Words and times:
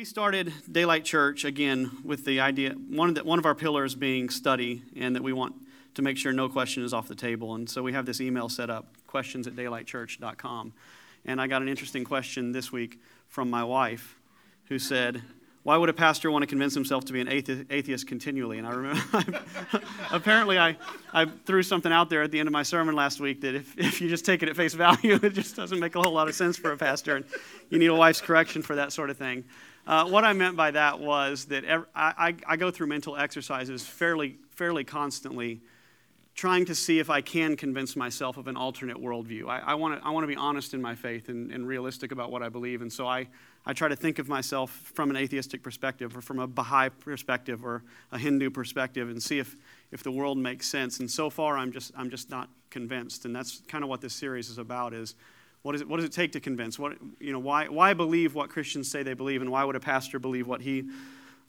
We 0.00 0.06
started 0.06 0.54
Daylight 0.72 1.04
Church 1.04 1.44
again 1.44 1.90
with 2.02 2.24
the 2.24 2.40
idea, 2.40 2.70
one 2.70 3.10
of, 3.10 3.14
the, 3.16 3.22
one 3.22 3.38
of 3.38 3.44
our 3.44 3.54
pillars 3.54 3.94
being 3.94 4.30
study, 4.30 4.82
and 4.96 5.14
that 5.14 5.22
we 5.22 5.34
want 5.34 5.54
to 5.92 6.00
make 6.00 6.16
sure 6.16 6.32
no 6.32 6.48
question 6.48 6.82
is 6.82 6.94
off 6.94 7.06
the 7.06 7.14
table. 7.14 7.54
And 7.54 7.68
so 7.68 7.82
we 7.82 7.92
have 7.92 8.06
this 8.06 8.18
email 8.18 8.48
set 8.48 8.70
up, 8.70 8.86
questions 9.06 9.46
at 9.46 9.54
daylightchurch.com. 9.56 10.72
And 11.26 11.38
I 11.38 11.46
got 11.48 11.60
an 11.60 11.68
interesting 11.68 12.04
question 12.04 12.52
this 12.52 12.72
week 12.72 12.98
from 13.28 13.50
my 13.50 13.62
wife 13.62 14.16
who 14.68 14.78
said, 14.78 15.20
why 15.64 15.76
would 15.76 15.90
a 15.90 15.92
pastor 15.92 16.30
want 16.30 16.42
to 16.42 16.46
convince 16.46 16.72
himself 16.72 17.04
to 17.04 17.12
be 17.12 17.20
an 17.20 17.28
atheist 17.28 18.06
continually? 18.06 18.56
And 18.56 18.66
I 18.66 18.70
remember, 18.70 19.42
apparently, 20.10 20.58
I, 20.58 20.78
I 21.12 21.26
threw 21.26 21.62
something 21.62 21.92
out 21.92 22.08
there 22.08 22.22
at 22.22 22.30
the 22.30 22.38
end 22.38 22.46
of 22.46 22.54
my 22.54 22.62
sermon 22.62 22.94
last 22.94 23.20
week 23.20 23.42
that 23.42 23.54
if, 23.54 23.76
if 23.76 24.00
you 24.00 24.08
just 24.08 24.24
take 24.24 24.42
it 24.42 24.48
at 24.48 24.56
face 24.56 24.72
value, 24.72 25.18
it 25.22 25.34
just 25.34 25.56
doesn't 25.56 25.78
make 25.78 25.94
a 25.94 26.00
whole 26.00 26.14
lot 26.14 26.28
of 26.28 26.34
sense 26.34 26.56
for 26.56 26.72
a 26.72 26.76
pastor. 26.78 27.16
And 27.16 27.26
you 27.68 27.78
need 27.78 27.88
a 27.88 27.94
wife's 27.94 28.22
correction 28.22 28.62
for 28.62 28.76
that 28.76 28.94
sort 28.94 29.10
of 29.10 29.18
thing. 29.18 29.44
Uh, 29.90 30.04
what 30.04 30.22
I 30.22 30.32
meant 30.34 30.54
by 30.54 30.70
that 30.70 31.00
was 31.00 31.46
that 31.46 31.64
every, 31.64 31.84
I, 31.96 32.36
I, 32.46 32.56
go 32.56 32.70
through 32.70 32.86
mental 32.86 33.16
exercises 33.16 33.84
fairly, 33.84 34.36
fairly 34.50 34.84
constantly, 34.84 35.62
trying 36.36 36.64
to 36.66 36.76
see 36.76 37.00
if 37.00 37.10
I 37.10 37.20
can 37.20 37.56
convince 37.56 37.96
myself 37.96 38.36
of 38.36 38.46
an 38.46 38.56
alternate 38.56 38.98
worldview. 38.98 39.48
I, 39.48 39.58
I 39.58 39.74
want 39.74 40.00
to 40.00 40.26
be 40.28 40.36
honest 40.36 40.74
in 40.74 40.80
my 40.80 40.94
faith 40.94 41.28
and, 41.28 41.50
and 41.50 41.66
realistic 41.66 42.12
about 42.12 42.30
what 42.30 42.40
I 42.40 42.48
believe. 42.48 42.82
And 42.82 42.92
so 42.92 43.08
I, 43.08 43.26
I 43.66 43.72
try 43.72 43.88
to 43.88 43.96
think 43.96 44.20
of 44.20 44.28
myself 44.28 44.70
from 44.70 45.10
an 45.10 45.16
atheistic 45.16 45.60
perspective 45.60 46.16
or 46.16 46.20
from 46.20 46.38
a 46.38 46.46
Baha'i 46.46 46.90
perspective 46.90 47.64
or 47.64 47.82
a 48.12 48.18
Hindu 48.18 48.50
perspective 48.50 49.08
and 49.08 49.20
see 49.20 49.40
if, 49.40 49.56
if 49.90 50.04
the 50.04 50.12
world 50.12 50.38
makes 50.38 50.68
sense. 50.68 51.00
And 51.00 51.10
so 51.10 51.30
far, 51.30 51.58
I'm 51.58 51.72
just, 51.72 51.90
I'm 51.96 52.10
just 52.10 52.30
not 52.30 52.48
convinced. 52.70 53.24
And 53.24 53.34
that's 53.34 53.60
kind 53.66 53.82
of 53.82 53.90
what 53.90 54.02
this 54.02 54.14
series 54.14 54.50
is 54.50 54.58
about 54.58 54.94
is 54.94 55.16
what, 55.62 55.74
is 55.74 55.80
it, 55.82 55.88
what 55.88 55.96
does 55.96 56.06
it 56.06 56.12
take 56.12 56.32
to 56.32 56.40
convince? 56.40 56.78
What, 56.78 56.96
you 57.18 57.32
know, 57.32 57.38
why, 57.38 57.68
why 57.68 57.94
believe 57.94 58.34
what 58.34 58.50
Christians 58.50 58.90
say 58.90 59.02
they 59.02 59.14
believe 59.14 59.42
and 59.42 59.50
why 59.50 59.64
would 59.64 59.76
a 59.76 59.80
pastor 59.80 60.18
believe 60.18 60.46
what 60.46 60.62
he 60.62 60.84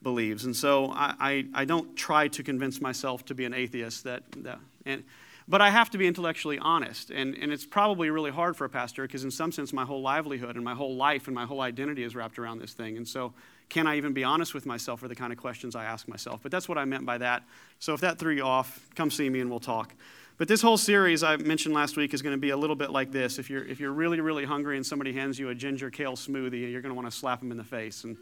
believes? 0.02 0.44
And 0.44 0.54
so 0.54 0.90
I, 0.90 1.14
I, 1.18 1.46
I 1.54 1.64
don't 1.64 1.96
try 1.96 2.28
to 2.28 2.42
convince 2.42 2.80
myself 2.80 3.24
to 3.26 3.34
be 3.34 3.44
an 3.44 3.54
atheist 3.54 4.04
that, 4.04 4.22
that 4.38 4.58
and, 4.84 5.04
but 5.48 5.60
I 5.60 5.70
have 5.70 5.90
to 5.90 5.98
be 5.98 6.06
intellectually 6.06 6.58
honest. 6.58 7.10
And, 7.10 7.36
and 7.36 7.52
it's 7.52 7.66
probably 7.66 8.10
really 8.10 8.30
hard 8.30 8.56
for 8.56 8.64
a 8.64 8.68
pastor 8.68 9.02
because, 9.02 9.24
in 9.24 9.30
some 9.30 9.52
sense, 9.52 9.72
my 9.72 9.84
whole 9.84 10.00
livelihood 10.00 10.56
and 10.56 10.64
my 10.64 10.74
whole 10.74 10.94
life 10.94 11.26
and 11.26 11.34
my 11.34 11.46
whole 11.46 11.60
identity 11.60 12.04
is 12.04 12.14
wrapped 12.14 12.38
around 12.38 12.58
this 12.58 12.72
thing. 12.72 12.96
And 12.96 13.06
so, 13.06 13.32
can 13.68 13.86
I 13.86 13.96
even 13.96 14.12
be 14.12 14.22
honest 14.22 14.54
with 14.54 14.66
myself 14.66 15.02
are 15.02 15.08
the 15.08 15.14
kind 15.14 15.32
of 15.32 15.38
questions 15.38 15.74
I 15.74 15.84
ask 15.84 16.06
myself? 16.06 16.40
But 16.42 16.52
that's 16.52 16.68
what 16.68 16.78
I 16.78 16.84
meant 16.84 17.06
by 17.06 17.18
that. 17.18 17.42
So, 17.80 17.92
if 17.92 18.00
that 18.02 18.18
threw 18.18 18.34
you 18.34 18.44
off, 18.44 18.88
come 18.94 19.10
see 19.10 19.28
me 19.28 19.40
and 19.40 19.50
we'll 19.50 19.60
talk. 19.60 19.94
But 20.42 20.48
this 20.48 20.60
whole 20.60 20.76
series 20.76 21.22
I 21.22 21.36
mentioned 21.36 21.72
last 21.72 21.96
week 21.96 22.12
is 22.12 22.20
going 22.20 22.34
to 22.34 22.40
be 22.40 22.50
a 22.50 22.56
little 22.56 22.74
bit 22.74 22.90
like 22.90 23.12
this. 23.12 23.38
If 23.38 23.48
you're, 23.48 23.64
if 23.64 23.78
you're 23.78 23.92
really, 23.92 24.20
really 24.20 24.44
hungry 24.44 24.76
and 24.76 24.84
somebody 24.84 25.12
hands 25.12 25.38
you 25.38 25.50
a 25.50 25.54
ginger 25.54 25.88
kale 25.88 26.14
smoothie, 26.14 26.68
you're 26.68 26.80
going 26.82 26.90
to 26.90 27.00
want 27.00 27.08
to 27.08 27.16
slap 27.16 27.38
them 27.38 27.52
in 27.52 27.56
the 27.56 27.62
face. 27.62 28.02
And, 28.02 28.16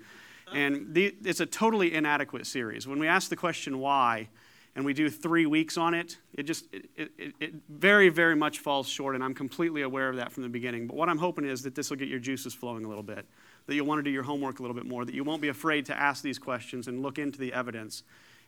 and 0.52 0.92
the, 0.92 1.16
it's 1.24 1.40
a 1.40 1.46
totally 1.46 1.94
inadequate 1.94 2.46
series. 2.46 2.86
When 2.86 2.98
we 2.98 3.06
ask 3.06 3.30
the 3.30 3.36
question 3.36 3.78
why, 3.78 4.28
and 4.76 4.84
we 4.84 4.92
do 4.92 5.08
three 5.08 5.46
weeks 5.46 5.78
on 5.78 5.94
it, 5.94 6.18
it 6.34 6.42
just 6.42 6.66
it, 6.74 6.90
it, 6.94 7.32
it, 7.40 7.54
very, 7.70 8.10
very 8.10 8.36
much 8.36 8.58
falls 8.58 8.86
short, 8.86 9.14
and 9.14 9.24
I'm 9.24 9.32
completely 9.32 9.80
aware 9.80 10.10
of 10.10 10.16
that 10.16 10.30
from 10.30 10.42
the 10.42 10.50
beginning. 10.50 10.88
But 10.88 10.96
what 10.96 11.08
I'm 11.08 11.16
hoping 11.16 11.46
is 11.46 11.62
that 11.62 11.74
this 11.74 11.88
will 11.88 11.96
get 11.96 12.08
your 12.08 12.20
juices 12.20 12.52
flowing 12.52 12.84
a 12.84 12.88
little 12.88 13.02
bit, 13.02 13.24
that 13.64 13.74
you'll 13.74 13.86
want 13.86 13.98
to 13.98 14.02
do 14.02 14.10
your 14.10 14.24
homework 14.24 14.58
a 14.58 14.62
little 14.62 14.76
bit 14.76 14.84
more, 14.84 15.06
that 15.06 15.14
you 15.14 15.24
won't 15.24 15.40
be 15.40 15.48
afraid 15.48 15.86
to 15.86 15.98
ask 15.98 16.22
these 16.22 16.38
questions 16.38 16.86
and 16.86 17.00
look 17.00 17.18
into 17.18 17.38
the 17.38 17.50
evidence 17.54 18.02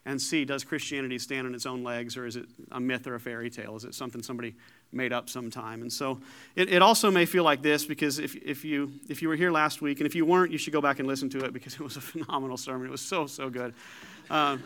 and 0.05 0.21
see 0.21 0.45
does 0.45 0.65
Christianity 0.65 1.19
stand 1.19 1.47
on 1.47 1.55
its 1.55 1.67
own 1.67 1.85
legs, 1.85 2.17
or 2.17 2.27
is 2.27 2.37
it 2.37 2.47
a 2.73 2.81
myth 2.81 3.07
or 3.07 3.15
a 3.15 3.21
fairy 3.21 3.51
tale? 3.51 3.77
Is 3.77 3.85
it 3.85 3.95
something 3.95 4.23
somebody 4.23 4.55
made 4.91 5.13
up 5.13 5.29
sometime? 5.29 5.83
And 5.83 5.93
so 5.93 6.21
it, 6.57 6.73
it 6.73 6.83
also 6.83 7.11
may 7.11 7.25
feel 7.25 7.45
like 7.45 7.63
this 7.63 7.85
because 7.85 8.19
if, 8.19 8.35
if, 8.37 8.65
you, 8.65 8.93
if 9.09 9.23
you 9.23 9.29
were 9.29 9.37
here 9.37 9.53
last 9.53 9.81
week, 9.81 10.01
and 10.01 10.07
if 10.07 10.15
you 10.15 10.25
weren't, 10.25 10.51
you 10.51 10.59
should 10.59 10.73
go 10.73 10.81
back 10.81 10.99
and 10.99 11.07
listen 11.07 11.31
to 11.31 11.45
it 11.45 11.53
because 11.53 11.75
it 11.75 11.81
was 11.81 11.97
a 11.97 12.01
phenomenal 12.03 12.57
sermon. 12.57 12.89
It 12.89 12.91
was 12.91 13.01
so, 13.01 13.27
so 13.27 13.49
good. 13.49 13.75
Um, 14.29 14.63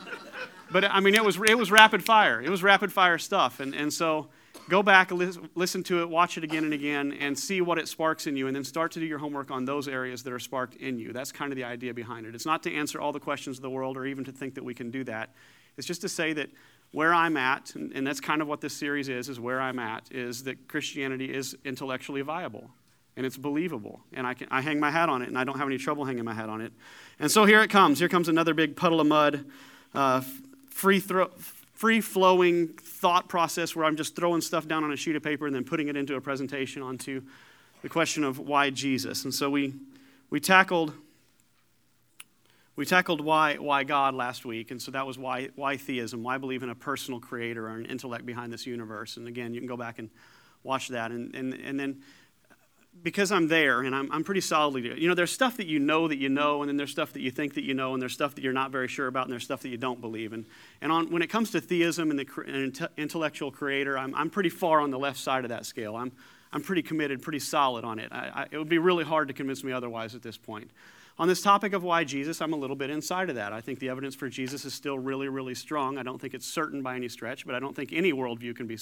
but 0.70 0.84
I 0.84 1.00
mean, 1.00 1.14
it 1.14 1.24
was, 1.24 1.38
it 1.46 1.58
was 1.58 1.70
rapid 1.70 2.02
fire. 2.02 2.40
It 2.40 2.50
was 2.50 2.62
rapid 2.62 2.92
fire 2.92 3.18
stuff. 3.18 3.60
And, 3.60 3.74
and 3.74 3.92
so 3.92 4.28
go 4.68 4.82
back, 4.82 5.10
listen 5.10 5.82
to 5.84 6.00
it, 6.00 6.08
watch 6.08 6.38
it 6.38 6.44
again 6.44 6.64
and 6.64 6.72
again, 6.72 7.12
and 7.20 7.38
see 7.38 7.60
what 7.60 7.78
it 7.78 7.88
sparks 7.88 8.26
in 8.26 8.36
you, 8.36 8.46
and 8.46 8.56
then 8.56 8.64
start 8.64 8.92
to 8.92 9.00
do 9.00 9.06
your 9.06 9.18
homework 9.18 9.50
on 9.50 9.64
those 9.64 9.88
areas 9.88 10.22
that 10.24 10.32
are 10.32 10.38
sparked 10.38 10.74
in 10.76 10.98
you. 10.98 11.12
That's 11.12 11.32
kind 11.32 11.52
of 11.52 11.56
the 11.56 11.64
idea 11.64 11.94
behind 11.94 12.26
it. 12.26 12.34
It's 12.34 12.46
not 12.46 12.62
to 12.64 12.74
answer 12.74 13.00
all 13.00 13.12
the 13.12 13.20
questions 13.20 13.58
of 13.58 13.62
the 13.62 13.70
world 13.70 13.96
or 13.96 14.06
even 14.06 14.24
to 14.24 14.32
think 14.32 14.54
that 14.54 14.64
we 14.64 14.74
can 14.74 14.90
do 14.90 15.04
that. 15.04 15.30
It's 15.76 15.86
just 15.86 16.00
to 16.02 16.08
say 16.08 16.32
that 16.32 16.50
where 16.92 17.12
I'm 17.12 17.36
at, 17.36 17.74
and, 17.74 18.06
that's 18.06 18.20
kind 18.20 18.40
of 18.40 18.48
what 18.48 18.60
this 18.60 18.74
series 18.74 19.08
is, 19.08 19.28
is 19.28 19.38
where 19.38 19.60
I'm 19.60 19.78
at, 19.78 20.10
is 20.10 20.44
that 20.44 20.68
Christianity 20.68 21.32
is 21.32 21.56
intellectually 21.64 22.22
viable 22.22 22.70
and 23.16 23.24
it's 23.24 23.36
believable. 23.36 24.00
And 24.12 24.26
I, 24.26 24.34
can, 24.34 24.48
I 24.50 24.60
hang 24.60 24.78
my 24.78 24.90
hat 24.90 25.08
on 25.08 25.22
it, 25.22 25.28
and 25.28 25.38
I 25.38 25.44
don't 25.44 25.58
have 25.58 25.66
any 25.66 25.78
trouble 25.78 26.04
hanging 26.04 26.24
my 26.24 26.34
hat 26.34 26.48
on 26.48 26.60
it. 26.60 26.72
And 27.18 27.30
so 27.30 27.44
here 27.44 27.62
it 27.62 27.70
comes. 27.70 27.98
Here 27.98 28.08
comes 28.08 28.28
another 28.28 28.54
big 28.54 28.76
puddle 28.76 29.00
of 29.00 29.06
mud, 29.06 29.46
uh, 29.94 30.22
free, 30.68 31.00
throw, 31.00 31.28
free 31.76 32.00
flowing 32.00 32.68
thought 32.68 33.28
process 33.28 33.76
where 33.76 33.84
I'm 33.84 33.96
just 33.96 34.16
throwing 34.16 34.40
stuff 34.40 34.66
down 34.66 34.82
on 34.82 34.92
a 34.92 34.96
sheet 34.96 35.14
of 35.14 35.22
paper 35.22 35.46
and 35.46 35.54
then 35.54 35.62
putting 35.62 35.88
it 35.88 35.96
into 35.96 36.16
a 36.16 36.20
presentation 36.20 36.82
onto 36.82 37.22
the 37.82 37.88
question 37.90 38.24
of 38.24 38.38
why 38.38 38.70
Jesus. 38.70 39.24
And 39.24 39.32
so 39.32 39.50
we, 39.50 39.74
we 40.30 40.40
tackled. 40.40 40.94
We 42.76 42.86
tackled 42.86 43.20
why, 43.20 43.56
why 43.56 43.84
God 43.84 44.14
last 44.14 44.44
week, 44.44 44.70
and 44.70 44.82
so 44.82 44.90
that 44.90 45.06
was 45.06 45.16
why, 45.16 45.48
why 45.54 45.78
theism, 45.78 46.22
why 46.22 46.36
believe 46.36 46.62
in 46.62 46.68
a 46.68 46.74
personal 46.74 47.20
creator 47.20 47.68
or 47.68 47.70
an 47.70 47.86
intellect 47.86 48.26
behind 48.26 48.52
this 48.52 48.66
universe. 48.66 49.16
And 49.16 49.26
again, 49.28 49.54
you 49.54 49.60
can 49.60 49.68
go 49.68 49.78
back 49.78 49.98
and 49.98 50.10
watch 50.62 50.88
that. 50.88 51.10
And, 51.10 51.34
and, 51.34 51.54
and 51.54 51.80
then 51.80 52.02
because 53.02 53.30
I'm 53.30 53.48
there 53.48 53.82
and 53.82 53.94
I'm, 53.94 54.10
I'm 54.10 54.24
pretty 54.24 54.40
solidly, 54.40 55.00
you 55.00 55.08
know, 55.08 55.14
there's 55.14 55.30
stuff 55.30 55.56
that 55.58 55.66
you 55.66 55.78
know 55.78 56.08
that 56.08 56.18
you 56.18 56.28
know, 56.28 56.62
and 56.62 56.68
then 56.68 56.76
there's 56.76 56.90
stuff 56.90 57.12
that 57.12 57.20
you 57.20 57.30
think 57.30 57.54
that 57.54 57.64
you 57.64 57.74
know, 57.74 57.92
and 57.92 58.02
there's 58.02 58.12
stuff 58.12 58.34
that 58.34 58.44
you're 58.44 58.52
not 58.52 58.70
very 58.70 58.88
sure 58.88 59.06
about, 59.06 59.24
and 59.24 59.32
there's 59.32 59.44
stuff 59.44 59.62
that 59.62 59.68
you 59.68 59.76
don't 59.76 60.00
believe. 60.00 60.32
And, 60.32 60.44
and 60.80 60.90
on, 60.90 61.10
when 61.10 61.22
it 61.22 61.28
comes 61.28 61.50
to 61.52 61.60
theism 61.60 62.10
and 62.10 62.18
the 62.18 62.26
and 62.46 62.88
intellectual 62.96 63.50
creator, 63.50 63.96
I'm, 63.96 64.14
I'm 64.14 64.30
pretty 64.30 64.48
far 64.48 64.80
on 64.80 64.90
the 64.90 64.98
left 64.98 65.18
side 65.18 65.44
of 65.44 65.50
that 65.50 65.66
scale. 65.66 65.96
I'm, 65.96 66.12
I'm 66.52 66.62
pretty 66.62 66.82
committed, 66.82 67.22
pretty 67.22 67.38
solid 67.38 67.84
on 67.84 67.98
it. 67.98 68.12
I, 68.12 68.30
I, 68.34 68.46
it 68.50 68.58
would 68.58 68.68
be 68.68 68.78
really 68.78 69.04
hard 69.04 69.28
to 69.28 69.34
convince 69.34 69.62
me 69.62 69.72
otherwise 69.72 70.14
at 70.14 70.22
this 70.22 70.36
point. 70.36 70.70
On 71.18 71.28
this 71.28 71.40
topic 71.40 71.72
of 71.72 71.82
why 71.82 72.04
Jesus, 72.04 72.42
I'm 72.42 72.52
a 72.52 72.56
little 72.56 72.76
bit 72.76 72.90
inside 72.90 73.30
of 73.30 73.36
that. 73.36 73.52
I 73.52 73.62
think 73.62 73.78
the 73.78 73.88
evidence 73.88 74.14
for 74.14 74.28
Jesus 74.28 74.66
is 74.66 74.74
still 74.74 74.98
really, 74.98 75.28
really 75.28 75.54
strong. 75.54 75.96
I 75.96 76.02
don't 76.02 76.20
think 76.20 76.34
it's 76.34 76.46
certain 76.46 76.82
by 76.82 76.94
any 76.94 77.08
stretch, 77.08 77.46
but 77.46 77.54
I 77.54 77.58
don't 77.58 77.74
think 77.74 77.92
any 77.92 78.12
worldview 78.12 78.54
can 78.54 78.66
be, 78.66 78.76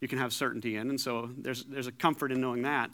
you 0.00 0.08
can 0.08 0.18
have 0.18 0.32
certainty 0.32 0.76
in. 0.76 0.88
And 0.88 0.98
so 1.00 1.30
there's, 1.36 1.64
there's 1.64 1.86
a 1.86 1.92
comfort 1.92 2.32
in 2.32 2.40
knowing 2.40 2.62
that. 2.62 2.90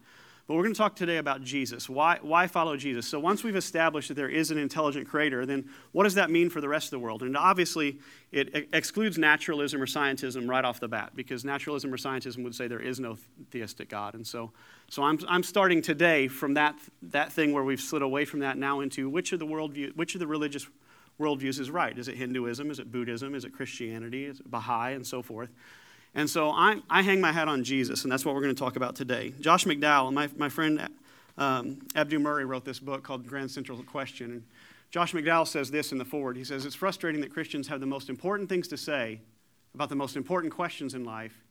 But 0.48 0.54
we're 0.54 0.64
going 0.64 0.74
to 0.74 0.78
talk 0.78 0.96
today 0.96 1.18
about 1.18 1.44
Jesus. 1.44 1.88
Why, 1.88 2.18
why 2.20 2.48
follow 2.48 2.76
Jesus? 2.76 3.06
So, 3.06 3.20
once 3.20 3.44
we've 3.44 3.54
established 3.54 4.08
that 4.08 4.14
there 4.14 4.28
is 4.28 4.50
an 4.50 4.58
intelligent 4.58 5.08
creator, 5.08 5.46
then 5.46 5.68
what 5.92 6.02
does 6.02 6.14
that 6.14 6.30
mean 6.30 6.50
for 6.50 6.60
the 6.60 6.68
rest 6.68 6.86
of 6.86 6.90
the 6.90 6.98
world? 6.98 7.22
And 7.22 7.36
obviously, 7.36 8.00
it 8.32 8.68
excludes 8.72 9.18
naturalism 9.18 9.80
or 9.80 9.86
scientism 9.86 10.48
right 10.48 10.64
off 10.64 10.80
the 10.80 10.88
bat, 10.88 11.12
because 11.14 11.44
naturalism 11.44 11.94
or 11.94 11.96
scientism 11.96 12.42
would 12.42 12.56
say 12.56 12.66
there 12.66 12.80
is 12.80 12.98
no 12.98 13.18
theistic 13.52 13.88
God. 13.88 14.14
And 14.14 14.26
so, 14.26 14.50
so 14.90 15.04
I'm, 15.04 15.20
I'm 15.28 15.44
starting 15.44 15.80
today 15.80 16.26
from 16.26 16.54
that, 16.54 16.76
that 17.02 17.32
thing 17.32 17.52
where 17.52 17.62
we've 17.62 17.80
slid 17.80 18.02
away 18.02 18.24
from 18.24 18.40
that 18.40 18.58
now 18.58 18.80
into 18.80 19.08
which 19.08 19.32
of 19.32 19.38
the 19.38 19.46
worldview, 19.46 19.94
which 19.94 20.16
of 20.16 20.18
the 20.18 20.26
religious 20.26 20.66
worldviews 21.20 21.60
is 21.60 21.70
right? 21.70 21.96
Is 21.96 22.08
it 22.08 22.16
Hinduism? 22.16 22.70
Is 22.70 22.80
it 22.80 22.90
Buddhism? 22.90 23.36
Is 23.36 23.44
it 23.44 23.52
Christianity? 23.52 24.24
Is 24.24 24.40
it 24.40 24.50
Baha'i? 24.50 24.94
And 24.94 25.06
so 25.06 25.22
forth. 25.22 25.50
And 26.14 26.28
so 26.28 26.50
I, 26.50 26.80
I 26.90 27.02
hang 27.02 27.20
my 27.20 27.32
hat 27.32 27.48
on 27.48 27.64
Jesus, 27.64 28.02
and 28.02 28.12
that's 28.12 28.24
what 28.24 28.34
we're 28.34 28.42
going 28.42 28.54
to 28.54 28.58
talk 28.58 28.76
about 28.76 28.94
today. 28.94 29.32
Josh 29.40 29.64
McDowell, 29.64 30.12
my, 30.12 30.28
my 30.36 30.48
friend 30.48 30.88
um, 31.38 31.78
Abdu 31.94 32.18
Murray 32.18 32.44
wrote 32.44 32.64
this 32.64 32.78
book 32.78 33.02
called 33.02 33.26
Grand 33.26 33.50
Central 33.50 33.82
Question. 33.82 34.30
And 34.30 34.42
Josh 34.90 35.12
McDowell 35.12 35.46
says 35.46 35.70
this 35.70 35.92
in 35.92 35.98
the 35.98 36.04
foreword. 36.04 36.36
He 36.36 36.44
says, 36.44 36.66
It's 36.66 36.74
frustrating 36.74 37.20
that 37.22 37.32
Christians 37.32 37.68
have 37.68 37.80
the 37.80 37.86
most 37.86 38.10
important 38.10 38.48
things 38.48 38.68
to 38.68 38.76
say 38.76 39.20
about 39.74 39.88
the 39.88 39.96
most 39.96 40.16
important 40.16 40.52
questions 40.52 40.92
in 40.94 41.04
life, 41.04 41.42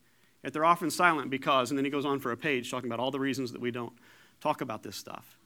yet 0.44 0.54
they're 0.54 0.66
often 0.66 0.92
silent 0.92 1.32
because, 1.32 1.72
and 1.72 1.78
then 1.78 1.86
he 1.86 1.90
goes 1.90 2.06
on 2.06 2.20
for 2.20 2.32
a 2.32 2.38
page 2.38 2.70
talking 2.70 2.88
about 2.88 3.00
all 3.00 3.10
the 3.10 3.20
reasons 3.20 3.52
that 3.52 3.62
we 3.62 3.72
don't 3.72 3.94
talk 4.42 4.62
about 4.62 4.84
this 4.84 4.96
stuff. 4.96 5.38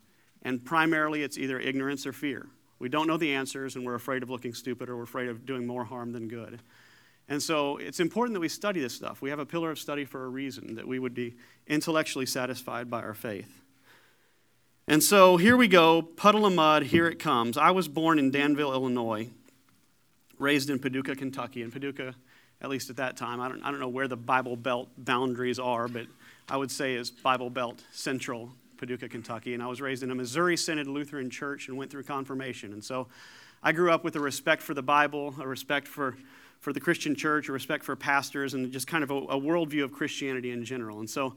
And 0.41 0.63
primarily 0.63 1.23
it's 1.23 1.37
either 1.37 1.57
ignorance 1.57 2.05
or 2.05 2.11
fear. 2.11 2.47
We 2.79 2.89
don't 2.89 3.07
know 3.07 3.15
the 3.15 3.33
answers, 3.33 3.77
and 3.77 3.85
we're 3.85 3.95
afraid 3.95 4.23
of 4.23 4.29
looking 4.29 4.53
stupid 4.53 4.89
or 4.89 4.97
we're 4.97 5.03
afraid 5.03 5.29
of 5.29 5.45
doing 5.45 5.65
more 5.65 5.85
harm 5.85 6.11
than 6.11 6.27
good. 6.27 6.59
And 7.27 7.41
so 7.41 7.77
it's 7.77 7.99
important 7.99 8.35
that 8.35 8.39
we 8.39 8.49
study 8.49 8.79
this 8.79 8.93
stuff. 8.93 9.21
We 9.21 9.31
have 9.31 9.39
a 9.39 9.45
pillar 9.45 9.71
of 9.71 9.79
study 9.79 10.05
for 10.05 10.25
a 10.25 10.29
reason, 10.29 10.75
that 10.75 10.87
we 10.87 10.99
would 10.99 11.15
be 11.15 11.35
intellectually 11.67 12.25
satisfied 12.25 12.89
by 12.89 13.01
our 13.01 13.15
faith. 13.15 13.61
And 14.87 15.01
so 15.01 15.37
here 15.37 15.57
we 15.57 15.67
go, 15.67 16.03
puddle 16.03 16.45
of 16.45 16.53
mud, 16.53 16.83
here 16.83 17.07
it 17.07 17.17
comes. 17.17 17.57
I 17.57 17.71
was 17.71 17.87
born 17.87 18.19
in 18.19 18.29
Danville, 18.29 18.71
Illinois, 18.71 19.29
raised 20.37 20.69
in 20.69 20.77
Paducah, 20.77 21.15
Kentucky. 21.15 21.63
And 21.63 21.73
Paducah, 21.73 22.13
at 22.61 22.69
least 22.69 22.91
at 22.91 22.97
that 22.97 23.17
time, 23.17 23.41
I 23.41 23.49
don't, 23.49 23.63
I 23.63 23.71
don't 23.71 23.79
know 23.79 23.89
where 23.89 24.07
the 24.07 24.15
Bible 24.15 24.55
Belt 24.55 24.89
boundaries 24.95 25.57
are, 25.57 25.87
but 25.87 26.05
I 26.47 26.57
would 26.57 26.69
say 26.69 26.93
is 26.93 27.09
Bible 27.09 27.49
Belt 27.49 27.83
Central, 27.91 28.51
Paducah, 28.77 29.09
Kentucky. 29.09 29.55
And 29.55 29.63
I 29.63 29.65
was 29.65 29.81
raised 29.81 30.03
in 30.03 30.11
a 30.11 30.15
Missouri 30.15 30.55
Synod 30.55 30.85
Lutheran 30.85 31.31
church 31.31 31.67
and 31.67 31.75
went 31.75 31.89
through 31.89 32.03
confirmation. 32.03 32.71
And 32.71 32.83
so 32.83 33.07
I 33.63 33.71
grew 33.71 33.91
up 33.91 34.03
with 34.03 34.15
a 34.15 34.19
respect 34.19 34.61
for 34.61 34.75
the 34.75 34.83
Bible, 34.83 35.33
a 35.39 35.47
respect 35.47 35.87
for 35.87 36.15
for 36.65 36.73
the 36.73 36.79
Christian 36.79 37.15
church, 37.15 37.47
a 37.47 37.51
respect 37.51 37.83
for 37.83 37.95
pastors, 37.95 38.55
and 38.55 38.71
just 38.71 38.87
kind 38.87 39.03
of 39.03 39.11
a, 39.11 39.13
a 39.13 39.39
worldview 39.39 39.83
of 39.83 39.91
Christianity 39.93 40.49
in 40.49 40.65
general. 40.65 40.99
And 40.99 41.07
so 41.07 41.35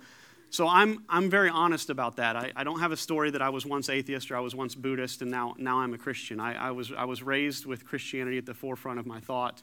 so 0.51 0.67
I'm, 0.67 1.05
I'm 1.11 1.29
very 1.29 1.51
honest 1.51 1.91
about 1.91 2.17
that. 2.17 2.35
I, 2.35 2.51
I 2.57 2.65
don't 2.65 2.81
have 2.81 2.91
a 2.91 2.97
story 2.97 3.31
that 3.33 3.43
I 3.43 3.51
was 3.51 3.67
once 3.67 3.91
atheist 3.91 4.31
or 4.31 4.37
I 4.39 4.41
was 4.41 4.55
once 4.55 4.75
Buddhist 4.75 5.21
and 5.21 5.31
now, 5.31 5.55
now 5.59 5.81
I'm 5.81 5.93
a 5.93 5.99
Christian. 5.99 6.41
I, 6.41 6.69
I, 6.69 6.71
was, 6.71 6.91
I 6.91 7.05
was 7.05 7.23
raised 7.23 7.67
with 7.67 7.85
Christianity 7.85 8.39
at 8.39 8.47
the 8.47 8.55
forefront 8.55 8.99
of 8.99 9.05
my 9.05 9.21
thought 9.21 9.63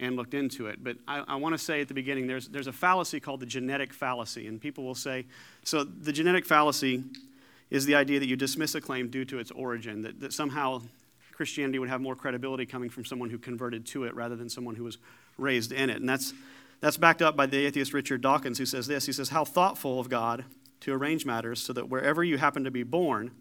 and 0.00 0.16
looked 0.16 0.34
into 0.34 0.66
it. 0.66 0.82
But 0.82 0.96
I, 1.06 1.22
I 1.28 1.36
want 1.36 1.54
to 1.54 1.58
say 1.58 1.80
at 1.80 1.86
the 1.86 1.94
beginning 1.94 2.26
there's, 2.26 2.48
there's 2.48 2.66
a 2.66 2.72
fallacy 2.72 3.20
called 3.20 3.38
the 3.38 3.46
genetic 3.46 3.92
fallacy. 3.92 4.48
And 4.48 4.60
people 4.60 4.82
will 4.82 4.96
say, 4.96 5.26
so 5.62 5.84
the 5.84 6.12
genetic 6.12 6.44
fallacy 6.44 7.04
is 7.70 7.86
the 7.86 7.94
idea 7.94 8.18
that 8.18 8.26
you 8.26 8.34
dismiss 8.34 8.74
a 8.74 8.80
claim 8.80 9.08
due 9.08 9.24
to 9.26 9.38
its 9.38 9.52
origin, 9.52 10.02
that, 10.02 10.18
that 10.18 10.32
somehow 10.32 10.82
Christianity 11.36 11.78
would 11.78 11.90
have 11.90 12.00
more 12.00 12.16
credibility 12.16 12.64
coming 12.64 12.88
from 12.88 13.04
someone 13.04 13.28
who 13.28 13.36
converted 13.36 13.84
to 13.88 14.04
it 14.04 14.14
rather 14.14 14.36
than 14.36 14.48
someone 14.48 14.74
who 14.74 14.84
was 14.84 14.96
raised 15.36 15.70
in 15.70 15.90
it. 15.90 15.98
And 15.98 16.08
that's, 16.08 16.32
that's 16.80 16.96
backed 16.96 17.20
up 17.20 17.36
by 17.36 17.44
the 17.44 17.66
atheist 17.66 17.92
Richard 17.92 18.22
Dawkins, 18.22 18.56
who 18.56 18.64
says 18.64 18.86
this 18.86 19.04
He 19.04 19.12
says, 19.12 19.28
How 19.28 19.44
thoughtful 19.44 20.00
of 20.00 20.08
God 20.08 20.46
to 20.80 20.94
arrange 20.94 21.26
matters 21.26 21.60
so 21.60 21.74
that 21.74 21.90
wherever 21.90 22.24
you 22.24 22.38
happen 22.38 22.64
to 22.64 22.70
be 22.70 22.82
born, 22.84 23.32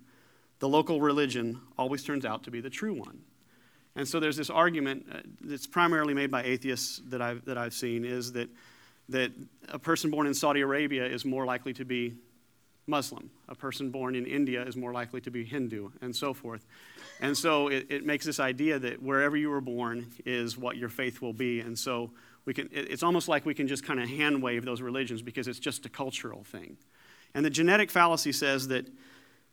the 0.59 0.67
local 0.67 0.99
religion 0.99 1.61
always 1.77 2.03
turns 2.03 2.25
out 2.25 2.43
to 2.43 2.51
be 2.51 2.59
the 2.59 2.69
true 2.69 2.93
one. 2.93 3.21
And 3.95 4.05
so 4.05 4.19
there's 4.19 4.35
this 4.35 4.49
argument 4.49 5.05
uh, 5.09 5.19
that's 5.39 5.65
primarily 5.65 6.13
made 6.13 6.29
by 6.29 6.43
atheists 6.43 7.01
that 7.07 7.21
I've, 7.21 7.45
that 7.45 7.57
I've 7.57 7.73
seen 7.73 8.03
is 8.03 8.33
that, 8.33 8.49
that 9.07 9.31
a 9.69 9.79
person 9.79 10.11
born 10.11 10.27
in 10.27 10.33
Saudi 10.33 10.59
Arabia 10.59 11.05
is 11.05 11.23
more 11.23 11.45
likely 11.45 11.71
to 11.73 11.85
be 11.85 12.15
Muslim. 12.87 13.31
A 13.49 13.55
person 13.55 13.89
born 13.89 14.15
in 14.15 14.25
India 14.25 14.63
is 14.63 14.75
more 14.75 14.93
likely 14.93 15.19
to 15.21 15.31
be 15.31 15.43
Hindu, 15.43 15.89
and 16.01 16.15
so 16.15 16.33
forth. 16.33 16.65
And 17.19 17.35
so 17.35 17.67
it, 17.67 17.87
it 17.89 18.05
makes 18.05 18.25
this 18.25 18.39
idea 18.39 18.77
that 18.79 19.01
wherever 19.01 19.35
you 19.35 19.49
were 19.49 19.61
born 19.61 20.11
is 20.25 20.57
what 20.57 20.77
your 20.77 20.89
faith 20.89 21.21
will 21.21 21.33
be. 21.33 21.61
And 21.61 21.77
so 21.77 22.11
we 22.45 22.53
can, 22.53 22.69
it's 22.71 23.03
almost 23.03 23.27
like 23.27 23.45
we 23.45 23.53
can 23.53 23.67
just 23.67 23.83
kind 23.83 23.99
of 23.99 24.07
hand 24.07 24.41
wave 24.41 24.65
those 24.65 24.81
religions 24.81 25.21
because 25.21 25.47
it's 25.47 25.59
just 25.59 25.85
a 25.85 25.89
cultural 25.89 26.43
thing. 26.43 26.77
And 27.33 27.43
the 27.43 27.49
genetic 27.49 27.89
fallacy 27.89 28.31
says 28.31 28.67
that, 28.67 28.87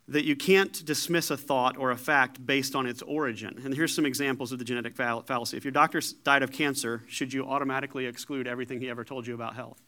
that 0.08 0.24
you 0.24 0.36
can't 0.36 0.84
dismiss 0.84 1.30
a 1.30 1.36
thought 1.36 1.78
or 1.78 1.90
a 1.90 1.96
fact 1.96 2.44
based 2.44 2.74
on 2.74 2.86
its 2.86 3.00
origin. 3.02 3.60
And 3.64 3.74
here's 3.74 3.94
some 3.94 4.04
examples 4.04 4.52
of 4.52 4.58
the 4.58 4.64
genetic 4.64 4.94
fallacy. 4.94 5.56
If 5.56 5.64
your 5.64 5.72
doctor 5.72 6.00
died 6.22 6.42
of 6.42 6.52
cancer, 6.52 7.02
should 7.08 7.32
you 7.32 7.46
automatically 7.46 8.06
exclude 8.06 8.46
everything 8.46 8.80
he 8.80 8.90
ever 8.90 9.04
told 9.04 9.26
you 9.26 9.34
about 9.34 9.54
health? 9.54 9.80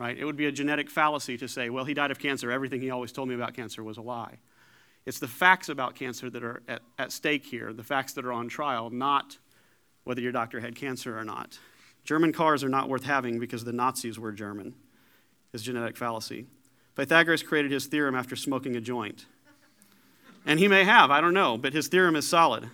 Right? 0.00 0.16
It 0.16 0.24
would 0.24 0.36
be 0.36 0.46
a 0.46 0.52
genetic 0.52 0.88
fallacy 0.88 1.36
to 1.36 1.46
say, 1.46 1.68
well, 1.68 1.84
he 1.84 1.92
died 1.92 2.10
of 2.10 2.18
cancer. 2.18 2.50
Everything 2.50 2.80
he 2.80 2.88
always 2.88 3.12
told 3.12 3.28
me 3.28 3.34
about 3.34 3.52
cancer 3.52 3.84
was 3.84 3.98
a 3.98 4.00
lie. 4.00 4.38
It's 5.04 5.18
the 5.18 5.28
facts 5.28 5.68
about 5.68 5.94
cancer 5.94 6.30
that 6.30 6.42
are 6.42 6.62
at, 6.66 6.80
at 6.98 7.12
stake 7.12 7.44
here, 7.44 7.74
the 7.74 7.84
facts 7.84 8.14
that 8.14 8.24
are 8.24 8.32
on 8.32 8.48
trial, 8.48 8.88
not 8.88 9.36
whether 10.04 10.22
your 10.22 10.32
doctor 10.32 10.58
had 10.58 10.74
cancer 10.74 11.18
or 11.18 11.22
not. 11.22 11.58
German 12.02 12.32
cars 12.32 12.64
are 12.64 12.70
not 12.70 12.88
worth 12.88 13.04
having 13.04 13.38
because 13.38 13.64
the 13.64 13.74
Nazis 13.74 14.18
were 14.18 14.32
German, 14.32 14.74
is 15.52 15.62
genetic 15.62 15.98
fallacy. 15.98 16.46
Pythagoras 16.96 17.42
created 17.42 17.70
his 17.70 17.84
theorem 17.84 18.14
after 18.14 18.36
smoking 18.36 18.76
a 18.76 18.80
joint. 18.80 19.26
And 20.46 20.58
he 20.58 20.66
may 20.66 20.84
have, 20.84 21.10
I 21.10 21.20
don't 21.20 21.34
know, 21.34 21.58
but 21.58 21.74
his 21.74 21.88
theorem 21.88 22.16
is 22.16 22.26
solid. 22.26 22.70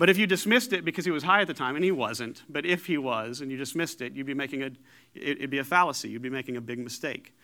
But 0.00 0.08
if 0.08 0.16
you 0.16 0.26
dismissed 0.26 0.72
it 0.72 0.82
because 0.82 1.04
he 1.04 1.10
was 1.10 1.24
high 1.24 1.42
at 1.42 1.46
the 1.46 1.52
time, 1.52 1.76
and 1.76 1.84
he 1.84 1.92
wasn't, 1.92 2.42
but 2.48 2.64
if 2.64 2.86
he 2.86 2.96
was, 2.96 3.42
and 3.42 3.50
you 3.50 3.58
dismissed 3.58 4.00
it, 4.00 4.14
you'd 4.14 4.24
be 4.24 4.32
making 4.32 4.62
a, 4.62 4.70
it'd 5.14 5.50
be 5.50 5.58
a 5.58 5.64
fallacy. 5.64 6.08
You'd 6.08 6.22
be 6.22 6.30
making 6.30 6.56
a 6.56 6.60
big 6.62 6.78
mistake. 6.78 7.34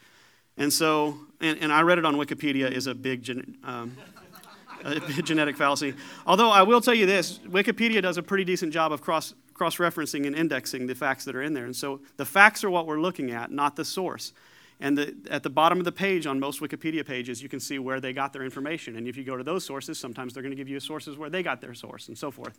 And 0.56 0.73
so, 0.73 1.19
and, 1.43 1.58
and 1.61 1.70
I 1.70 1.82
read 1.82 1.99
it 1.99 2.06
on 2.06 2.17
Wikipedia, 2.17 2.73
is 2.73 2.87
a 2.87 2.94
big 2.94 3.29
um, 3.62 3.94
a 4.85 4.99
genetic 5.23 5.58
fallacy. 5.58 5.93
Although 6.26 6.50
I 6.50 6.62
will 6.62 6.81
tell 6.81 6.94
you 6.94 7.05
this, 7.05 7.41
Wikipedia 7.41 8.00
does 8.00 8.17
a 8.17 8.23
pretty 8.23 8.44
decent 8.44 8.73
job 8.73 8.91
of 8.91 9.03
cross 9.03 9.35
cross 9.53 9.76
referencing 9.76 10.26
and 10.26 10.35
indexing 10.35 10.87
the 10.87 10.94
facts 10.94 11.26
that 11.26 11.37
are 11.37 11.43
in 11.43 11.53
there. 11.53 11.67
And 11.67 11.76
so 11.76 12.00
the 12.17 12.25
facts 12.25 12.64
are 12.64 12.70
what 12.70 12.87
we're 12.87 13.00
looking 13.00 13.32
at, 13.32 13.50
not 13.50 13.76
the 13.76 13.85
source. 13.85 14.32
And 14.78 14.99
the, 14.99 15.17
at 15.31 15.43
the 15.43 15.50
bottom 15.50 15.78
of 15.78 15.84
the 15.84 15.93
page 15.93 16.26
on 16.26 16.38
most 16.38 16.61
Wikipedia 16.61 17.06
pages, 17.06 17.43
you 17.43 17.49
can 17.49 17.61
see 17.61 17.78
where 17.78 17.99
they 17.99 18.12
got 18.12 18.32
their 18.32 18.43
information. 18.43 18.96
And 18.96 19.08
if 19.08 19.17
you 19.17 19.25
go 19.25 19.37
to 19.37 19.44
those 19.44 19.64
sources, 19.64 19.99
sometimes 19.99 20.34
they're 20.34 20.43
going 20.43 20.50
to 20.50 20.56
give 20.56 20.69
you 20.69 20.81
sources 20.81 21.17
where 21.17 21.31
they 21.31 21.43
got 21.43 21.61
their 21.61 21.73
source 21.73 22.08
and 22.08 22.19
so 22.19 22.31
forth. 22.31 22.58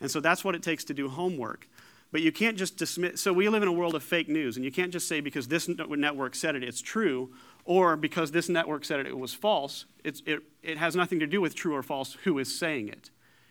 And 0.00 0.10
so 0.10 0.20
that's 0.20 0.44
what 0.44 0.54
it 0.54 0.62
takes 0.62 0.84
to 0.84 0.94
do 0.94 1.08
homework. 1.08 1.68
But 2.10 2.22
you 2.22 2.32
can't 2.32 2.56
just 2.56 2.78
dismiss. 2.78 3.20
So 3.20 3.34
we 3.34 3.50
live 3.50 3.62
in 3.62 3.68
a 3.68 3.72
world 3.72 3.94
of 3.94 4.02
fake 4.02 4.28
news, 4.28 4.56
and 4.56 4.64
you 4.64 4.72
can't 4.72 4.90
just 4.90 5.06
say 5.08 5.20
because 5.20 5.48
this 5.48 5.68
network 5.68 6.34
said 6.34 6.56
it, 6.56 6.64
it's 6.64 6.80
true, 6.80 7.34
or 7.66 7.96
because 7.96 8.30
this 8.30 8.48
network 8.48 8.86
said 8.86 9.00
it, 9.00 9.06
it 9.06 9.18
was 9.18 9.34
false. 9.34 9.84
It's, 10.04 10.22
it, 10.24 10.40
it 10.62 10.78
has 10.78 10.96
nothing 10.96 11.20
to 11.20 11.26
do 11.26 11.42
with 11.42 11.54
true 11.54 11.74
or 11.74 11.82
false 11.82 12.16
who 12.24 12.38
is 12.38 12.58
saying 12.58 12.88
it. 12.88 13.10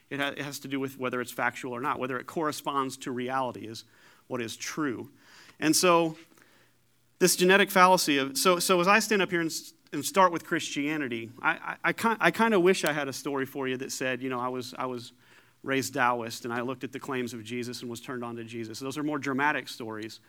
It, 0.10 0.20
ha- 0.20 0.34
it 0.36 0.42
has 0.42 0.58
to 0.60 0.68
do 0.68 0.80
with 0.80 0.98
whether 0.98 1.22
it's 1.22 1.32
factual 1.32 1.74
or 1.74 1.82
not, 1.82 2.00
whether 2.00 2.18
it 2.18 2.26
corresponds 2.26 2.98
to 2.98 3.12
reality 3.12 3.68
is 3.68 3.84
what 4.26 4.42
is 4.42 4.56
true. 4.56 5.10
And 5.60 5.76
so, 5.76 6.18
this 7.20 7.36
genetic 7.36 7.72
fallacy 7.72 8.18
of 8.18 8.38
so, 8.38 8.60
so 8.60 8.80
as 8.80 8.88
I 8.88 9.00
stand 9.00 9.22
up 9.22 9.30
here 9.30 9.42
and, 9.42 9.52
and 9.94 10.06
start 10.06 10.32
with 10.32 10.46
Christianity, 10.46 11.30
I, 11.42 11.78
I, 11.84 11.92
I, 11.92 12.18
I 12.20 12.32
kind 12.32 12.54
of 12.54 12.62
wish 12.62 12.86
I 12.86 12.94
had 12.94 13.08
a 13.08 13.14
story 13.14 13.46
for 13.46 13.68
you 13.68 13.78
that 13.78 13.92
said, 13.92 14.22
you 14.22 14.30
know, 14.30 14.40
I 14.40 14.48
was, 14.48 14.74
I 14.78 14.86
was 14.86 15.14
raised 15.64 15.94
Taoist 15.94 16.46
and 16.46 16.54
I 16.54 16.62
looked 16.62 16.84
at 16.84 16.92
the 16.92 17.00
claims 17.00 17.34
of 17.34 17.44
Jesus 17.44 17.82
and 17.82 17.90
was 17.90 18.00
turned 18.00 18.24
on 18.24 18.36
to 18.36 18.44
Jesus. 18.44 18.80
Those 18.80 18.98
are 18.98 19.04
more 19.04 19.20
dramatic 19.20 19.68
stories. 19.68 20.20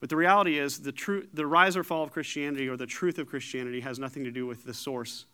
But 0.00 0.08
the 0.08 0.16
reality 0.16 0.58
is, 0.58 0.78
the, 0.78 0.92
tru- 0.92 1.26
the 1.34 1.44
rise 1.46 1.76
or 1.76 1.82
fall 1.82 2.04
of 2.04 2.12
Christianity 2.12 2.68
or 2.68 2.76
the 2.76 2.86
truth 2.86 3.18
of 3.18 3.26
Christianity 3.26 3.80
has 3.80 3.98
nothing 3.98 4.22
to 4.24 4.30
do 4.30 4.46
with 4.46 4.64
the 4.64 4.74
source 4.74 5.26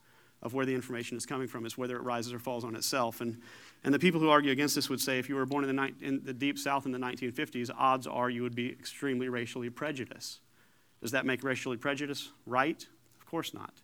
of 0.42 0.54
where 0.54 0.64
the 0.64 0.74
information 0.74 1.18
is 1.18 1.26
coming 1.26 1.46
from. 1.46 1.66
It's 1.66 1.76
whether 1.76 1.96
it 1.96 2.02
rises 2.02 2.32
or 2.32 2.38
falls 2.38 2.64
on 2.64 2.74
itself. 2.74 3.20
And 3.20 3.38
and 3.84 3.92
the 3.92 3.98
people 3.98 4.18
who 4.18 4.30
argue 4.30 4.50
against 4.50 4.74
this 4.74 4.88
would 4.88 5.00
say 5.00 5.18
if 5.18 5.28
you 5.28 5.34
were 5.34 5.44
born 5.44 5.64
in 5.64 5.76
the, 5.76 5.82
ni- 5.82 5.94
in 6.00 6.22
the 6.24 6.32
deep 6.32 6.58
south 6.58 6.86
in 6.86 6.92
the 6.92 6.98
1950s, 6.98 7.70
odds 7.76 8.06
are 8.06 8.30
you 8.30 8.42
would 8.42 8.54
be 8.54 8.70
extremely 8.70 9.28
racially 9.28 9.68
prejudiced. 9.68 10.40
Does 11.04 11.10
that 11.10 11.26
make 11.26 11.44
racially 11.44 11.76
prejudice 11.76 12.30
right? 12.46 12.82
Of 13.20 13.26
course 13.26 13.52
not. 13.52 13.74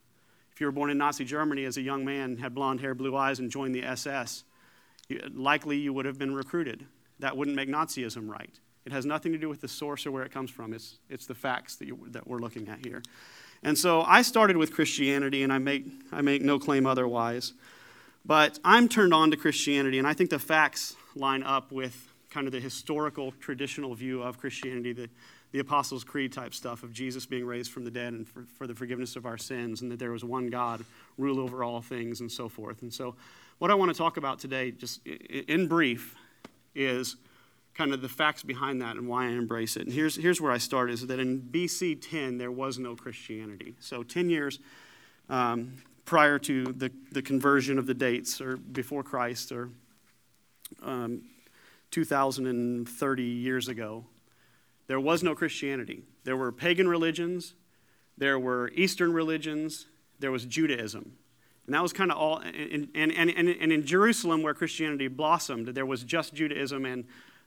If 0.55 0.59
you 0.59 0.67
were 0.67 0.73
born 0.73 0.89
in 0.89 0.97
Nazi 0.97 1.27
Germany 1.27 1.67
as 1.67 1.77
a 1.77 1.83
young 1.83 2.03
man, 2.03 2.39
had 2.39 2.55
blonde 2.55 2.81
hair, 2.81 2.95
blue 2.95 3.15
eyes, 3.15 3.39
and 3.39 3.51
joined 3.51 3.75
the 3.75 3.85
SS, 3.85 4.45
you, 5.11 5.21
likely 5.35 5.77
you 5.77 5.93
would 5.93 6.07
have 6.07 6.19
been 6.19 6.35
recruited. 6.35 6.87
That 7.19 7.37
wouldn't 7.37 7.59
make 7.59 7.69
Nazism 7.69 8.27
right. 8.27 8.59
It 8.87 8.93
has 8.93 9.05
nothing 9.05 9.33
to 9.33 9.39
do 9.39 9.51
with 9.51 9.61
the 9.61 9.69
source 9.69 10.07
or 10.07 10.13
where 10.13 10.23
it 10.23 10.33
comes 10.33 10.51
from. 10.51 10.73
It's, 10.73 10.97
it's 11.11 11.27
the 11.27 11.35
facts 11.35 11.77
that, 11.77 11.89
you, 11.89 11.99
that 12.07 12.27
we're 12.27 12.39
looking 12.39 12.69
at 12.69 12.87
here. 12.87 13.03
And 13.63 13.77
so 13.77 14.01
I 14.01 14.23
started 14.23 14.57
with 14.57 14.73
Christianity, 14.73 15.43
and 15.43 15.53
I 15.53 15.59
make, 15.59 15.85
I 16.11 16.23
make 16.23 16.41
no 16.41 16.59
claim 16.59 16.87
otherwise. 16.87 17.53
But 18.25 18.59
I'm 18.65 18.89
turned 18.89 19.13
on 19.13 19.31
to 19.31 19.37
Christianity, 19.37 19.99
and 19.99 20.09
I 20.09 20.15
think 20.15 20.31
the 20.31 20.39
facts 20.39 20.97
line 21.15 21.43
up 21.43 21.71
with 21.71 22.15
kind 22.31 22.47
of 22.47 22.55
the 22.55 22.61
historical, 22.61 23.35
traditional 23.41 23.95
view 23.95 24.23
of 24.23 24.39
Christianity, 24.39 24.95
the, 24.95 25.11
the 25.53 25.59
Apostles' 25.59 26.05
Creed 26.05 26.33
type 26.33 26.55
stuff 26.55 26.83
of 26.83 26.93
Jesus 26.93 27.27
being 27.27 27.45
raised 27.45 27.73
from 27.73 27.85
the 27.85 27.91
dead 27.91 28.13
and 28.13 28.29
for, 28.29 28.45
for 28.57 28.67
the 28.67 28.75
forgiveness 28.75 29.17
of 29.17 29.27
our 29.27 29.39
sins, 29.39 29.83
and 29.83 29.91
that 29.91 29.99
there 29.99 30.13
was 30.13 30.25
one 30.25 30.49
God, 30.49 30.85
rule 31.19 31.41
over 31.41 31.65
all 31.65 31.83
things, 31.83 32.21
and 32.21 32.31
so 32.31 32.49
forth. 32.49 32.83
And 32.83 32.93
so, 32.93 33.17
what 33.59 33.71
I 33.71 33.75
want 33.75 33.91
to 33.91 33.99
talk 33.99 34.17
about 34.17 34.39
today, 34.39 34.71
just 34.71 35.05
in 35.07 35.67
brief, 35.67 36.15
is 36.75 37.17
kind 37.75 37.93
of 37.93 38.01
the 38.01 38.09
facts 38.09 38.43
behind 38.43 38.81
that 38.83 38.97
and 38.97 39.09
why 39.09 39.27
I 39.27 39.31
embrace 39.31 39.77
it. 39.77 39.83
And 39.83 39.93
here's, 39.93 40.17
here's 40.17 40.41
where 40.41 40.53
I 40.53 40.59
start 40.59 40.91
is 40.91 41.07
that 41.07 41.21
in 41.21 41.41
BC 41.43 42.01
10, 42.11 42.39
there 42.39 42.51
was 42.51 42.79
no 42.79 42.95
Christianity. 42.95 43.75
So, 43.81 44.03
10 44.03 44.31
years 44.31 44.61
um, 45.29 45.75
prior 46.05 46.39
to 46.39 46.65
the, 46.65 46.91
the 47.13 47.23
conversion 47.23 47.79
of 47.79 47.87
the 47.87 47.95
dates 47.95 48.41
or 48.41 48.57
before 48.57 49.03
Christ 49.03 49.53
or 49.53 49.71
um, 50.83 51.23
2,030 51.91 53.23
years 53.23 53.69
ago, 53.69 54.05
there 54.91 54.99
was 54.99 55.23
no 55.23 55.37
Christianity. 55.37 56.03
There 56.25 56.37
were 56.37 56.51
pagan 56.51 56.89
religions, 56.89 57.55
there 58.19 58.41
were 58.41 58.73
Eastern 58.75 59.13
religions, 59.13 59.87
there 60.19 60.33
was 60.33 60.45
Judaism. 60.45 61.13
And 61.67 61.75
that 61.77 61.81
was 61.81 61.93
kind 61.93 62.11
of 62.11 62.19
all, 62.19 62.39
and, 62.39 62.89
and, 62.97 63.13
and, 63.13 63.31
and 63.31 63.71
in 63.71 63.87
Jerusalem, 63.87 64.43
where 64.43 64.53
Christianity 64.53 65.07
blossomed, 65.07 65.69
there 65.69 65.87
was 65.87 66.03
just 66.03 66.35
Judaism 66.35 66.85
and 66.87 67.05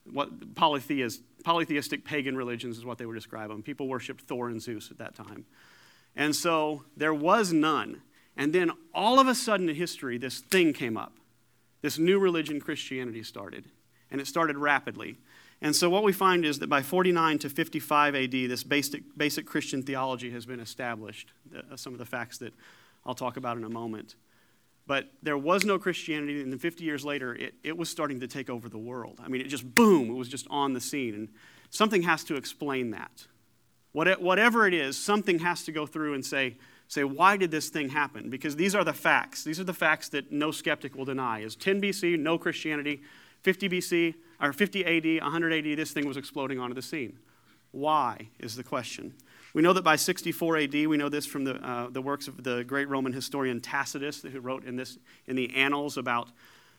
what 0.09 0.55
polytheist, 0.55 1.21
polytheistic 1.43 2.05
pagan 2.05 2.38
religions 2.38 2.77
is 2.77 2.85
what 2.85 2.97
they 2.97 3.05
would 3.05 3.15
describe 3.15 3.50
them. 3.50 3.62
People 3.62 3.89
worshiped 3.89 4.21
Thor 4.21 4.47
and 4.47 4.62
Zeus 4.62 4.89
at 4.89 4.97
that 5.00 5.13
time. 5.13 5.45
And 6.15 6.33
so 6.33 6.85
there 6.95 7.13
was 7.13 7.51
none. 7.51 8.03
And 8.38 8.53
then 8.53 8.71
all 8.93 9.19
of 9.19 9.27
a 9.27 9.35
sudden 9.35 9.67
in 9.67 9.75
history, 9.75 10.17
this 10.17 10.39
thing 10.39 10.71
came 10.71 10.95
up. 10.95 11.12
This 11.81 12.00
new 12.00 12.19
religion, 12.19 12.62
Christianity, 12.62 13.21
started. 13.21 13.65
And 14.09 14.21
it 14.21 14.27
started 14.27 14.57
rapidly. 14.57 15.17
And 15.63 15.74
so 15.74 15.89
what 15.89 16.03
we 16.03 16.12
find 16.12 16.43
is 16.43 16.60
that 16.60 16.67
by 16.67 16.82
49 16.82 17.39
to 17.39 17.50
55 17.50 18.15
AD, 18.15 18.32
this 18.32 18.63
basic, 18.65 19.03
basic 19.15 19.46
Christian 19.46 19.82
theology 19.82 20.29
has 20.32 20.46
been 20.46 20.60
established. 20.60 21.32
Uh, 21.55 21.77
some 21.77 21.93
of 21.93 22.00
the 22.00 22.05
facts 22.05 22.38
that 22.39 22.53
I'll 23.05 23.15
talk 23.15 23.38
about 23.38 23.55
in 23.55 23.63
a 23.63 23.70
moment. 23.70 24.15
But 24.86 25.10
there 25.22 25.38
was 25.38 25.63
no 25.63 25.79
Christianity, 25.79 26.41
and 26.41 26.51
then 26.51 26.60
50 26.60 26.84
years 26.84 27.05
later, 27.05 27.34
it, 27.34 27.53
it 27.63 27.77
was 27.77 27.89
starting 27.89 28.20
to 28.20 28.27
take 28.27 28.50
over 28.50 28.67
the 28.67 28.77
world. 28.77 29.22
I 29.24 29.29
mean, 29.29 29.39
it 29.39 29.48
just 29.48 29.74
boom, 29.74 30.10
it 30.10 30.15
was 30.15 30.27
just 30.27 30.46
on 30.50 30.74
the 30.74 30.82
scene. 30.82 31.13
And 31.13 31.29
something 31.70 32.01
has 32.01 32.25
to 32.25 32.36
explain 32.36 32.91
that. 32.91 33.25
What, 33.93 34.22
whatever 34.22 34.67
it 34.67 34.74
is, 34.74 34.98
something 34.98 35.39
has 35.39 35.63
to 35.63 35.72
go 35.72 35.86
through 35.86 36.13
and 36.13 36.25
say, 36.25 36.58
say, 36.89 37.05
why 37.05 37.38
did 37.38 37.51
this 37.51 37.70
thing 37.70 37.88
happen? 37.88 38.29
Because 38.29 38.58
these 38.58 38.75
are 38.75 38.84
the 38.84 38.91
facts. 38.91 39.46
These 39.46 39.62
are 39.62 39.63
the 39.63 39.74
facts 39.74 40.10
that 40.10 40.29
no 40.29 40.51
skeptic 40.51 40.93
will 40.93 41.05
deny. 41.05 41.39
Is 41.39 41.55
10 41.55 41.82
BC, 41.82 42.20
no 42.20 42.38
Christianity. 42.38 43.01
50 43.43 43.70
BC, 43.70 44.15
or 44.43 44.53
50 44.53 44.85
AD, 44.85 45.23
100 45.23 45.53
AD, 45.53 45.77
this 45.77 45.91
thing 45.91 46.07
was 46.07 46.17
exploding 46.17 46.59
onto 46.59 46.75
the 46.75 46.81
scene. 46.81 47.17
Why 47.71 48.29
is 48.39 48.55
the 48.55 48.63
question. 48.63 49.15
We 49.53 49.62
know 49.62 49.73
that 49.73 49.83
by 49.83 49.95
64 49.95 50.57
AD, 50.57 50.73
we 50.73 50.97
know 50.97 51.09
this 51.09 51.25
from 51.25 51.43
the, 51.43 51.55
uh, 51.55 51.89
the 51.89 52.01
works 52.01 52.27
of 52.27 52.43
the 52.43 52.63
great 52.63 52.89
Roman 52.89 53.13
historian 53.13 53.62
Tacitus, 53.62 54.21
who 54.21 54.39
wrote 54.39 54.63
in, 54.63 54.75
this, 54.75 54.97
in 55.27 55.35
the 55.35 55.55
Annals 55.55 55.97
about 55.97 56.29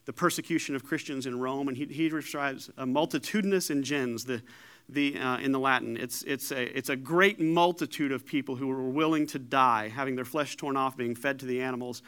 the 0.05 0.13
persecution 0.13 0.77
of 0.77 0.85
Christians 0.85 1.27
in 1.27 1.39
Rome, 1.39 1.69
and 1.69 1.77
he, 1.77 1.87
he 1.87 2.09
describes 2.09 2.71
a 2.77 2.85
multitudinous 2.85 3.71
ingens, 3.71 4.27
the, 4.27 4.43
the, 4.89 5.19
uh, 5.19 5.39
in 5.39 5.51
the 5.53 5.59
Latin. 5.59 5.97
It's, 5.97 6.23
it's, 6.25 6.53
a, 6.53 6.77
it's 6.77 6.91
a 6.91 6.97
great 6.97 7.41
multitude 7.41 8.13
of 8.13 8.27
people 8.27 8.57
who 8.57 8.67
were 8.67 8.83
willing 8.83 9.27
to 9.29 9.39
die, 9.39 9.89
having 9.89 10.15
their 10.15 10.25
flesh 10.25 10.57
torn 10.57 10.77
off, 10.77 10.97
being 10.97 11.15
fed 11.15 11.39
to 11.41 11.47
the 11.47 11.63
animals, 11.63 12.03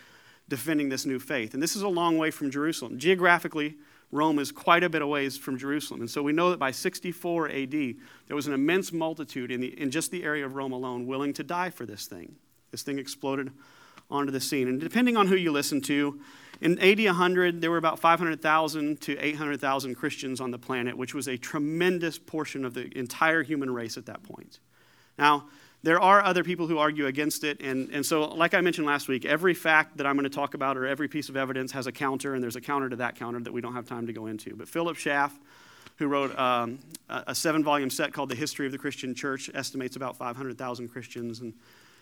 defending 0.48 0.90
this 0.90 1.06
new 1.06 1.18
faith. 1.18 1.54
And 1.54 1.62
this 1.62 1.74
is 1.74 1.82
a 1.82 1.88
long 1.88 2.18
way 2.18 2.30
from 2.30 2.50
Jerusalem. 2.50 2.98
Geographically, 2.98 3.76
Rome 4.12 4.38
is 4.38 4.52
quite 4.52 4.84
a 4.84 4.88
bit 4.88 5.02
away 5.02 5.28
from 5.30 5.58
Jerusalem. 5.58 6.00
And 6.00 6.10
so 6.10 6.22
we 6.22 6.32
know 6.32 6.50
that 6.50 6.58
by 6.58 6.70
64 6.70 7.48
AD, 7.48 7.70
there 7.72 8.36
was 8.36 8.46
an 8.46 8.54
immense 8.54 8.92
multitude 8.92 9.50
in, 9.50 9.60
the, 9.60 9.80
in 9.80 9.90
just 9.90 10.10
the 10.10 10.22
area 10.22 10.46
of 10.46 10.54
Rome 10.54 10.72
alone 10.72 11.06
willing 11.06 11.32
to 11.34 11.42
die 11.42 11.70
for 11.70 11.86
this 11.86 12.06
thing. 12.06 12.36
This 12.70 12.82
thing 12.82 12.98
exploded 12.98 13.50
onto 14.10 14.30
the 14.30 14.40
scene. 14.40 14.68
And 14.68 14.80
depending 14.80 15.16
on 15.16 15.26
who 15.26 15.36
you 15.36 15.50
listen 15.50 15.80
to, 15.82 16.20
in 16.60 16.78
AD 16.78 16.98
100, 16.98 17.60
there 17.60 17.70
were 17.70 17.76
about 17.76 17.98
500,000 17.98 19.00
to 19.02 19.18
800,000 19.18 19.94
Christians 19.94 20.40
on 20.40 20.50
the 20.50 20.58
planet, 20.58 20.96
which 20.96 21.12
was 21.12 21.28
a 21.28 21.36
tremendous 21.36 22.18
portion 22.18 22.64
of 22.64 22.74
the 22.74 22.96
entire 22.96 23.42
human 23.42 23.70
race 23.70 23.96
at 23.96 24.06
that 24.06 24.22
point. 24.22 24.60
Now, 25.18 25.48
there 25.86 26.00
are 26.00 26.20
other 26.20 26.42
people 26.42 26.66
who 26.66 26.78
argue 26.78 27.06
against 27.06 27.44
it. 27.44 27.60
And, 27.60 27.90
and 27.90 28.04
so, 28.04 28.24
like 28.24 28.54
I 28.54 28.60
mentioned 28.60 28.88
last 28.88 29.06
week, 29.06 29.24
every 29.24 29.54
fact 29.54 29.98
that 29.98 30.04
I'm 30.04 30.16
going 30.16 30.24
to 30.24 30.28
talk 30.28 30.54
about 30.54 30.76
or 30.76 30.84
every 30.84 31.06
piece 31.06 31.28
of 31.28 31.36
evidence 31.36 31.70
has 31.70 31.86
a 31.86 31.92
counter, 31.92 32.34
and 32.34 32.42
there's 32.42 32.56
a 32.56 32.60
counter 32.60 32.88
to 32.88 32.96
that 32.96 33.14
counter 33.14 33.38
that 33.38 33.52
we 33.52 33.60
don't 33.60 33.72
have 33.72 33.86
time 33.86 34.04
to 34.08 34.12
go 34.12 34.26
into. 34.26 34.56
But 34.56 34.66
Philip 34.66 34.96
Schaff, 34.96 35.38
who 35.98 36.08
wrote 36.08 36.36
um, 36.36 36.80
a 37.08 37.36
seven 37.36 37.62
volume 37.62 37.88
set 37.88 38.12
called 38.12 38.30
The 38.30 38.34
History 38.34 38.66
of 38.66 38.72
the 38.72 38.78
Christian 38.78 39.14
Church, 39.14 39.48
estimates 39.54 39.94
about 39.94 40.16
500,000 40.16 40.88
Christians. 40.88 41.38
And 41.38 41.54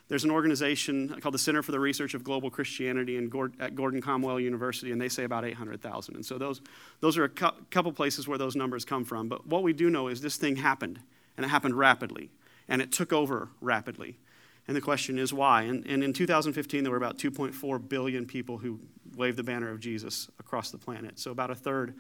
there's 0.09 0.25
an 0.25 0.31
organization 0.31 1.21
called 1.21 1.35
the 1.35 1.39
Center 1.39 1.63
for 1.63 1.73
the 1.73 1.81
Research 1.81 2.15
of 2.15 2.25
Global 2.25 2.49
Christianity 2.49 3.19
in 3.19 3.29
Gord- 3.29 3.53
at 3.61 3.75
Gordon 3.75 4.01
Conwell 4.01 4.41
University, 4.41 4.93
and 4.93 5.01
they 5.01 5.11
say 5.11 5.25
about 5.25 5.45
800,000. 5.45 6.15
And 6.15 6.25
so, 6.25 6.39
those, 6.39 6.63
those 7.01 7.19
are 7.19 7.25
a 7.25 7.29
cu- 7.29 7.53
couple 7.71 7.93
places 7.93 8.27
where 8.27 8.39
those 8.39 8.57
numbers 8.57 8.87
come 8.87 9.05
from. 9.05 9.29
But 9.29 9.47
what 9.47 9.63
we 9.63 9.75
do 9.75 9.91
know 9.91 10.09
is 10.09 10.23
this 10.23 10.39
thing 10.39 10.57
happened, 10.57 11.01
and 11.37 11.45
it 11.45 11.51
happened 11.51 11.75
rapidly 11.75 12.31
and 12.69 12.83
it 12.83 12.93
took 12.93 13.13
over 13.13 13.51
rapidly. 13.61 14.19
And 14.67 14.77
the 14.77 14.81
question 14.81 15.19
is 15.19 15.33
why? 15.33 15.63
And, 15.63 15.87
and 15.87 16.03
in 16.03 16.13
2015, 16.13 16.85
there 16.85 16.91
were 16.91 16.97
about 16.97 17.19
2.4 17.19 17.89
billion 17.89 18.27
people 18.27 18.59
who 18.59 18.81
waved 19.17 19.37
the 19.37 19.43
banner 19.43 19.71
of 19.71 19.81
Jesus 19.81 20.29
across 20.39 20.71
the 20.71 20.79
planet. 20.79 21.19
So 21.19 21.31
about 21.31 21.51
a 21.51 21.55
third 21.55 21.95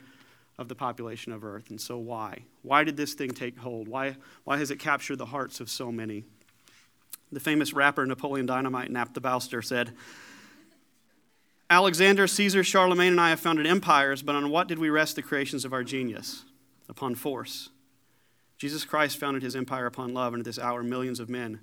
of 0.57 0.69
the 0.69 0.75
population 0.75 1.33
of 1.33 1.45
Earth. 1.45 1.71
And 1.71 1.81
so 1.81 1.99
why? 1.99 2.45
Why 2.63 2.85
did 2.85 2.97
this 2.97 3.15
thing 3.15 3.31
take 3.31 3.59
hold? 3.59 3.89
Why, 3.89 4.17
why 4.45 4.59
has 4.59 4.71
it 4.71 4.79
captured 4.79 5.17
the 5.17 5.27
hearts 5.27 5.61
of 5.61 5.69
so 5.69 5.91
many? 5.91 6.25
The 7.33 7.41
famous 7.41 7.73
rapper 7.73 8.07
Napoleon 8.07 8.47
Dynamite, 8.47 8.91
Nap 8.91 9.15
the 9.15 9.21
Bowster, 9.21 9.65
said, 9.65 9.93
Alexander, 11.69 12.27
Caesar, 12.27 12.63
Charlemagne, 12.63 13.13
and 13.13 13.21
I 13.21 13.31
have 13.31 13.41
founded 13.41 13.67
empires, 13.67 14.23
but 14.23 14.35
on 14.35 14.51
what 14.51 14.69
did 14.69 14.79
we 14.79 14.91
rest 14.91 15.17
the 15.17 15.23
creations 15.23 15.65
of 15.65 15.73
our 15.73 15.83
genius? 15.83 16.45
Upon 16.89 17.15
force. 17.15 17.71
Jesus 18.65 18.87
Christ 18.87 19.19
founded 19.19 19.43
his 19.43 19.55
empire 19.57 19.85
upon 19.85 20.15
love, 20.15 20.33
and 20.33 20.41
at 20.41 20.47
this 20.47 20.59
hour, 20.59 20.83
millions 20.83 21.21
of 21.21 21.29
men 21.29 21.61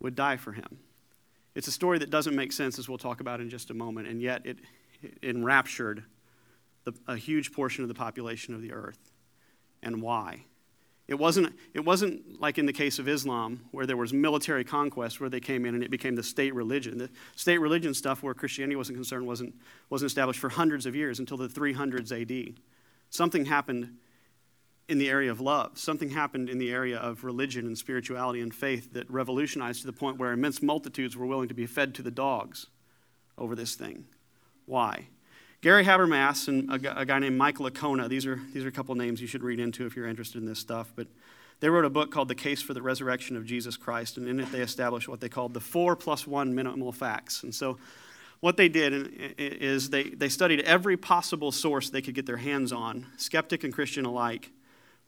would 0.00 0.14
die 0.14 0.38
for 0.38 0.52
him. 0.52 0.78
It's 1.54 1.68
a 1.68 1.70
story 1.70 1.98
that 1.98 2.08
doesn't 2.08 2.34
make 2.34 2.50
sense, 2.50 2.78
as 2.78 2.88
we'll 2.88 2.96
talk 2.96 3.20
about 3.20 3.42
in 3.42 3.50
just 3.50 3.68
a 3.68 3.74
moment, 3.74 4.08
and 4.08 4.22
yet 4.22 4.40
it, 4.46 4.56
it 5.02 5.18
enraptured 5.22 6.04
the, 6.84 6.94
a 7.06 7.14
huge 7.14 7.52
portion 7.52 7.84
of 7.84 7.88
the 7.88 7.94
population 7.94 8.54
of 8.54 8.62
the 8.62 8.72
earth. 8.72 9.12
And 9.82 10.00
why? 10.00 10.46
It 11.08 11.16
wasn't, 11.16 11.54
it 11.74 11.84
wasn't 11.84 12.40
like 12.40 12.56
in 12.56 12.64
the 12.64 12.72
case 12.72 12.98
of 12.98 13.06
Islam, 13.06 13.66
where 13.70 13.84
there 13.84 13.98
was 13.98 14.14
military 14.14 14.64
conquest, 14.64 15.20
where 15.20 15.28
they 15.28 15.40
came 15.40 15.66
in 15.66 15.74
and 15.74 15.84
it 15.84 15.90
became 15.90 16.14
the 16.14 16.22
state 16.22 16.54
religion. 16.54 16.96
The 16.96 17.10
state 17.36 17.58
religion 17.58 17.92
stuff, 17.92 18.22
where 18.22 18.32
Christianity 18.32 18.76
wasn't 18.76 18.96
concerned, 18.96 19.26
wasn't, 19.26 19.54
wasn't 19.90 20.06
established 20.06 20.40
for 20.40 20.48
hundreds 20.48 20.86
of 20.86 20.96
years 20.96 21.18
until 21.18 21.36
the 21.36 21.48
300s 21.48 22.18
AD. 22.18 22.54
Something 23.10 23.44
happened 23.44 23.98
in 24.88 24.98
the 24.98 25.08
area 25.08 25.30
of 25.30 25.40
love. 25.40 25.78
Something 25.78 26.10
happened 26.10 26.48
in 26.48 26.58
the 26.58 26.72
area 26.72 26.98
of 26.98 27.22
religion 27.22 27.66
and 27.66 27.76
spirituality 27.76 28.40
and 28.40 28.54
faith 28.54 28.94
that 28.94 29.08
revolutionized 29.10 29.82
to 29.82 29.86
the 29.86 29.92
point 29.92 30.18
where 30.18 30.32
immense 30.32 30.62
multitudes 30.62 31.16
were 31.16 31.26
willing 31.26 31.48
to 31.48 31.54
be 31.54 31.66
fed 31.66 31.94
to 31.96 32.02
the 32.02 32.10
dogs 32.10 32.66
over 33.36 33.54
this 33.54 33.74
thing. 33.74 34.06
Why? 34.64 35.08
Gary 35.60 35.84
Habermas 35.84 36.48
and 36.48 36.72
a, 36.72 37.04
guy 37.04 37.18
named 37.18 37.36
Michael 37.36 37.68
Licona, 37.68 38.08
these 38.08 38.26
are, 38.26 38.40
these 38.54 38.64
are 38.64 38.68
a 38.68 38.72
couple 38.72 38.94
names 38.94 39.20
you 39.20 39.26
should 39.26 39.42
read 39.42 39.58
into 39.58 39.86
if 39.86 39.96
you're 39.96 40.06
interested 40.06 40.38
in 40.38 40.46
this 40.46 40.58
stuff, 40.58 40.92
but 40.94 41.08
they 41.60 41.68
wrote 41.68 41.84
a 41.84 41.90
book 41.90 42.12
called 42.12 42.28
The 42.28 42.36
Case 42.36 42.62
for 42.62 42.74
the 42.74 42.82
Resurrection 42.82 43.36
of 43.36 43.44
Jesus 43.44 43.76
Christ, 43.76 44.16
and 44.16 44.28
in 44.28 44.38
it 44.38 44.52
they 44.52 44.60
established 44.60 45.08
what 45.08 45.20
they 45.20 45.28
called 45.28 45.54
the 45.54 45.60
four 45.60 45.96
plus 45.96 46.26
one 46.26 46.54
minimal 46.54 46.92
facts. 46.92 47.42
And 47.42 47.52
so 47.52 47.78
what 48.38 48.56
they 48.56 48.68
did 48.68 49.34
is 49.36 49.90
they, 49.90 50.04
they 50.04 50.28
studied 50.28 50.60
every 50.60 50.96
possible 50.96 51.50
source 51.50 51.90
they 51.90 52.02
could 52.02 52.14
get 52.14 52.26
their 52.26 52.36
hands 52.36 52.72
on, 52.72 53.06
skeptic 53.16 53.64
and 53.64 53.74
Christian 53.74 54.04
alike, 54.04 54.52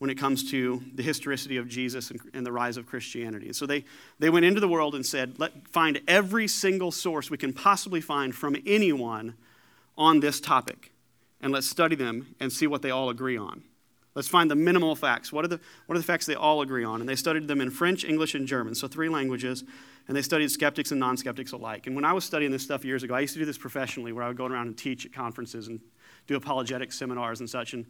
when 0.01 0.09
it 0.09 0.17
comes 0.17 0.51
to 0.51 0.83
the 0.95 1.03
historicity 1.03 1.59
of 1.59 1.69
Jesus 1.69 2.11
and, 2.11 2.21
and, 2.33 2.47
the 2.47 2.51
rise 2.51 2.79
of 2.79 2.87
Christianity. 2.87 3.47
And 3.47 3.55
so 3.55 3.67
they, 3.67 3.85
they 4.19 4.31
went 4.31 4.47
into 4.47 4.59
the 4.59 4.67
world 4.67 4.95
and 4.95 5.05
said, 5.05 5.39
let 5.39 5.69
find 5.69 6.01
every 6.09 6.49
single 6.49 6.91
source 6.91 7.31
we 7.31 7.37
can 7.37 7.53
possibly 7.53 8.01
find 8.01 8.35
from 8.35 8.57
anyone 8.65 9.35
on 9.99 10.21
this 10.21 10.41
topic. 10.41 10.95
And 11.43 11.53
let's 11.53 11.67
study 11.67 11.97
them 11.97 12.35
and 12.41 12.51
see 12.51 12.67
what 12.67 12.81
they 12.81 12.91
all 12.91 13.11
agree 13.11 13.37
on. 13.37 13.63
Let's 14.15 14.27
find 14.27 14.51
the 14.51 14.55
minimal 14.55 14.97
facts. 14.97 15.35
What 15.35 15.45
are 15.45 15.49
the, 15.49 15.61
what 15.85 15.97
are 15.97 15.99
the 15.99 16.05
facts 16.05 16.25
they 16.25 16.35
all 16.35 16.63
agree 16.63 16.83
on? 16.83 17.01
And 17.01 17.09
they 17.09 17.15
studied 17.15 17.47
them 17.47 17.61
in 17.61 17.71
French, 17.71 18.03
English, 18.03 18.35
and 18.35 18.47
German, 18.47 18.75
so 18.75 18.89
three 18.89 19.11
languages. 19.11 19.65
And 20.09 20.17
they 20.17 20.23
studied 20.23 20.51
skeptics 20.51 20.93
and 20.93 20.99
non 20.99 21.19
skeptics 21.19 21.53
alike. 21.53 21.87
And 21.87 21.95
when 21.95 22.07
I 22.07 22.15
was 22.15 22.25
studying 22.25 22.51
this 22.51 22.63
stuff 22.63 22.87
years 22.87 23.03
ago, 23.03 23.15
I 23.15 23.21
used 23.21 23.35
to 23.35 23.39
do 23.39 23.45
this 23.45 23.59
professionally 23.59 24.13
where 24.13 24.25
I 24.25 24.29
would 24.29 24.39
go 24.39 24.47
around 24.47 24.67
and 24.67 24.79
teach 24.79 25.05
at 25.05 25.13
conferences 25.13 25.69
and 25.69 25.79
do 26.27 26.37
apologetic 26.37 26.91
seminars 26.91 27.41
and 27.41 27.51
such. 27.51 27.75
And 27.75 27.85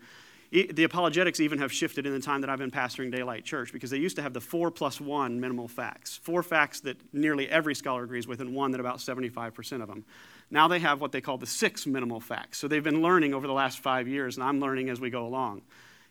the 0.51 0.83
apologetics 0.83 1.39
even 1.39 1.59
have 1.59 1.73
shifted 1.73 2.07
in 2.07 2.13
the 2.13 2.19
time 2.19 2.41
that 2.41 2.51
I've 2.51 2.59
been 2.59 2.73
pastoring 2.73 3.13
Daylight 3.13 3.45
Church 3.45 3.73
because 3.73 3.91
they 3.91 3.99
used 3.99 4.17
to 4.17 4.23
have 4.23 4.33
the 4.33 4.41
four 4.41 4.73
plus 4.73 5.01
one 5.01 5.39
minimal 5.39 5.69
facts, 5.69 6.17
four 6.17 6.43
facts 6.43 6.81
that 6.81 6.97
nearly 7.13 7.49
every 7.49 7.75
scholar 7.75 8.03
agrees 8.03 8.27
with, 8.27 8.41
and 8.41 8.53
one 8.53 8.73
that 8.73 8.81
about 8.81 8.99
75% 8.99 9.81
of 9.81 9.87
them. 9.87 10.05
Now 10.51 10.67
they 10.67 10.81
have 10.81 11.01
what 11.01 11.13
they 11.13 11.21
call 11.21 11.39
the 11.39 11.47
six 11.47 11.87
minimal 11.87 12.19
facts. 12.19 12.59
So 12.59 12.67
they've 12.67 12.83
been 12.83 13.01
learning 13.01 13.33
over 13.33 13.47
the 13.47 13.53
last 13.53 13.79
five 13.79 14.09
years, 14.09 14.37
and 14.37 14.43
I'm 14.43 14.59
learning 14.59 14.89
as 14.89 15.01
we 15.01 15.09
go 15.09 15.25
along. 15.25 15.63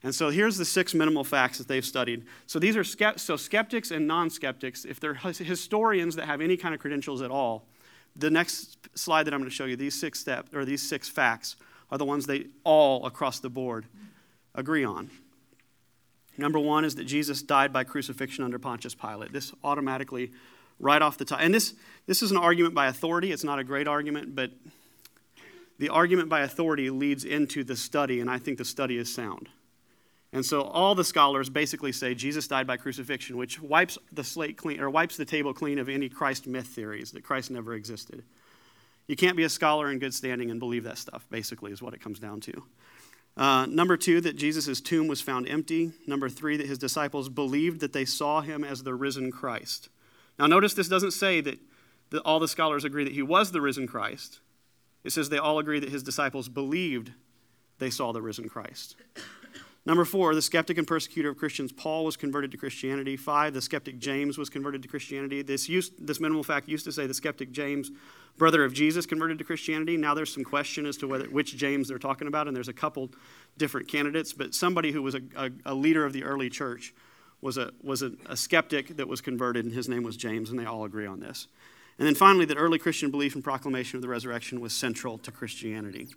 And 0.03 0.15
so 0.15 0.29
here's 0.29 0.57
the 0.57 0.63
six 0.63 0.93
minimal 0.93 1.25
facts 1.25 1.57
that 1.57 1.67
they've 1.67 1.83
studied. 1.83 2.25
So 2.47 2.59
these 2.59 2.77
are 2.77 2.85
so 3.17 3.35
skeptics 3.35 3.91
and 3.91 4.07
non-skeptics. 4.07 4.85
If 4.85 5.01
they're 5.01 5.15
historians 5.15 6.15
that 6.15 6.25
have 6.25 6.39
any 6.39 6.55
kind 6.55 6.73
of 6.73 6.79
credentials 6.79 7.21
at 7.21 7.31
all, 7.31 7.65
the 8.15 8.29
next 8.29 8.77
slide 8.97 9.23
that 9.23 9.33
I'm 9.33 9.41
going 9.41 9.49
to 9.49 9.55
show 9.55 9.65
you, 9.65 9.75
these 9.75 9.99
six 9.99 10.17
steps 10.17 10.53
or 10.53 10.63
these 10.63 10.81
six 10.81 11.09
facts, 11.09 11.57
are 11.91 11.97
the 11.97 12.05
ones 12.05 12.25
they 12.25 12.45
all 12.63 13.05
across 13.05 13.39
the 13.39 13.49
board 13.49 13.85
agree 14.55 14.83
on. 14.83 15.09
Number 16.37 16.59
one 16.59 16.85
is 16.85 16.95
that 16.95 17.05
Jesus 17.05 17.41
died 17.41 17.73
by 17.73 17.83
crucifixion 17.83 18.43
under 18.43 18.57
Pontius 18.57 18.95
Pilate. 18.95 19.33
This 19.33 19.51
automatically, 19.63 20.31
right 20.79 21.01
off 21.01 21.17
the 21.17 21.25
top, 21.25 21.41
and 21.41 21.53
this, 21.53 21.73
this 22.07 22.21
is 22.21 22.31
an 22.31 22.37
argument 22.37 22.73
by 22.73 22.87
authority. 22.87 23.31
It's 23.31 23.43
not 23.43 23.59
a 23.59 23.63
great 23.63 23.87
argument, 23.87 24.35
but 24.35 24.51
the 25.79 25.89
argument 25.89 26.29
by 26.29 26.41
authority 26.41 26.89
leads 26.89 27.25
into 27.25 27.63
the 27.63 27.75
study, 27.75 28.19
and 28.19 28.29
I 28.29 28.37
think 28.37 28.57
the 28.57 28.65
study 28.65 28.97
is 28.97 29.13
sound. 29.13 29.49
And 30.31 30.45
so 30.45 30.61
all 30.61 30.93
the 30.93 31.03
scholars 31.03 31.49
basically 31.49 31.91
say 31.91 32.13
Jesus 32.13 32.47
died 32.47 32.67
by 32.67 32.77
crucifixion, 32.77 33.35
which 33.35 33.59
wipes 33.59 33.97
the 34.11 34.23
slate 34.23 34.57
clean 34.57 34.79
or 34.79 34.89
wipes 34.89 35.17
the 35.17 35.25
table 35.25 35.53
clean 35.53 35.79
of 35.79 35.89
any 35.89 36.07
Christ 36.07 36.47
myth 36.47 36.67
theories 36.67 37.11
that 37.11 37.23
Christ 37.23 37.49
never 37.49 37.73
existed. 37.73 38.23
You 39.07 39.15
can't 39.15 39.35
be 39.35 39.43
a 39.43 39.49
scholar 39.49 39.91
in 39.91 39.97
good 39.97 40.13
standing 40.13 40.51
and 40.51 40.59
believe 40.59 40.83
that 40.83 40.99
stuff, 40.99 41.25
basically, 41.31 41.71
is 41.71 41.81
what 41.81 41.95
it 41.95 42.01
comes 42.01 42.19
down 42.19 42.41
to. 42.41 42.63
Uh, 43.39 43.65
number 43.67 43.95
two, 43.95 44.19
that 44.19 44.35
Jesus' 44.35 44.81
tomb 44.81 45.07
was 45.07 45.21
found 45.21 45.47
empty. 45.47 45.93
Number 46.05 46.27
three, 46.27 46.57
that 46.57 46.67
his 46.67 46.77
disciples 46.77 47.29
believed 47.29 47.79
that 47.79 47.93
they 47.93 48.03
saw 48.03 48.41
him 48.41 48.65
as 48.65 48.83
the 48.83 48.93
risen 48.93 49.31
Christ. 49.31 49.87
Now, 50.37 50.45
notice 50.45 50.73
this 50.73 50.89
doesn't 50.89 51.11
say 51.11 51.39
that, 51.39 51.57
that 52.09 52.21
all 52.23 52.41
the 52.41 52.49
scholars 52.49 52.83
agree 52.83 53.05
that 53.05 53.13
he 53.13 53.21
was 53.21 53.51
the 53.51 53.61
risen 53.61 53.87
Christ. 53.87 54.41
It 55.05 55.13
says 55.13 55.29
they 55.29 55.37
all 55.37 55.57
agree 55.57 55.79
that 55.79 55.87
his 55.87 56.03
disciples 56.03 56.49
believed 56.49 57.13
they 57.77 57.89
saw 57.89 58.11
the 58.11 58.21
risen 58.21 58.49
Christ. 58.49 58.97
Number 59.85 60.05
four, 60.05 60.35
the 60.35 60.41
skeptic 60.41 60.77
and 60.77 60.85
persecutor 60.85 61.29
of 61.29 61.37
Christians, 61.37 61.71
Paul 61.71 62.05
was 62.05 62.17
converted 62.17 62.51
to 62.51 62.57
Christianity. 62.57 63.15
Five, 63.15 63.53
the 63.53 63.61
skeptic 63.61 63.97
James 63.97 64.37
was 64.37 64.49
converted 64.49 64.81
to 64.83 64.87
Christianity. 64.87 65.41
This, 65.41 65.69
used, 65.69 66.05
this 66.05 66.19
minimal 66.19 66.43
fact 66.43 66.67
used 66.67 66.85
to 66.85 66.91
say 66.91 67.07
the 67.07 67.13
skeptic 67.13 67.51
James, 67.51 67.89
brother 68.37 68.63
of 68.63 68.73
Jesus, 68.73 69.05
converted 69.05 69.37
to 69.37 69.43
Christianity. 69.43 69.97
Now 69.97 70.13
there's 70.13 70.33
some 70.33 70.43
question 70.43 70.85
as 70.85 70.97
to 70.97 71.07
whether, 71.07 71.25
which 71.25 71.55
James 71.55 71.87
they're 71.87 71.97
talking 71.97 72.27
about, 72.27 72.47
and 72.47 72.55
there's 72.55 72.67
a 72.67 72.73
couple 72.73 73.09
different 73.57 73.87
candidates. 73.87 74.33
But 74.33 74.53
somebody 74.53 74.91
who 74.91 75.01
was 75.01 75.15
a, 75.15 75.21
a, 75.35 75.49
a 75.65 75.73
leader 75.73 76.05
of 76.05 76.13
the 76.13 76.23
early 76.23 76.49
church 76.49 76.93
was, 77.41 77.57
a, 77.57 77.71
was 77.81 78.01
a, 78.01 78.11
a 78.27 78.35
skeptic 78.35 78.97
that 78.97 79.07
was 79.07 79.21
converted, 79.21 79.65
and 79.65 79.73
his 79.73 79.87
name 79.87 80.03
was 80.03 80.17
James, 80.17 80.49
and 80.49 80.59
they 80.59 80.65
all 80.65 80.83
agree 80.83 81.07
on 81.07 81.21
this. 81.21 81.47
And 81.97 82.05
then 82.05 82.15
finally, 82.15 82.45
that 82.45 82.57
early 82.57 82.79
Christian 82.79 83.11
belief 83.11 83.33
and 83.33 83.43
proclamation 83.43 83.97
of 83.97 84.01
the 84.01 84.07
resurrection 84.09 84.59
was 84.59 84.73
central 84.73 85.17
to 85.19 85.31
Christianity. 85.31 86.09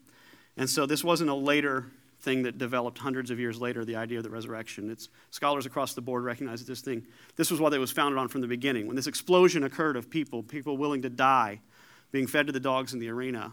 And 0.56 0.68
so 0.68 0.84
this 0.84 1.02
wasn't 1.02 1.30
a 1.30 1.34
later 1.34 1.86
thing 2.22 2.44
that 2.44 2.56
developed 2.56 2.98
hundreds 2.98 3.30
of 3.30 3.40
years 3.40 3.60
later, 3.60 3.84
the 3.84 3.96
idea 3.96 4.18
of 4.18 4.24
the 4.24 4.30
resurrection. 4.30 4.90
It's, 4.90 5.08
scholars 5.30 5.66
across 5.66 5.94
the 5.94 6.00
board 6.00 6.22
recognize 6.22 6.60
that 6.60 6.68
this 6.68 6.80
thing, 6.80 7.04
this 7.34 7.50
was 7.50 7.60
what 7.60 7.74
it 7.74 7.78
was 7.78 7.90
founded 7.90 8.16
on 8.16 8.28
from 8.28 8.40
the 8.40 8.46
beginning. 8.46 8.86
When 8.86 8.94
this 8.94 9.08
explosion 9.08 9.64
occurred 9.64 9.96
of 9.96 10.08
people, 10.08 10.42
people 10.42 10.76
willing 10.76 11.02
to 11.02 11.10
die, 11.10 11.60
being 12.12 12.28
fed 12.28 12.46
to 12.46 12.52
the 12.52 12.60
dogs 12.60 12.94
in 12.94 13.00
the 13.00 13.08
arena, 13.08 13.52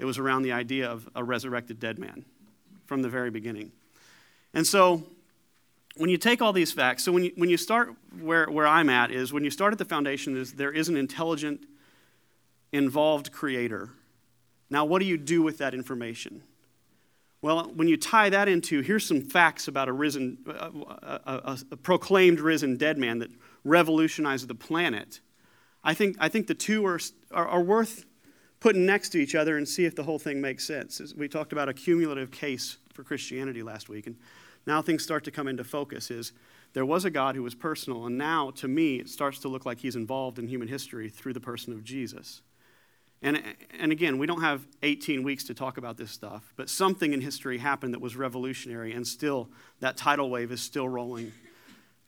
it 0.00 0.04
was 0.04 0.18
around 0.18 0.42
the 0.42 0.50
idea 0.52 0.90
of 0.90 1.08
a 1.14 1.22
resurrected 1.22 1.78
dead 1.78 1.98
man 1.98 2.24
from 2.86 3.02
the 3.02 3.08
very 3.08 3.30
beginning. 3.30 3.70
And 4.52 4.66
so, 4.66 5.04
when 5.96 6.10
you 6.10 6.16
take 6.16 6.42
all 6.42 6.52
these 6.52 6.72
facts, 6.72 7.04
so 7.04 7.12
when 7.12 7.24
you, 7.24 7.32
when 7.36 7.50
you 7.50 7.56
start 7.56 7.94
where, 8.18 8.46
where 8.46 8.66
I'm 8.66 8.88
at, 8.88 9.10
is 9.10 9.32
when 9.32 9.44
you 9.44 9.50
start 9.50 9.72
at 9.72 9.78
the 9.78 9.84
foundation, 9.84 10.36
is 10.36 10.54
there 10.54 10.72
is 10.72 10.88
an 10.88 10.96
intelligent, 10.96 11.66
involved 12.72 13.30
creator. 13.30 13.90
Now, 14.70 14.86
what 14.86 15.00
do 15.00 15.04
you 15.04 15.18
do 15.18 15.42
with 15.42 15.58
that 15.58 15.74
information? 15.74 16.42
Well, 17.42 17.72
when 17.74 17.88
you 17.88 17.96
tie 17.96 18.30
that 18.30 18.48
into 18.48 18.82
here's 18.82 19.04
some 19.04 19.20
facts 19.20 19.66
about 19.66 19.88
a 19.88 19.92
risen, 19.92 20.38
a, 20.46 20.70
a, 21.26 21.58
a, 21.72 21.76
proclaimed 21.76 22.38
risen 22.38 22.76
dead 22.76 22.98
man 22.98 23.18
that 23.18 23.30
revolutionized 23.64 24.46
the 24.46 24.54
planet, 24.54 25.20
I 25.82 25.92
think, 25.92 26.16
I 26.20 26.28
think 26.28 26.46
the 26.46 26.54
two 26.54 26.86
are, 26.86 27.00
are, 27.32 27.48
are 27.48 27.62
worth 27.62 28.04
putting 28.60 28.86
next 28.86 29.08
to 29.10 29.18
each 29.18 29.34
other 29.34 29.56
and 29.56 29.68
see 29.68 29.84
if 29.84 29.96
the 29.96 30.04
whole 30.04 30.20
thing 30.20 30.40
makes 30.40 30.64
sense. 30.64 31.02
We 31.16 31.26
talked 31.26 31.52
about 31.52 31.68
a 31.68 31.74
cumulative 31.74 32.30
case 32.30 32.78
for 32.92 33.02
Christianity 33.02 33.64
last 33.64 33.88
week, 33.88 34.06
and 34.06 34.16
now 34.64 34.80
things 34.80 35.02
start 35.02 35.24
to 35.24 35.32
come 35.32 35.48
into 35.48 35.64
focus. 35.64 36.12
Is 36.12 36.32
there 36.72 36.86
was 36.86 37.04
a 37.04 37.10
God 37.10 37.34
who 37.34 37.42
was 37.42 37.56
personal, 37.56 38.06
and 38.06 38.16
now 38.16 38.52
to 38.52 38.68
me 38.68 39.00
it 39.00 39.08
starts 39.08 39.40
to 39.40 39.48
look 39.48 39.66
like 39.66 39.80
he's 39.80 39.96
involved 39.96 40.38
in 40.38 40.46
human 40.46 40.68
history 40.68 41.08
through 41.08 41.32
the 41.32 41.40
person 41.40 41.72
of 41.72 41.82
Jesus. 41.82 42.42
And, 43.22 43.40
and 43.78 43.92
again, 43.92 44.18
we 44.18 44.26
don't 44.26 44.40
have 44.40 44.66
18 44.82 45.22
weeks 45.22 45.44
to 45.44 45.54
talk 45.54 45.78
about 45.78 45.96
this 45.96 46.10
stuff, 46.10 46.52
but 46.56 46.68
something 46.68 47.12
in 47.12 47.20
history 47.20 47.58
happened 47.58 47.94
that 47.94 48.00
was 48.00 48.16
revolutionary, 48.16 48.92
and 48.92 49.06
still, 49.06 49.48
that 49.78 49.96
tidal 49.96 50.28
wave 50.28 50.50
is 50.50 50.60
still 50.60 50.88
rolling 50.88 51.32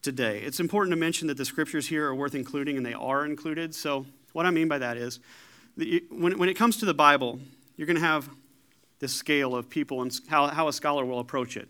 today. 0.01 0.41
It's 0.41 0.59
important 0.59 0.91
to 0.91 0.97
mention 0.97 1.29
that 1.29 1.37
the 1.37 1.45
scriptures 1.45 1.87
here 1.87 2.05
are 2.07 2.15
worth 2.15 2.35
including, 2.35 2.75
and 2.75 2.85
they 2.85 2.93
are 2.93 3.25
included. 3.25 3.73
So, 3.73 4.05
what 4.33 4.45
I 4.45 4.51
mean 4.51 4.67
by 4.67 4.77
that 4.79 4.97
is, 4.97 5.21
when, 6.09 6.37
when 6.37 6.49
it 6.49 6.55
comes 6.55 6.77
to 6.77 6.85
the 6.85 6.93
Bible, 6.93 7.39
you're 7.77 7.87
going 7.87 7.95
to 7.95 8.01
have 8.01 8.29
this 8.99 9.13
scale 9.13 9.55
of 9.55 9.69
people 9.69 10.01
and 10.01 10.19
how, 10.27 10.47
how 10.47 10.67
a 10.67 10.73
scholar 10.73 11.05
will 11.05 11.19
approach 11.19 11.55
it. 11.55 11.69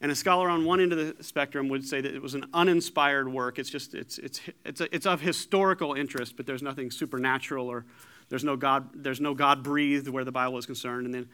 And 0.00 0.12
a 0.12 0.14
scholar 0.14 0.50
on 0.50 0.66
one 0.66 0.80
end 0.80 0.92
of 0.92 0.98
the 0.98 1.24
spectrum 1.24 1.68
would 1.68 1.86
say 1.86 2.02
that 2.02 2.14
it 2.14 2.20
was 2.20 2.34
an 2.34 2.44
uninspired 2.52 3.32
work. 3.32 3.58
It's 3.58 3.70
just, 3.70 3.94
it's, 3.94 4.18
it's, 4.18 4.40
it's, 4.64 4.80
it's 4.80 5.06
of 5.06 5.22
historical 5.22 5.94
interest, 5.94 6.36
but 6.36 6.44
there's 6.44 6.62
nothing 6.62 6.90
supernatural 6.90 7.68
or 7.68 7.86
there's 8.28 8.44
no 8.44 8.56
God, 8.56 8.90
there's 8.94 9.20
no 9.20 9.34
God 9.34 9.62
breathed 9.62 10.08
where 10.08 10.24
the 10.24 10.32
Bible 10.32 10.58
is 10.58 10.66
concerned. 10.66 11.06
And 11.06 11.14
then 11.14 11.28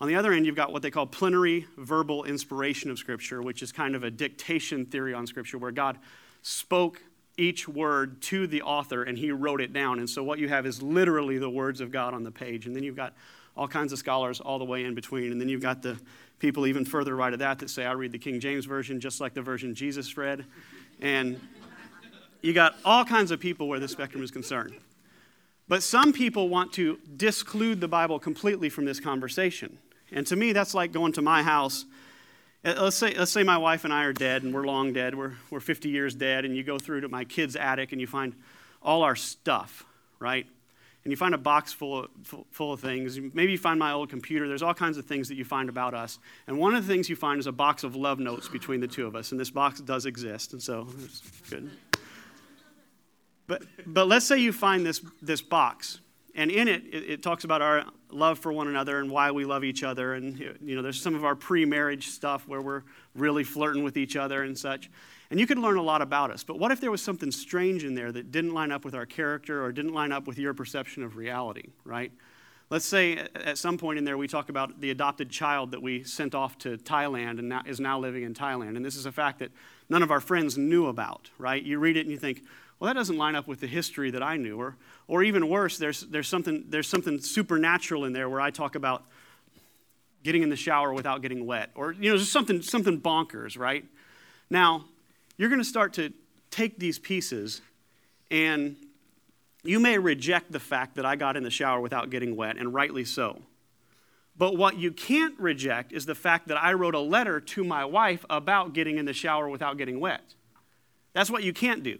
on 0.00 0.08
the 0.08 0.14
other 0.14 0.32
end, 0.32 0.46
you've 0.46 0.56
got 0.56 0.72
what 0.72 0.82
they 0.82 0.90
call 0.90 1.06
plenary 1.06 1.66
verbal 1.76 2.24
inspiration 2.24 2.90
of 2.90 2.98
Scripture, 2.98 3.42
which 3.42 3.62
is 3.62 3.72
kind 3.72 3.94
of 3.94 4.04
a 4.04 4.10
dictation 4.10 4.84
theory 4.86 5.14
on 5.14 5.26
Scripture 5.26 5.58
where 5.58 5.72
God 5.72 5.98
spoke 6.42 7.02
each 7.38 7.68
word 7.68 8.20
to 8.22 8.46
the 8.46 8.62
author 8.62 9.02
and 9.02 9.18
he 9.18 9.30
wrote 9.30 9.60
it 9.60 9.72
down. 9.72 9.98
And 9.98 10.08
so 10.08 10.22
what 10.22 10.38
you 10.38 10.48
have 10.48 10.66
is 10.66 10.82
literally 10.82 11.38
the 11.38 11.50
words 11.50 11.80
of 11.80 11.90
God 11.90 12.14
on 12.14 12.22
the 12.22 12.30
page. 12.30 12.66
And 12.66 12.74
then 12.74 12.82
you've 12.82 12.96
got 12.96 13.14
all 13.56 13.68
kinds 13.68 13.92
of 13.92 13.98
scholars 13.98 14.40
all 14.40 14.58
the 14.58 14.64
way 14.64 14.84
in 14.84 14.94
between. 14.94 15.32
And 15.32 15.40
then 15.40 15.48
you've 15.48 15.62
got 15.62 15.82
the 15.82 15.98
people 16.38 16.66
even 16.66 16.84
further 16.84 17.16
right 17.16 17.32
of 17.32 17.38
that 17.38 17.58
that 17.60 17.70
say, 17.70 17.86
I 17.86 17.92
read 17.92 18.12
the 18.12 18.18
King 18.18 18.40
James 18.40 18.66
Version 18.66 19.00
just 19.00 19.20
like 19.20 19.34
the 19.34 19.42
version 19.42 19.74
Jesus 19.74 20.16
read. 20.16 20.44
And 21.00 21.40
you 22.42 22.52
got 22.52 22.76
all 22.84 23.04
kinds 23.04 23.30
of 23.30 23.40
people 23.40 23.68
where 23.68 23.80
the 23.80 23.88
spectrum 23.88 24.22
is 24.22 24.30
concerned. 24.30 24.74
But 25.68 25.82
some 25.82 26.12
people 26.12 26.48
want 26.48 26.72
to 26.74 26.98
disclude 27.16 27.80
the 27.80 27.88
Bible 27.88 28.18
completely 28.18 28.68
from 28.68 28.84
this 28.84 29.00
conversation. 29.00 29.78
And 30.12 30.26
to 30.28 30.36
me, 30.36 30.52
that's 30.52 30.74
like 30.74 30.92
going 30.92 31.12
to 31.12 31.22
my 31.22 31.42
house. 31.42 31.84
Uh, 32.64 32.74
let's 32.78 32.96
say, 32.96 33.14
let's 33.14 33.32
say 33.32 33.42
my 33.42 33.58
wife 33.58 33.84
and 33.84 33.92
I 33.92 34.04
are 34.04 34.12
dead 34.12 34.44
and 34.44 34.54
we're 34.54 34.66
long 34.66 34.92
dead. 34.92 35.16
We're, 35.16 35.32
we're 35.50 35.60
50 35.60 35.88
years 35.88 36.14
dead, 36.14 36.44
and 36.44 36.56
you 36.56 36.62
go 36.62 36.78
through 36.78 37.00
to 37.00 37.08
my 37.08 37.24
kid's 37.24 37.56
attic 37.56 37.92
and 37.92 38.00
you 38.00 38.06
find 38.06 38.34
all 38.82 39.02
our 39.02 39.16
stuff, 39.16 39.84
right? 40.20 40.46
And 41.04 41.10
you 41.12 41.16
find 41.16 41.34
a 41.34 41.38
box 41.38 41.72
full 41.72 42.04
of, 42.04 42.10
full 42.50 42.72
of 42.72 42.80
things. 42.80 43.18
Maybe 43.18 43.52
you 43.52 43.58
find 43.58 43.78
my 43.78 43.92
old 43.92 44.08
computer. 44.08 44.48
There's 44.48 44.62
all 44.62 44.74
kinds 44.74 44.98
of 44.98 45.06
things 45.06 45.28
that 45.28 45.36
you 45.36 45.44
find 45.44 45.68
about 45.68 45.94
us. 45.94 46.18
And 46.46 46.58
one 46.58 46.74
of 46.74 46.86
the 46.86 46.92
things 46.92 47.08
you 47.08 47.14
find 47.14 47.38
is 47.38 47.46
a 47.46 47.52
box 47.52 47.84
of 47.84 47.94
love 47.94 48.18
notes 48.18 48.48
between 48.48 48.80
the 48.80 48.88
two 48.88 49.06
of 49.06 49.14
us. 49.14 49.30
And 49.30 49.40
this 49.40 49.50
box 49.50 49.80
does 49.80 50.06
exist, 50.06 50.52
and 50.52 50.62
so 50.62 50.88
it's 51.04 51.22
good. 51.48 51.70
But, 53.46 53.62
but 53.86 54.08
let's 54.08 54.26
say 54.26 54.38
you 54.38 54.52
find 54.52 54.84
this, 54.84 55.00
this 55.22 55.40
box, 55.40 56.00
and 56.36 56.50
in 56.50 56.68
it, 56.68 56.84
it, 56.92 57.10
it, 57.10 57.22
talks 57.22 57.44
about 57.44 57.62
our 57.62 57.86
love 58.10 58.38
for 58.38 58.52
one 58.52 58.68
another 58.68 59.00
and 59.00 59.10
why 59.10 59.30
we 59.30 59.46
love 59.46 59.64
each 59.64 59.82
other. 59.82 60.14
And, 60.14 60.38
you 60.38 60.76
know, 60.76 60.82
there's 60.82 61.00
some 61.00 61.14
of 61.14 61.24
our 61.24 61.34
pre 61.34 61.64
marriage 61.64 62.08
stuff 62.08 62.46
where 62.46 62.60
we're 62.60 62.82
really 63.14 63.42
flirting 63.42 63.82
with 63.82 63.96
each 63.96 64.16
other 64.16 64.42
and 64.42 64.56
such. 64.56 64.90
And 65.30 65.40
you 65.40 65.46
could 65.46 65.58
learn 65.58 65.76
a 65.76 65.82
lot 65.82 66.02
about 66.02 66.30
us. 66.30 66.44
But 66.44 66.58
what 66.58 66.70
if 66.70 66.80
there 66.80 66.90
was 66.90 67.02
something 67.02 67.32
strange 67.32 67.84
in 67.84 67.94
there 67.94 68.12
that 68.12 68.30
didn't 68.30 68.52
line 68.52 68.70
up 68.70 68.84
with 68.84 68.94
our 68.94 69.06
character 69.06 69.64
or 69.64 69.72
didn't 69.72 69.94
line 69.94 70.12
up 70.12 70.26
with 70.26 70.38
your 70.38 70.52
perception 70.52 71.02
of 71.02 71.16
reality, 71.16 71.70
right? 71.84 72.12
Let's 72.68 72.84
say 72.84 73.26
at 73.34 73.58
some 73.58 73.78
point 73.78 73.98
in 73.98 74.04
there 74.04 74.18
we 74.18 74.28
talk 74.28 74.48
about 74.48 74.80
the 74.80 74.90
adopted 74.90 75.30
child 75.30 75.70
that 75.70 75.80
we 75.80 76.04
sent 76.04 76.34
off 76.34 76.58
to 76.58 76.76
Thailand 76.76 77.38
and 77.38 77.48
now, 77.48 77.62
is 77.64 77.80
now 77.80 77.98
living 77.98 78.24
in 78.24 78.34
Thailand. 78.34 78.76
And 78.76 78.84
this 78.84 78.96
is 78.96 79.06
a 79.06 79.12
fact 79.12 79.38
that 79.38 79.52
none 79.88 80.02
of 80.02 80.10
our 80.10 80.20
friends 80.20 80.58
knew 80.58 80.86
about, 80.86 81.30
right? 81.38 81.62
You 81.62 81.78
read 81.78 81.96
it 81.96 82.00
and 82.00 82.10
you 82.10 82.18
think, 82.18 82.42
well, 82.78 82.88
that 82.88 82.94
doesn't 82.94 83.16
line 83.16 83.34
up 83.34 83.46
with 83.46 83.60
the 83.60 83.66
history 83.66 84.10
that 84.10 84.22
I 84.22 84.36
knew. 84.36 84.58
Or, 84.58 84.76
or 85.08 85.22
even 85.22 85.48
worse, 85.48 85.78
there's, 85.78 86.02
there's, 86.02 86.28
something, 86.28 86.64
there's 86.68 86.88
something 86.88 87.20
supernatural 87.20 88.04
in 88.04 88.12
there 88.12 88.28
where 88.28 88.40
I 88.40 88.50
talk 88.50 88.74
about 88.74 89.04
getting 90.22 90.42
in 90.42 90.50
the 90.50 90.56
shower 90.56 90.92
without 90.92 91.22
getting 91.22 91.46
wet. 91.46 91.70
Or, 91.74 91.92
you 91.92 92.10
know, 92.10 92.18
just 92.18 92.32
something, 92.32 92.60
something 92.60 93.00
bonkers, 93.00 93.58
right? 93.58 93.84
Now, 94.50 94.84
you're 95.36 95.48
going 95.48 95.60
to 95.60 95.64
start 95.64 95.94
to 95.94 96.12
take 96.50 96.78
these 96.78 96.98
pieces 96.98 97.62
and 98.30 98.76
you 99.66 99.80
may 99.80 99.98
reject 99.98 100.52
the 100.52 100.60
fact 100.60 100.96
that 100.96 101.04
I 101.04 101.16
got 101.16 101.36
in 101.36 101.42
the 101.42 101.50
shower 101.50 101.80
without 101.80 102.10
getting 102.10 102.36
wet, 102.36 102.56
and 102.56 102.72
rightly 102.72 103.04
so. 103.04 103.42
But 104.38 104.56
what 104.56 104.78
you 104.78 104.92
can't 104.92 105.38
reject 105.38 105.92
is 105.92 106.06
the 106.06 106.14
fact 106.14 106.48
that 106.48 106.62
I 106.62 106.74
wrote 106.74 106.94
a 106.94 107.00
letter 107.00 107.40
to 107.40 107.64
my 107.64 107.84
wife 107.84 108.24
about 108.30 108.74
getting 108.74 108.98
in 108.98 109.06
the 109.06 109.12
shower 109.12 109.48
without 109.48 109.78
getting 109.78 109.98
wet. 109.98 110.34
That's 111.14 111.30
what 111.30 111.42
you 111.42 111.52
can't 111.52 111.82
do. 111.82 111.98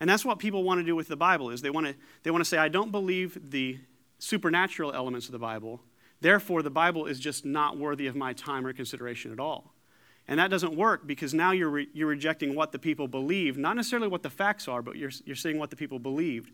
And 0.00 0.08
that's 0.10 0.24
what 0.24 0.38
people 0.38 0.62
want 0.62 0.78
to 0.78 0.84
do 0.84 0.94
with 0.94 1.08
the 1.08 1.16
Bible 1.16 1.50
is 1.50 1.62
they 1.62 1.70
want 1.70 1.86
to 1.86 1.94
they 2.22 2.30
want 2.30 2.42
to 2.42 2.48
say 2.48 2.58
I 2.58 2.68
don't 2.68 2.92
believe 2.92 3.50
the 3.50 3.78
supernatural 4.18 4.92
elements 4.92 5.26
of 5.26 5.32
the 5.32 5.38
Bible. 5.38 5.80
Therefore 6.20 6.62
the 6.62 6.70
Bible 6.70 7.06
is 7.06 7.18
just 7.18 7.44
not 7.44 7.78
worthy 7.78 8.06
of 8.06 8.16
my 8.16 8.32
time 8.32 8.66
or 8.66 8.72
consideration 8.72 9.32
at 9.32 9.40
all. 9.40 9.72
And 10.28 10.40
that 10.40 10.50
doesn't 10.50 10.74
work 10.74 11.06
because 11.06 11.34
now 11.34 11.52
you're, 11.52 11.68
re- 11.68 11.88
you're 11.92 12.08
rejecting 12.08 12.54
what 12.54 12.72
the 12.72 12.78
people 12.78 13.06
believe, 13.06 13.56
not 13.56 13.76
necessarily 13.76 14.08
what 14.08 14.22
the 14.22 14.30
facts 14.30 14.66
are, 14.66 14.82
but 14.82 14.96
you're, 14.96 15.12
you're 15.24 15.36
saying 15.36 15.58
what 15.58 15.70
the 15.70 15.76
people 15.76 15.98
believed. 15.98 16.50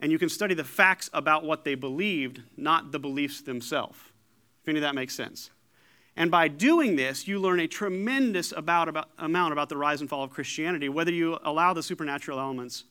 And 0.00 0.10
you 0.10 0.18
can 0.18 0.28
study 0.28 0.54
the 0.54 0.64
facts 0.64 1.10
about 1.12 1.44
what 1.44 1.64
they 1.64 1.74
believed, 1.74 2.40
not 2.56 2.90
the 2.90 2.98
beliefs 2.98 3.42
themselves. 3.42 3.98
If 4.62 4.68
any 4.68 4.78
of 4.78 4.82
that 4.82 4.94
makes 4.94 5.14
sense. 5.14 5.50
And 6.16 6.30
by 6.30 6.48
doing 6.48 6.96
this, 6.96 7.26
you 7.26 7.38
learn 7.40 7.60
a 7.60 7.66
tremendous 7.66 8.52
about, 8.52 8.88
about, 8.88 9.08
amount 9.18 9.52
about 9.52 9.68
the 9.68 9.76
rise 9.76 10.00
and 10.00 10.10
fall 10.10 10.22
of 10.22 10.30
Christianity, 10.30 10.88
whether 10.88 11.10
you 11.12 11.38
allow 11.42 11.72
the 11.72 11.82
supernatural 11.82 12.38
elements 12.38 12.84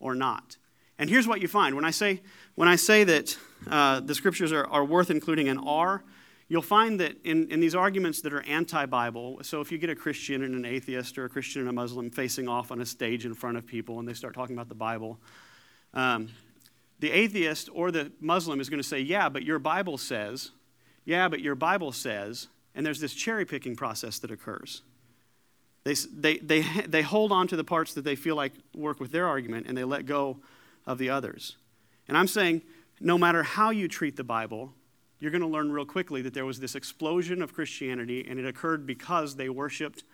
or 0.00 0.14
not. 0.14 0.56
And 0.98 1.08
here's 1.08 1.26
what 1.26 1.40
you 1.40 1.48
find 1.48 1.74
when 1.74 1.84
I 1.84 1.90
say, 1.90 2.20
when 2.54 2.68
I 2.68 2.76
say 2.76 3.04
that 3.04 3.36
uh, 3.68 4.00
the 4.00 4.14
scriptures 4.14 4.52
are, 4.52 4.66
are 4.66 4.84
worth 4.84 5.10
including 5.10 5.48
an 5.48 5.58
R, 5.58 6.04
you'll 6.48 6.62
find 6.62 7.00
that 7.00 7.16
in, 7.24 7.50
in 7.50 7.60
these 7.60 7.74
arguments 7.74 8.20
that 8.22 8.32
are 8.32 8.42
anti 8.42 8.86
Bible, 8.86 9.40
so 9.42 9.60
if 9.60 9.70
you 9.70 9.78
get 9.78 9.90
a 9.90 9.94
Christian 9.94 10.42
and 10.42 10.54
an 10.54 10.64
atheist 10.64 11.16
or 11.16 11.24
a 11.24 11.28
Christian 11.28 11.62
and 11.62 11.70
a 11.70 11.72
Muslim 11.72 12.10
facing 12.10 12.48
off 12.48 12.70
on 12.70 12.80
a 12.80 12.86
stage 12.86 13.24
in 13.24 13.34
front 13.34 13.56
of 13.56 13.66
people 13.66 13.98
and 13.98 14.08
they 14.08 14.14
start 14.14 14.34
talking 14.34 14.54
about 14.54 14.68
the 14.68 14.74
Bible, 14.74 15.18
um, 15.94 16.28
the 16.98 17.10
atheist 17.10 17.68
or 17.72 17.90
the 17.90 18.12
Muslim 18.20 18.60
is 18.60 18.68
going 18.68 18.82
to 18.82 18.88
say, 18.88 19.00
Yeah, 19.00 19.28
but 19.28 19.42
your 19.44 19.58
Bible 19.58 19.98
says, 19.98 20.50
yeah, 21.04 21.28
but 21.28 21.40
your 21.40 21.54
Bible 21.54 21.92
says, 21.92 22.48
and 22.74 22.84
there's 22.84 23.00
this 23.00 23.14
cherry 23.14 23.44
picking 23.44 23.76
process 23.76 24.18
that 24.20 24.30
occurs. 24.30 24.82
They, 25.84 25.94
they, 25.94 26.38
they, 26.38 26.60
they 26.86 27.02
hold 27.02 27.32
on 27.32 27.48
to 27.48 27.56
the 27.56 27.64
parts 27.64 27.94
that 27.94 28.04
they 28.04 28.16
feel 28.16 28.36
like 28.36 28.52
work 28.74 29.00
with 29.00 29.12
their 29.12 29.26
argument 29.26 29.66
and 29.68 29.76
they 29.76 29.84
let 29.84 30.06
go 30.06 30.38
of 30.86 30.98
the 30.98 31.10
others. 31.10 31.56
And 32.08 32.18
I'm 32.18 32.28
saying, 32.28 32.62
no 33.00 33.16
matter 33.16 33.42
how 33.42 33.70
you 33.70 33.88
treat 33.88 34.16
the 34.16 34.24
Bible, 34.24 34.72
you're 35.18 35.30
going 35.30 35.40
to 35.40 35.46
learn 35.46 35.72
real 35.72 35.86
quickly 35.86 36.22
that 36.22 36.34
there 36.34 36.44
was 36.44 36.60
this 36.60 36.74
explosion 36.74 37.42
of 37.42 37.54
Christianity 37.54 38.26
and 38.28 38.38
it 38.38 38.46
occurred 38.46 38.86
because 38.86 39.36
they 39.36 39.48
worshiped 39.48 40.04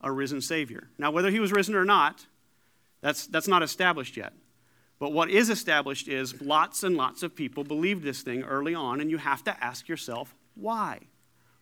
a 0.00 0.12
risen 0.12 0.40
Savior. 0.40 0.88
Now, 0.98 1.10
whether 1.10 1.30
he 1.30 1.40
was 1.40 1.52
risen 1.52 1.74
or 1.74 1.84
not, 1.84 2.26
that's, 3.00 3.26
that's 3.26 3.48
not 3.48 3.62
established 3.62 4.16
yet. 4.16 4.32
But 4.98 5.12
what 5.12 5.30
is 5.30 5.48
established 5.48 6.08
is 6.08 6.40
lots 6.42 6.82
and 6.82 6.96
lots 6.96 7.22
of 7.22 7.34
people 7.34 7.64
believed 7.64 8.04
this 8.04 8.22
thing 8.22 8.42
early 8.42 8.74
on, 8.74 9.00
and 9.00 9.10
you 9.10 9.16
have 9.16 9.42
to 9.44 9.64
ask 9.64 9.88
yourself, 9.88 10.34
why? 10.54 11.00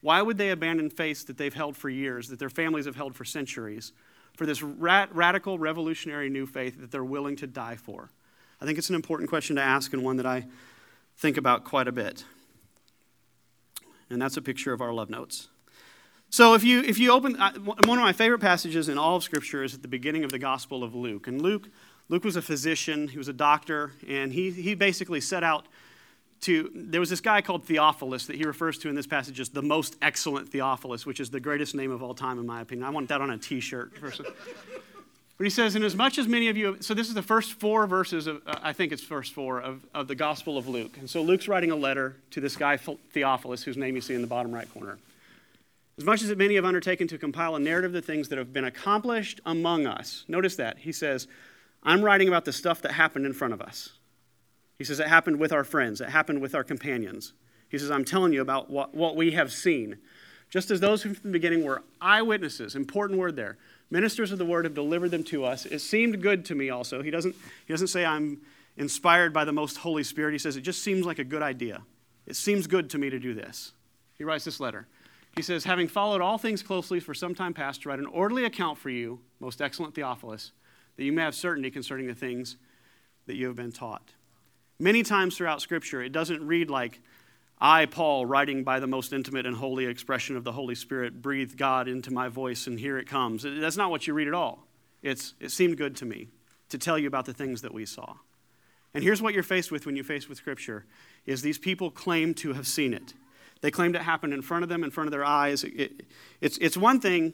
Why 0.00 0.22
would 0.22 0.38
they 0.38 0.50
abandon 0.50 0.90
faiths 0.90 1.24
that 1.24 1.38
they've 1.38 1.54
held 1.54 1.76
for 1.76 1.88
years, 1.88 2.28
that 2.28 2.38
their 2.38 2.50
families 2.50 2.86
have 2.86 2.96
held 2.96 3.14
for 3.14 3.24
centuries, 3.24 3.92
for 4.36 4.46
this 4.46 4.62
radical, 4.62 5.58
revolutionary 5.58 6.30
new 6.30 6.46
faith 6.46 6.80
that 6.80 6.90
they're 6.90 7.04
willing 7.04 7.36
to 7.36 7.46
die 7.46 7.76
for? 7.76 8.10
I 8.60 8.64
think 8.64 8.78
it's 8.78 8.88
an 8.88 8.94
important 8.94 9.28
question 9.28 9.56
to 9.56 9.62
ask 9.62 9.92
and 9.92 10.02
one 10.04 10.16
that 10.16 10.26
I 10.26 10.46
think 11.16 11.36
about 11.36 11.64
quite 11.64 11.88
a 11.88 11.92
bit. 11.92 12.24
And 14.10 14.22
that's 14.22 14.36
a 14.36 14.42
picture 14.42 14.72
of 14.72 14.80
our 14.80 14.92
love 14.92 15.10
notes. 15.10 15.48
So 16.30 16.54
if 16.54 16.62
you 16.62 16.80
if 16.80 16.98
you 16.98 17.10
open 17.10 17.34
one 17.36 17.98
of 17.98 18.04
my 18.04 18.12
favorite 18.12 18.40
passages 18.40 18.88
in 18.88 18.98
all 18.98 19.16
of 19.16 19.24
Scripture 19.24 19.64
is 19.64 19.74
at 19.74 19.82
the 19.82 19.88
beginning 19.88 20.24
of 20.24 20.30
the 20.30 20.38
Gospel 20.38 20.84
of 20.84 20.94
Luke, 20.94 21.26
and 21.26 21.40
Luke 21.40 21.68
Luke 22.10 22.24
was 22.24 22.36
a 22.36 22.42
physician, 22.42 23.08
he 23.08 23.18
was 23.18 23.28
a 23.28 23.32
doctor, 23.32 23.92
and 24.06 24.32
he 24.32 24.50
he 24.50 24.74
basically 24.74 25.20
set 25.20 25.42
out 25.42 25.66
to 26.40 26.70
there 26.74 27.00
was 27.00 27.10
this 27.10 27.20
guy 27.20 27.40
called 27.40 27.64
Theophilus 27.64 28.26
that 28.26 28.36
he 28.36 28.44
refers 28.44 28.78
to 28.78 28.88
in 28.88 28.94
this 28.94 29.06
passage 29.06 29.40
as 29.40 29.48
the 29.48 29.62
most 29.62 29.96
excellent 30.00 30.48
Theophilus, 30.48 31.04
which 31.04 31.20
is 31.20 31.30
the 31.30 31.40
greatest 31.40 31.74
name 31.74 31.90
of 31.90 32.02
all 32.02 32.14
time 32.14 32.38
in 32.38 32.46
my 32.46 32.60
opinion. 32.60 32.86
I 32.86 32.90
want 32.90 33.08
that 33.08 33.20
on 33.20 33.30
a 33.30 33.38
T-shirt. 33.38 33.92
But 35.38 35.44
he 35.44 35.50
says, 35.50 35.76
and 35.76 35.84
as 35.84 35.94
much 35.94 36.18
as 36.18 36.26
many 36.26 36.48
of 36.48 36.56
you, 36.56 36.78
so 36.80 36.94
this 36.94 37.06
is 37.06 37.14
the 37.14 37.22
first 37.22 37.52
four 37.52 37.86
verses 37.86 38.26
of, 38.26 38.42
uh, 38.44 38.58
I 38.60 38.72
think 38.72 38.90
it's 38.90 39.04
first 39.04 39.32
four 39.32 39.60
of, 39.60 39.80
of 39.94 40.08
the 40.08 40.16
Gospel 40.16 40.58
of 40.58 40.66
Luke. 40.66 40.98
And 40.98 41.08
so 41.08 41.22
Luke's 41.22 41.46
writing 41.46 41.70
a 41.70 41.76
letter 41.76 42.16
to 42.32 42.40
this 42.40 42.56
guy, 42.56 42.76
Theophilus, 42.76 43.62
whose 43.62 43.76
name 43.76 43.94
you 43.94 44.00
see 44.00 44.14
in 44.14 44.20
the 44.20 44.26
bottom 44.26 44.52
right 44.52 44.68
corner. 44.74 44.98
As 45.96 46.04
much 46.04 46.22
as 46.22 46.36
many 46.36 46.56
have 46.56 46.64
undertaken 46.64 47.06
to 47.08 47.18
compile 47.18 47.54
a 47.54 47.60
narrative 47.60 47.90
of 47.90 47.94
the 47.94 48.02
things 48.02 48.28
that 48.30 48.38
have 48.38 48.52
been 48.52 48.64
accomplished 48.64 49.40
among 49.46 49.86
us, 49.86 50.24
notice 50.26 50.56
that. 50.56 50.78
He 50.78 50.90
says, 50.90 51.28
I'm 51.84 52.02
writing 52.02 52.26
about 52.26 52.44
the 52.44 52.52
stuff 52.52 52.82
that 52.82 52.92
happened 52.92 53.24
in 53.24 53.32
front 53.32 53.54
of 53.54 53.62
us. 53.62 53.90
He 54.78 54.84
says, 54.84 55.00
it 55.00 55.08
happened 55.08 55.38
with 55.38 55.52
our 55.52 55.64
friends, 55.64 56.00
it 56.00 56.08
happened 56.08 56.40
with 56.40 56.54
our 56.54 56.64
companions. 56.64 57.32
He 57.68 57.78
says, 57.78 57.90
I'm 57.90 58.04
telling 58.04 58.32
you 58.32 58.40
about 58.40 58.70
what, 58.70 58.94
what 58.94 59.16
we 59.16 59.32
have 59.32 59.52
seen. 59.52 59.98
Just 60.48 60.70
as 60.70 60.80
those 60.80 61.02
from 61.02 61.14
the 61.22 61.28
beginning 61.28 61.64
were 61.64 61.82
eyewitnesses, 62.00 62.74
important 62.74 63.18
word 63.18 63.36
there, 63.36 63.58
Ministers 63.90 64.32
of 64.32 64.38
the 64.38 64.44
word 64.44 64.64
have 64.64 64.74
delivered 64.74 65.10
them 65.10 65.24
to 65.24 65.44
us. 65.44 65.64
It 65.64 65.78
seemed 65.78 66.20
good 66.20 66.44
to 66.46 66.54
me 66.54 66.68
also. 66.68 67.02
He 67.02 67.10
doesn't, 67.10 67.34
he 67.66 67.72
doesn't 67.72 67.86
say 67.86 68.04
I'm 68.04 68.40
inspired 68.76 69.32
by 69.32 69.44
the 69.44 69.52
most 69.52 69.78
Holy 69.78 70.04
Spirit. 70.04 70.32
He 70.32 70.38
says 70.38 70.56
it 70.56 70.60
just 70.62 70.82
seems 70.82 71.06
like 71.06 71.18
a 71.18 71.24
good 71.24 71.42
idea. 71.42 71.82
It 72.26 72.36
seems 72.36 72.66
good 72.66 72.90
to 72.90 72.98
me 72.98 73.08
to 73.08 73.18
do 73.18 73.32
this. 73.32 73.72
He 74.14 74.24
writes 74.24 74.44
this 74.44 74.60
letter. 74.60 74.86
He 75.36 75.42
says, 75.42 75.64
Having 75.64 75.88
followed 75.88 76.20
all 76.20 76.36
things 76.36 76.62
closely 76.62 77.00
for 77.00 77.14
some 77.14 77.34
time 77.34 77.54
past, 77.54 77.82
to 77.82 77.88
write 77.88 77.98
an 77.98 78.06
orderly 78.06 78.44
account 78.44 78.76
for 78.76 78.90
you, 78.90 79.20
most 79.40 79.62
excellent 79.62 79.94
Theophilus, 79.94 80.52
that 80.96 81.04
you 81.04 81.12
may 81.12 81.22
have 81.22 81.34
certainty 81.34 81.70
concerning 81.70 82.08
the 82.08 82.14
things 82.14 82.56
that 83.26 83.36
you 83.36 83.46
have 83.46 83.56
been 83.56 83.72
taught. 83.72 84.12
Many 84.80 85.02
times 85.02 85.36
throughout 85.36 85.60
Scripture, 85.60 86.00
it 86.02 86.12
doesn't 86.12 86.46
read 86.46 86.70
like 86.70 87.00
I, 87.60 87.86
Paul, 87.86 88.26
writing 88.26 88.62
by 88.62 88.78
the 88.78 88.86
most 88.86 89.12
intimate 89.12 89.44
and 89.44 89.56
holy 89.56 89.86
expression 89.86 90.36
of 90.36 90.44
the 90.44 90.52
Holy 90.52 90.76
Spirit, 90.76 91.20
breathed 91.20 91.56
God 91.56 91.88
into 91.88 92.12
my 92.12 92.28
voice, 92.28 92.68
and 92.68 92.78
here 92.78 92.96
it 92.96 93.08
comes. 93.08 93.42
That's 93.44 93.76
not 93.76 93.90
what 93.90 94.06
you 94.06 94.14
read 94.14 94.28
at 94.28 94.34
all. 94.34 94.68
It's, 95.02 95.34
it 95.40 95.50
seemed 95.50 95.76
good 95.76 95.96
to 95.96 96.04
me 96.04 96.28
to 96.68 96.78
tell 96.78 96.96
you 96.96 97.08
about 97.08 97.24
the 97.24 97.34
things 97.34 97.62
that 97.62 97.74
we 97.74 97.86
saw. 97.86 98.14
And 98.94 99.02
here's 99.02 99.20
what 99.20 99.34
you're 99.34 99.42
faced 99.42 99.72
with 99.72 99.84
when 99.84 99.96
you 99.96 100.04
face 100.04 100.28
with 100.28 100.38
Scripture, 100.38 100.84
is 101.26 101.42
these 101.42 101.58
people 101.58 101.90
claim 101.90 102.32
to 102.34 102.52
have 102.52 102.66
seen 102.66 102.94
it. 102.94 103.14
They 103.60 103.72
claimed 103.72 103.96
it 103.96 104.02
happened 104.02 104.32
in 104.32 104.42
front 104.42 104.62
of 104.62 104.68
them, 104.68 104.84
in 104.84 104.92
front 104.92 105.08
of 105.08 105.12
their 105.12 105.24
eyes. 105.24 105.64
It, 105.64 106.04
it's, 106.40 106.56
it's 106.58 106.76
one 106.76 107.00
thing, 107.00 107.32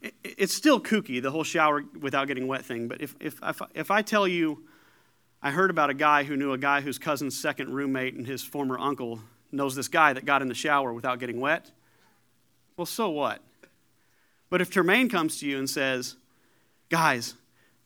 it, 0.00 0.14
it's 0.22 0.54
still 0.54 0.80
kooky, 0.80 1.20
the 1.20 1.32
whole 1.32 1.42
shower 1.42 1.82
without 2.00 2.28
getting 2.28 2.46
wet 2.46 2.64
thing, 2.64 2.86
but 2.86 3.00
if, 3.00 3.16
if, 3.18 3.40
if, 3.42 3.60
if 3.74 3.90
I 3.90 4.02
tell 4.02 4.28
you 4.28 4.62
I 5.44 5.50
heard 5.50 5.68
about 5.68 5.90
a 5.90 5.94
guy 5.94 6.24
who 6.24 6.38
knew 6.38 6.52
a 6.52 6.58
guy 6.58 6.80
whose 6.80 6.98
cousin's 6.98 7.38
second 7.38 7.74
roommate 7.74 8.14
and 8.14 8.26
his 8.26 8.42
former 8.42 8.78
uncle 8.78 9.20
knows 9.52 9.76
this 9.76 9.88
guy 9.88 10.14
that 10.14 10.24
got 10.24 10.40
in 10.40 10.48
the 10.48 10.54
shower 10.54 10.90
without 10.94 11.20
getting 11.20 11.38
wet. 11.38 11.70
Well, 12.78 12.86
so 12.86 13.10
what? 13.10 13.42
But 14.48 14.62
if 14.62 14.70
Termaine 14.70 15.10
comes 15.10 15.38
to 15.40 15.46
you 15.46 15.58
and 15.58 15.68
says, 15.68 16.16
Guys, 16.88 17.34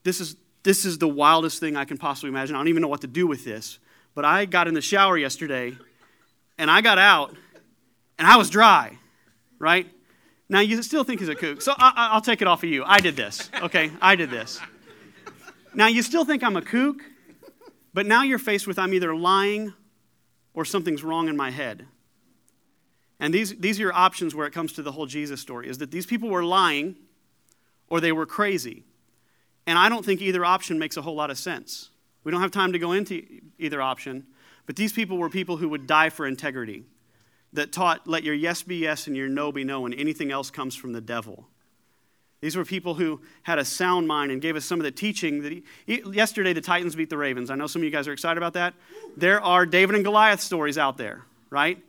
this 0.05 0.21
is, 0.21 0.37
this 0.63 0.85
is 0.85 0.99
the 0.99 1.09
wildest 1.09 1.59
thing 1.59 1.77
I 1.77 1.85
can 1.85 1.99
possibly 1.99 2.29
imagine. 2.29 2.55
I 2.55 2.61
don't 2.61 2.69
even 2.69 2.81
know 2.81 2.89
what 2.89 3.01
to 3.01 3.09
do 3.09 3.27
with 3.27 3.45
this. 3.45 3.81
But 4.15 4.25
I 4.25 4.45
got 4.45 4.69
in 4.69 4.75
the 4.75 4.81
shower 4.81 5.19
yesterday 5.19 5.77
and 6.59 6.71
I 6.71 6.81
got 6.81 6.99
out 6.99 7.35
and 8.19 8.27
I 8.29 8.37
was 8.37 8.51
dry, 8.51 8.99
right? 9.59 9.89
Now 10.49 10.61
you 10.61 10.81
still 10.83 11.03
think 11.03 11.19
he's 11.19 11.29
a 11.29 11.35
kook. 11.35 11.61
So 11.63 11.75
I, 11.77 12.15
will 12.15 12.21
take 12.21 12.41
it 12.41 12.47
off 12.47 12.63
of 12.63 12.69
you. 12.69 12.85
I 12.85 13.01
did 13.01 13.17
this, 13.17 13.51
okay? 13.63 13.91
I 14.01 14.15
did 14.15 14.31
this. 14.31 14.61
Now 15.75 15.89
you 15.89 16.03
still 16.03 16.25
think 16.25 16.45
I'm 16.45 16.57
a 16.57 16.63
kook? 16.63 17.03
But 17.95 18.07
now 18.07 18.23
you're 18.23 18.39
faced 18.39 18.67
with 18.67 18.79
I'm 18.79 18.95
either 18.95 19.15
lying 19.15 19.75
or 20.55 20.65
something's 20.65 21.03
wrong 21.03 21.29
in 21.29 21.37
my 21.37 21.51
head. 21.51 21.87
And 23.21 23.35
these, 23.35 23.57
these 23.57 23.79
are 23.79 23.85
your 23.85 23.95
options 23.95 24.35
where 24.35 24.47
it 24.47 24.53
comes 24.53 24.73
to 24.75 24.83
the 24.83 24.93
whole 24.93 25.07
Jesus 25.07 25.41
story 25.41 25.69
is 25.69 25.79
that 25.79 25.91
these 25.91 26.07
people 26.07 26.29
were 26.29 26.45
lying 26.45 26.97
or 27.89 28.01
they 28.01 28.13
were 28.13 28.27
crazy. 28.27 28.85
And 29.67 29.79
I 29.79 29.89
don't 29.89 30.05
think 30.05 30.21
either 30.21 30.45
option 30.45 30.79
makes 30.79 30.97
a 30.97 31.03
whole 31.03 31.17
lot 31.17 31.31
of 31.31 31.39
sense. 31.39 31.91
We 32.25 32.33
don't 32.33 32.41
have 32.41 32.51
time 32.51 32.73
to 32.73 32.79
go 32.79 32.93
into 32.93 33.41
either 33.59 33.83
option, 33.83 34.27
but 34.67 34.77
these 34.77 34.93
people 34.93 35.19
were 35.19 35.31
people 35.31 35.57
who 35.57 35.69
would 35.71 35.87
die 35.87 36.11
for 36.11 36.27
integrity, 36.27 36.85
that 37.53 37.73
taught, 37.73 38.07
let 38.07 38.23
your 38.23 38.35
yes 38.35 38.63
be 38.63 38.77
yes 38.77 39.07
and 39.07 39.17
your 39.17 39.29
no 39.29 39.51
be 39.53 39.65
no, 39.65 39.87
and 39.87 39.95
anything 39.95 40.31
else 40.31 40.51
comes 40.51 40.77
from 40.77 40.93
the 40.93 41.01
devil. 41.01 41.49
These 42.41 42.57
were 42.57 42.65
people 42.65 42.95
who 42.95 43.21
had 43.43 43.59
a 43.59 43.65
sound 43.65 44.07
mind 44.07 44.31
and 44.31 44.41
gave 44.41 44.55
us 44.55 44.65
some 44.65 44.79
of 44.79 44.85
the 44.85 44.93
teaching 44.93 45.43
that 45.43 45.53
he, 45.87 46.03
yesterday 46.13 46.53
the 46.53 46.61
Titans 46.61 46.95
beat 46.95 47.11
the 47.11 47.17
Ravens. 47.17 47.51
I 47.51 47.57
know 47.57 47.67
some 47.67 47.81
of 47.81 47.85
you 47.85 47.91
guys 47.91 48.07
are 48.07 48.13
excited 48.13 48.39
about 48.39 48.53
that. 48.53 48.75
There 49.17 49.41
are 49.41 49.67
David 49.67 49.97
and 49.97 50.05
Goliath 50.05 50.41
stories 50.41 50.79
out 50.79 50.97
there, 50.97 51.25
right? 51.51 51.83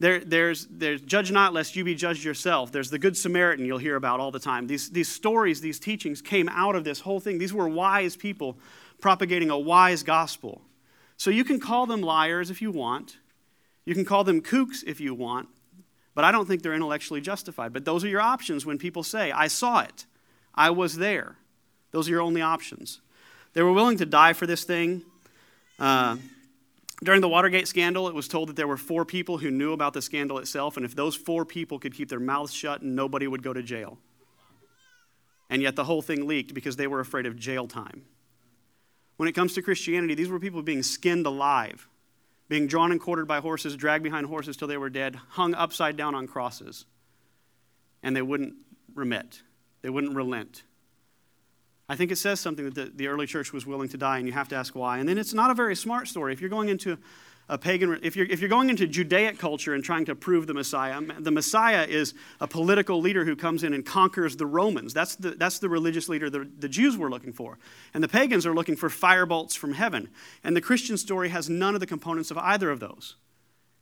There, 0.00 0.18
there's, 0.18 0.66
there's 0.68 1.00
judge 1.00 1.30
not 1.30 1.52
lest 1.52 1.76
you 1.76 1.84
be 1.84 1.94
judged 1.94 2.24
yourself. 2.24 2.72
There's 2.72 2.90
the 2.90 2.98
Good 2.98 3.16
Samaritan 3.16 3.64
you'll 3.64 3.78
hear 3.78 3.94
about 3.94 4.18
all 4.18 4.32
the 4.32 4.40
time. 4.40 4.66
These, 4.66 4.90
these 4.90 5.08
stories, 5.08 5.60
these 5.60 5.78
teachings 5.78 6.20
came 6.20 6.48
out 6.48 6.74
of 6.74 6.82
this 6.82 6.98
whole 6.98 7.20
thing. 7.20 7.38
These 7.38 7.54
were 7.54 7.68
wise 7.68 8.16
people 8.16 8.58
propagating 9.00 9.50
a 9.50 9.58
wise 9.58 10.02
gospel. 10.02 10.62
So 11.16 11.30
you 11.30 11.44
can 11.44 11.60
call 11.60 11.86
them 11.86 12.00
liars 12.00 12.50
if 12.50 12.60
you 12.60 12.72
want. 12.72 13.18
You 13.84 13.94
can 13.94 14.04
call 14.04 14.24
them 14.24 14.40
kooks 14.40 14.82
if 14.84 15.00
you 15.00 15.14
want. 15.14 15.48
But 16.14 16.24
I 16.24 16.32
don't 16.32 16.46
think 16.46 16.62
they're 16.62 16.74
intellectually 16.74 17.20
justified. 17.20 17.72
But 17.72 17.84
those 17.84 18.04
are 18.04 18.08
your 18.08 18.20
options 18.20 18.66
when 18.66 18.78
people 18.78 19.02
say, 19.02 19.30
I 19.30 19.48
saw 19.48 19.80
it, 19.80 20.06
I 20.54 20.70
was 20.70 20.96
there. 20.96 21.36
Those 21.90 22.08
are 22.08 22.12
your 22.12 22.20
only 22.20 22.40
options. 22.40 23.00
They 23.54 23.62
were 23.62 23.72
willing 23.72 23.98
to 23.98 24.06
die 24.06 24.32
for 24.32 24.46
this 24.46 24.64
thing. 24.64 25.02
Uh, 25.78 26.16
during 27.02 27.20
the 27.20 27.28
Watergate 27.28 27.66
scandal, 27.66 28.08
it 28.08 28.14
was 28.14 28.28
told 28.28 28.48
that 28.48 28.56
there 28.56 28.68
were 28.68 28.76
four 28.76 29.04
people 29.04 29.38
who 29.38 29.50
knew 29.50 29.72
about 29.72 29.92
the 29.92 30.00
scandal 30.00 30.38
itself, 30.38 30.76
and 30.76 30.86
if 30.86 30.94
those 30.94 31.16
four 31.16 31.44
people 31.44 31.78
could 31.78 31.94
keep 31.94 32.08
their 32.08 32.20
mouths 32.20 32.52
shut, 32.52 32.82
nobody 32.82 33.26
would 33.26 33.42
go 33.42 33.52
to 33.52 33.62
jail. 33.62 33.98
And 35.50 35.60
yet 35.60 35.76
the 35.76 35.84
whole 35.84 36.00
thing 36.00 36.26
leaked 36.26 36.54
because 36.54 36.76
they 36.76 36.86
were 36.86 37.00
afraid 37.00 37.26
of 37.26 37.36
jail 37.36 37.66
time. 37.66 38.04
When 39.16 39.28
it 39.28 39.32
comes 39.32 39.54
to 39.54 39.62
Christianity, 39.62 40.14
these 40.14 40.28
were 40.28 40.40
people 40.40 40.62
being 40.62 40.82
skinned 40.82 41.26
alive 41.26 41.88
being 42.52 42.66
drawn 42.66 42.92
and 42.92 43.00
quartered 43.00 43.26
by 43.26 43.40
horses, 43.40 43.74
dragged 43.76 44.04
behind 44.04 44.26
horses 44.26 44.58
till 44.58 44.68
they 44.68 44.76
were 44.76 44.90
dead, 44.90 45.16
hung 45.30 45.54
upside 45.54 45.96
down 45.96 46.14
on 46.14 46.26
crosses. 46.26 46.84
And 48.02 48.14
they 48.14 48.20
wouldn't 48.20 48.56
remit, 48.94 49.40
they 49.80 49.88
wouldn't 49.88 50.14
relent. 50.14 50.62
I 51.88 51.96
think 51.96 52.12
it 52.12 52.16
says 52.16 52.40
something 52.40 52.66
that 52.66 52.74
the, 52.74 52.92
the 52.94 53.06
early 53.08 53.26
church 53.26 53.54
was 53.54 53.64
willing 53.64 53.88
to 53.88 53.96
die, 53.96 54.18
and 54.18 54.26
you 54.26 54.34
have 54.34 54.48
to 54.48 54.54
ask 54.54 54.74
why. 54.74 54.98
And 54.98 55.08
then 55.08 55.16
it's 55.16 55.32
not 55.32 55.50
a 55.50 55.54
very 55.54 55.74
smart 55.74 56.08
story. 56.08 56.34
If 56.34 56.42
you're 56.42 56.50
going 56.50 56.68
into 56.68 56.98
a 57.48 57.58
pagan, 57.58 57.98
if 58.02 58.16
you're, 58.16 58.26
if 58.26 58.40
you're 58.40 58.48
going 58.48 58.70
into 58.70 58.86
Judaic 58.86 59.38
culture 59.38 59.74
and 59.74 59.82
trying 59.82 60.04
to 60.06 60.14
prove 60.14 60.46
the 60.46 60.54
Messiah, 60.54 61.00
the 61.18 61.30
Messiah 61.30 61.84
is 61.84 62.14
a 62.40 62.46
political 62.46 63.00
leader 63.00 63.24
who 63.24 63.36
comes 63.36 63.64
in 63.64 63.74
and 63.74 63.84
conquers 63.84 64.36
the 64.36 64.46
Romans. 64.46 64.94
That's 64.94 65.16
the, 65.16 65.32
that's 65.32 65.58
the 65.58 65.68
religious 65.68 66.08
leader 66.08 66.30
the, 66.30 66.48
the 66.58 66.68
Jews 66.68 66.96
were 66.96 67.10
looking 67.10 67.32
for. 67.32 67.58
And 67.94 68.02
the 68.02 68.08
pagans 68.08 68.46
are 68.46 68.54
looking 68.54 68.76
for 68.76 68.88
firebolts 68.88 69.56
from 69.56 69.74
heaven. 69.74 70.08
And 70.44 70.56
the 70.56 70.60
Christian 70.60 70.96
story 70.96 71.28
has 71.28 71.50
none 71.50 71.74
of 71.74 71.80
the 71.80 71.86
components 71.86 72.30
of 72.30 72.38
either 72.38 72.70
of 72.70 72.80
those. 72.80 73.16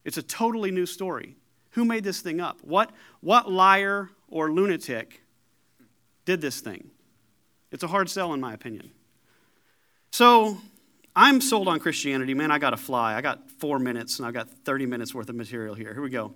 It's 0.05 0.17
a 0.17 0.23
totally 0.23 0.71
new 0.71 0.87
story. 0.87 1.37
Who 1.73 1.85
made 1.85 2.03
this 2.03 2.21
thing 2.21 2.41
up? 2.41 2.59
What, 2.63 2.91
what 3.21 3.51
liar 3.51 4.11
or 4.29 4.51
lunatic 4.51 5.23
did 6.25 6.41
this 6.41 6.61
thing? 6.61 6.91
It's 7.71 7.85
a 7.85 7.89
hard 7.89 8.11
sell, 8.11 8.33
in 8.35 8.41
my 8.41 8.53
opinion. 8.53 8.91
So, 10.11 10.59
I'm 11.15 11.41
sold 11.41 11.69
on 11.69 11.81
Christianity, 11.81 12.35
man. 12.35 12.51
I 12.51 12.59
got 12.59 12.71
to 12.71 12.77
fly. 12.77 13.15
I 13.15 13.21
got 13.21 13.51
four 13.51 13.79
minutes 13.79 14.19
and 14.19 14.27
I've 14.27 14.35
got 14.35 14.49
30 14.49 14.87
minutes 14.87 15.15
worth 15.15 15.29
of 15.29 15.35
material 15.35 15.75
here. 15.75 15.93
Here 15.93 16.03
we 16.03 16.11
go. 16.11 16.33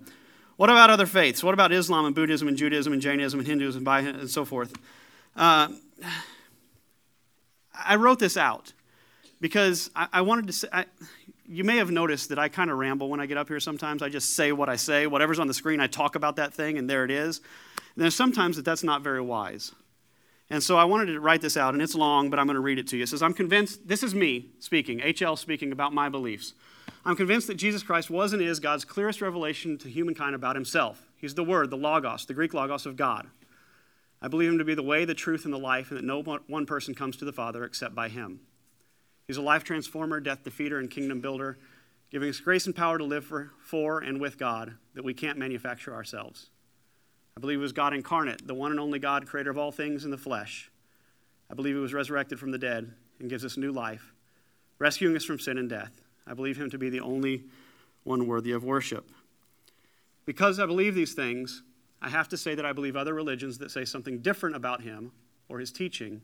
What 0.57 0.69
about 0.69 0.89
other 0.89 1.05
faiths? 1.05 1.43
What 1.43 1.53
about 1.53 1.71
Islam 1.71 2.05
and 2.05 2.15
Buddhism 2.15 2.47
and 2.47 2.57
Judaism 2.57 2.93
and 2.93 3.01
Jainism 3.01 3.39
and 3.39 3.47
Hinduism 3.47 3.85
and 3.87 4.29
so 4.29 4.45
forth? 4.45 4.73
Uh, 5.35 5.69
I 7.73 7.95
wrote 7.95 8.19
this 8.19 8.37
out 8.37 8.73
because 9.41 9.91
I, 9.95 10.07
I 10.13 10.21
wanted 10.21 10.47
to 10.47 10.53
say, 10.53 10.67
I, 10.71 10.85
you 11.47 11.63
may 11.63 11.77
have 11.77 11.91
noticed 11.91 12.29
that 12.29 12.39
I 12.39 12.47
kind 12.47 12.71
of 12.71 12.77
ramble 12.77 13.09
when 13.09 13.19
I 13.19 13.25
get 13.25 13.37
up 13.37 13.47
here 13.47 13.59
sometimes. 13.59 14.01
I 14.01 14.09
just 14.09 14.35
say 14.35 14.51
what 14.51 14.69
I 14.69 14.77
say. 14.77 15.07
Whatever's 15.07 15.39
on 15.39 15.47
the 15.47 15.53
screen, 15.53 15.79
I 15.79 15.87
talk 15.87 16.15
about 16.15 16.37
that 16.37 16.53
thing, 16.53 16.77
and 16.77 16.89
there 16.89 17.03
it 17.03 17.11
is. 17.11 17.41
And 17.95 18.03
there's 18.03 18.15
sometimes 18.15 18.55
that 18.55 18.65
that's 18.65 18.83
not 18.83 19.01
very 19.01 19.21
wise. 19.21 19.73
And 20.49 20.61
so 20.61 20.77
I 20.77 20.83
wanted 20.83 21.07
to 21.07 21.19
write 21.19 21.41
this 21.41 21.57
out, 21.57 21.73
and 21.73 21.81
it's 21.81 21.95
long, 21.95 22.29
but 22.29 22.37
I'm 22.37 22.45
going 22.45 22.55
to 22.55 22.61
read 22.61 22.77
it 22.77 22.87
to 22.89 22.97
you. 22.97 23.03
It 23.03 23.09
says, 23.09 23.23
I'm 23.23 23.33
convinced, 23.33 23.87
this 23.87 24.03
is 24.03 24.13
me 24.13 24.51
speaking, 24.59 24.99
HL 24.99 25.37
speaking 25.37 25.71
about 25.71 25.91
my 25.91 26.07
beliefs. 26.07 26.53
I'm 27.03 27.15
convinced 27.15 27.47
that 27.47 27.55
Jesus 27.55 27.83
Christ 27.83 28.09
was 28.09 28.31
and 28.33 28.41
is 28.41 28.59
God's 28.59 28.85
clearest 28.85 29.21
revelation 29.21 29.77
to 29.79 29.89
humankind 29.89 30.35
about 30.35 30.55
himself. 30.55 31.07
He's 31.17 31.33
the 31.33 31.43
Word, 31.43 31.71
the 31.71 31.77
Logos, 31.77 32.25
the 32.25 32.33
Greek 32.33 32.53
Logos 32.53 32.85
of 32.85 32.95
God. 32.95 33.27
I 34.21 34.27
believe 34.27 34.49
him 34.49 34.57
to 34.59 34.65
be 34.65 34.75
the 34.75 34.83
way, 34.83 35.05
the 35.05 35.13
truth, 35.13 35.45
and 35.45 35.53
the 35.53 35.59
life, 35.59 35.89
and 35.89 35.97
that 35.97 36.05
no 36.05 36.21
one 36.21 36.65
person 36.65 36.95
comes 36.95 37.17
to 37.17 37.25
the 37.25 37.33
Father 37.33 37.63
except 37.63 37.95
by 37.95 38.09
him. 38.09 38.39
He's 39.27 39.37
a 39.37 39.41
life 39.41 39.63
transformer, 39.63 40.19
death 40.19 40.43
defeater, 40.43 40.79
and 40.79 40.89
kingdom 40.89 41.21
builder, 41.21 41.57
giving 42.11 42.29
us 42.29 42.39
grace 42.39 42.65
and 42.65 42.75
power 42.75 42.97
to 42.97 43.03
live 43.03 43.25
for, 43.25 43.51
for 43.63 43.99
and 43.99 44.21
with 44.21 44.37
God 44.37 44.75
that 44.93 45.03
we 45.03 45.13
can't 45.13 45.37
manufacture 45.37 45.93
ourselves. 45.93 46.49
I 47.37 47.41
believe 47.41 47.59
he 47.59 47.63
was 47.63 47.73
God 47.73 47.93
incarnate, 47.93 48.47
the 48.47 48.53
one 48.53 48.71
and 48.71 48.79
only 48.79 48.97
God, 48.97 49.27
creator 49.27 49.51
of 49.51 49.57
all 49.57 49.71
things 49.71 50.05
in 50.05 50.11
the 50.11 50.17
flesh. 50.17 50.71
I 51.51 51.53
believe 51.53 51.75
he 51.75 51.81
was 51.81 51.93
resurrected 51.93 52.39
from 52.39 52.51
the 52.51 52.57
dead 52.57 52.93
and 53.19 53.29
gives 53.29 53.43
us 53.43 53.57
new 53.57 53.73
life, 53.73 54.13
rescuing 54.79 55.17
us 55.17 55.25
from 55.25 55.39
sin 55.39 55.57
and 55.57 55.69
death. 55.69 56.01
I 56.25 56.33
believe 56.33 56.57
him 56.57 56.69
to 56.69 56.77
be 56.77 56.89
the 56.89 57.01
only 57.01 57.43
one 58.05 58.25
worthy 58.25 58.51
of 58.51 58.63
worship. 58.63 59.09
Because 60.25 60.59
I 60.59 60.65
believe 60.65 60.95
these 60.95 61.13
things, 61.13 61.61
I 62.01 62.09
have 62.09 62.29
to 62.29 62.37
say 62.37 62.55
that 62.55 62.65
I 62.65 62.71
believe 62.71 62.95
other 62.95 63.13
religions 63.13 63.57
that 63.57 63.69
say 63.69 63.83
something 63.83 64.19
different 64.19 64.55
about 64.55 64.81
him 64.81 65.11
or 65.49 65.59
his 65.59 65.73
teaching 65.73 66.21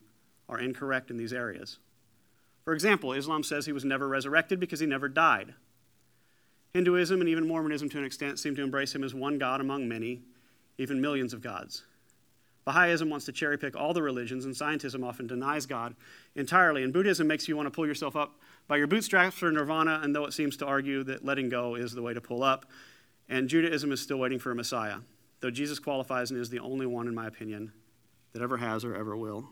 are 0.47 0.60
incorrect 0.60 1.12
in 1.12 1.17
these 1.17 1.34
areas. 1.34 1.78
For 2.63 2.74
example, 2.74 3.12
Islam 3.12 3.43
says 3.43 3.65
he 3.65 3.74
was 3.74 3.84
never 3.86 4.08
resurrected 4.08 4.60
because 4.60 4.80
he 4.80 4.86
never 4.86 5.10
died. 5.10 5.56
Hinduism 6.74 7.19
and 7.19 7.30
even 7.30 7.47
Mormonism, 7.47 7.89
to 7.89 7.97
an 7.97 8.06
extent, 8.06 8.39
seem 8.39 8.56
to 8.56 8.63
embrace 8.63 8.95
him 8.95 9.04
as 9.04 9.13
one 9.13 9.38
God 9.38 9.60
among 9.60 9.89
many, 9.89 10.21
even 10.77 11.01
millions 11.01 11.34
of 11.34 11.41
gods. 11.41 11.84
Baha'ism 12.65 13.10
wants 13.10 13.25
to 13.25 13.31
cherry 13.31 13.57
pick 13.57 13.75
all 13.75 13.93
the 13.93 14.03
religions, 14.03 14.45
and 14.45 14.53
scientism 14.53 15.03
often 15.03 15.25
denies 15.25 15.65
God 15.65 15.95
entirely. 16.36 16.84
And 16.84 16.93
Buddhism 16.93 17.27
makes 17.27 17.47
you 17.47 17.57
want 17.57 17.65
to 17.65 17.71
pull 17.71 17.88
yourself 17.88 18.15
up 18.15 18.39
by 18.67 18.77
your 18.77 18.88
bootstraps 18.88 19.36
for 19.36 19.51
nirvana, 19.51 19.99
and 20.03 20.15
though 20.15 20.25
it 20.25 20.34
seems 20.34 20.55
to 20.57 20.65
argue 20.65 21.03
that 21.05 21.25
letting 21.25 21.49
go 21.49 21.75
is 21.75 21.93
the 21.93 22.01
way 22.01 22.13
to 22.13 22.21
pull 22.21 22.43
up, 22.43 22.65
and 23.27 23.49
Judaism 23.49 23.91
is 23.91 23.99
still 23.99 24.17
waiting 24.17 24.38
for 24.38 24.51
a 24.51 24.55
Messiah, 24.55 24.97
though 25.39 25.49
Jesus 25.49 25.79
qualifies 25.79 26.29
and 26.29 26.39
is 26.39 26.49
the 26.49 26.60
only 26.60 26.86
one, 26.86 27.07
in 27.07 27.15
my 27.15 27.25
opinion, 27.25 27.71
that 28.34 28.41
ever 28.41 28.57
has 28.57 28.86
or 28.86 28.95
ever 28.95 29.17
will. 29.17 29.49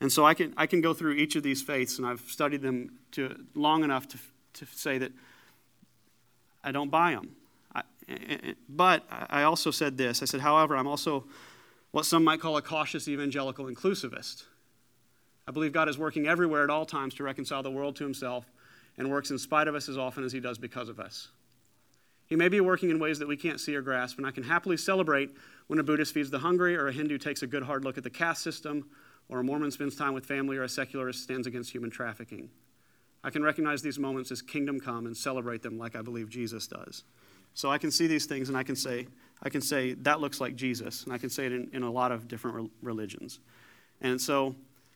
And 0.00 0.12
so 0.12 0.24
I 0.24 0.34
can, 0.34 0.54
I 0.56 0.66
can 0.66 0.80
go 0.80 0.94
through 0.94 1.12
each 1.14 1.36
of 1.36 1.42
these 1.42 1.62
faiths, 1.62 1.98
and 1.98 2.06
I've 2.06 2.20
studied 2.20 2.62
them 2.62 2.98
to, 3.12 3.44
long 3.54 3.84
enough 3.84 4.08
to, 4.08 4.18
to 4.54 4.66
say 4.66 4.98
that 4.98 5.12
I 6.64 6.72
don't 6.72 6.90
buy 6.90 7.12
them. 7.12 7.36
I, 7.74 7.82
eh, 8.08 8.14
eh, 8.28 8.52
but 8.68 9.04
I 9.10 9.42
also 9.42 9.70
said 9.70 9.96
this 9.96 10.22
I 10.22 10.26
said, 10.26 10.40
however, 10.40 10.76
I'm 10.76 10.86
also 10.86 11.24
what 11.90 12.04
some 12.04 12.24
might 12.24 12.40
call 12.40 12.56
a 12.56 12.62
cautious 12.62 13.08
evangelical 13.08 13.66
inclusivist. 13.66 14.44
I 15.46 15.50
believe 15.50 15.72
God 15.72 15.88
is 15.88 15.96
working 15.96 16.26
everywhere 16.26 16.62
at 16.62 16.70
all 16.70 16.84
times 16.84 17.14
to 17.14 17.22
reconcile 17.22 17.62
the 17.62 17.70
world 17.70 17.96
to 17.96 18.04
himself 18.04 18.44
and 18.98 19.10
works 19.10 19.30
in 19.30 19.38
spite 19.38 19.68
of 19.68 19.74
us 19.74 19.88
as 19.88 19.96
often 19.96 20.24
as 20.24 20.32
he 20.32 20.40
does 20.40 20.58
because 20.58 20.88
of 20.88 21.00
us. 21.00 21.28
He 22.26 22.36
may 22.36 22.48
be 22.48 22.60
working 22.60 22.90
in 22.90 22.98
ways 22.98 23.18
that 23.20 23.28
we 23.28 23.38
can't 23.38 23.58
see 23.58 23.74
or 23.74 23.80
grasp, 23.80 24.18
and 24.18 24.26
I 24.26 24.30
can 24.30 24.42
happily 24.42 24.76
celebrate 24.76 25.30
when 25.66 25.78
a 25.78 25.82
Buddhist 25.82 26.12
feeds 26.12 26.28
the 26.28 26.40
hungry, 26.40 26.76
or 26.76 26.88
a 26.88 26.92
Hindu 26.92 27.16
takes 27.16 27.42
a 27.42 27.46
good 27.46 27.62
hard 27.62 27.84
look 27.84 27.96
at 27.96 28.04
the 28.04 28.10
caste 28.10 28.42
system, 28.42 28.90
or 29.30 29.40
a 29.40 29.44
Mormon 29.44 29.70
spends 29.70 29.96
time 29.96 30.12
with 30.12 30.26
family, 30.26 30.58
or 30.58 30.64
a 30.64 30.68
secularist 30.68 31.22
stands 31.22 31.46
against 31.46 31.72
human 31.72 31.90
trafficking. 31.90 32.50
I 33.24 33.30
can 33.30 33.42
recognize 33.42 33.80
these 33.80 33.98
moments 33.98 34.30
as 34.30 34.42
kingdom 34.42 34.78
come 34.78 35.06
and 35.06 35.16
celebrate 35.16 35.62
them 35.62 35.78
like 35.78 35.96
I 35.96 36.02
believe 36.02 36.28
Jesus 36.28 36.66
does. 36.66 37.04
So 37.58 37.72
I 37.72 37.78
can 37.78 37.90
see 37.90 38.06
these 38.06 38.24
things 38.24 38.48
and 38.48 38.56
I 38.56 38.62
can 38.62 38.76
say, 38.76 39.08
I 39.42 39.48
can 39.48 39.60
say 39.60 39.94
that 39.94 40.20
looks 40.20 40.40
like 40.40 40.54
Jesus, 40.54 41.02
and 41.02 41.12
I 41.12 41.18
can 41.18 41.28
say 41.28 41.44
it 41.44 41.50
in, 41.50 41.68
in 41.72 41.82
a 41.82 41.90
lot 41.90 42.12
of 42.12 42.28
different 42.28 42.70
religions. 42.82 43.40
And 44.00 44.20
so 44.20 44.54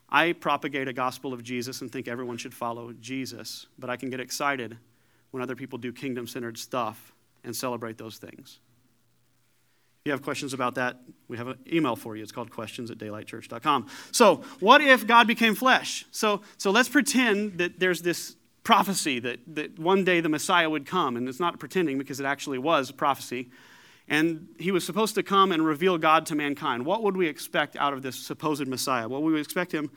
I 0.08 0.30
propagate 0.30 0.86
a 0.86 0.92
gospel 0.92 1.32
of 1.32 1.42
Jesus 1.42 1.80
and 1.80 1.90
think 1.90 2.06
everyone 2.06 2.36
should 2.36 2.54
follow 2.54 2.92
Jesus, 3.00 3.66
but 3.80 3.90
I 3.90 3.96
can 3.96 4.10
get 4.10 4.20
excited 4.20 4.78
when 5.32 5.42
other 5.42 5.56
people 5.56 5.76
do 5.76 5.92
kingdom 5.92 6.28
centered 6.28 6.56
stuff 6.56 7.12
and 7.42 7.54
celebrate 7.54 7.98
those 7.98 8.18
things. 8.18 8.60
If 10.02 10.06
you 10.06 10.12
have 10.12 10.22
questions 10.22 10.54
about 10.54 10.76
that, 10.76 11.00
we 11.26 11.36
have 11.38 11.48
an 11.48 11.58
email 11.66 11.96
for 11.96 12.14
you. 12.14 12.22
It's 12.22 12.30
called 12.30 12.52
questions 12.52 12.92
at 12.92 12.98
daylightchurch.com. 12.98 13.88
So, 14.12 14.44
what 14.60 14.80
if 14.80 15.04
God 15.04 15.26
became 15.26 15.56
flesh? 15.56 16.06
So, 16.12 16.42
so 16.58 16.70
let's 16.70 16.88
pretend 16.88 17.58
that 17.58 17.80
there's 17.80 18.02
this 18.02 18.36
prophecy 18.64 19.18
that, 19.20 19.40
that 19.54 19.78
one 19.78 20.04
day 20.04 20.20
the 20.20 20.28
Messiah 20.28 20.70
would 20.70 20.86
come, 20.86 21.16
and 21.16 21.28
it's 21.28 21.40
not 21.40 21.58
pretending 21.58 21.98
because 21.98 22.20
it 22.20 22.26
actually 22.26 22.58
was 22.58 22.90
a 22.90 22.92
prophecy. 22.92 23.48
And 24.08 24.48
he 24.58 24.70
was 24.70 24.84
supposed 24.84 25.14
to 25.14 25.22
come 25.22 25.52
and 25.52 25.64
reveal 25.64 25.98
God 25.98 26.26
to 26.26 26.34
mankind. 26.34 26.84
What 26.84 27.02
would 27.02 27.16
we 27.16 27.28
expect 27.28 27.76
out 27.76 27.92
of 27.92 28.02
this 28.02 28.16
supposed 28.16 28.66
Messiah? 28.66 29.08
Well, 29.08 29.22
we 29.22 29.32
would 29.32 29.40
expect 29.40 29.72
him 29.72 29.90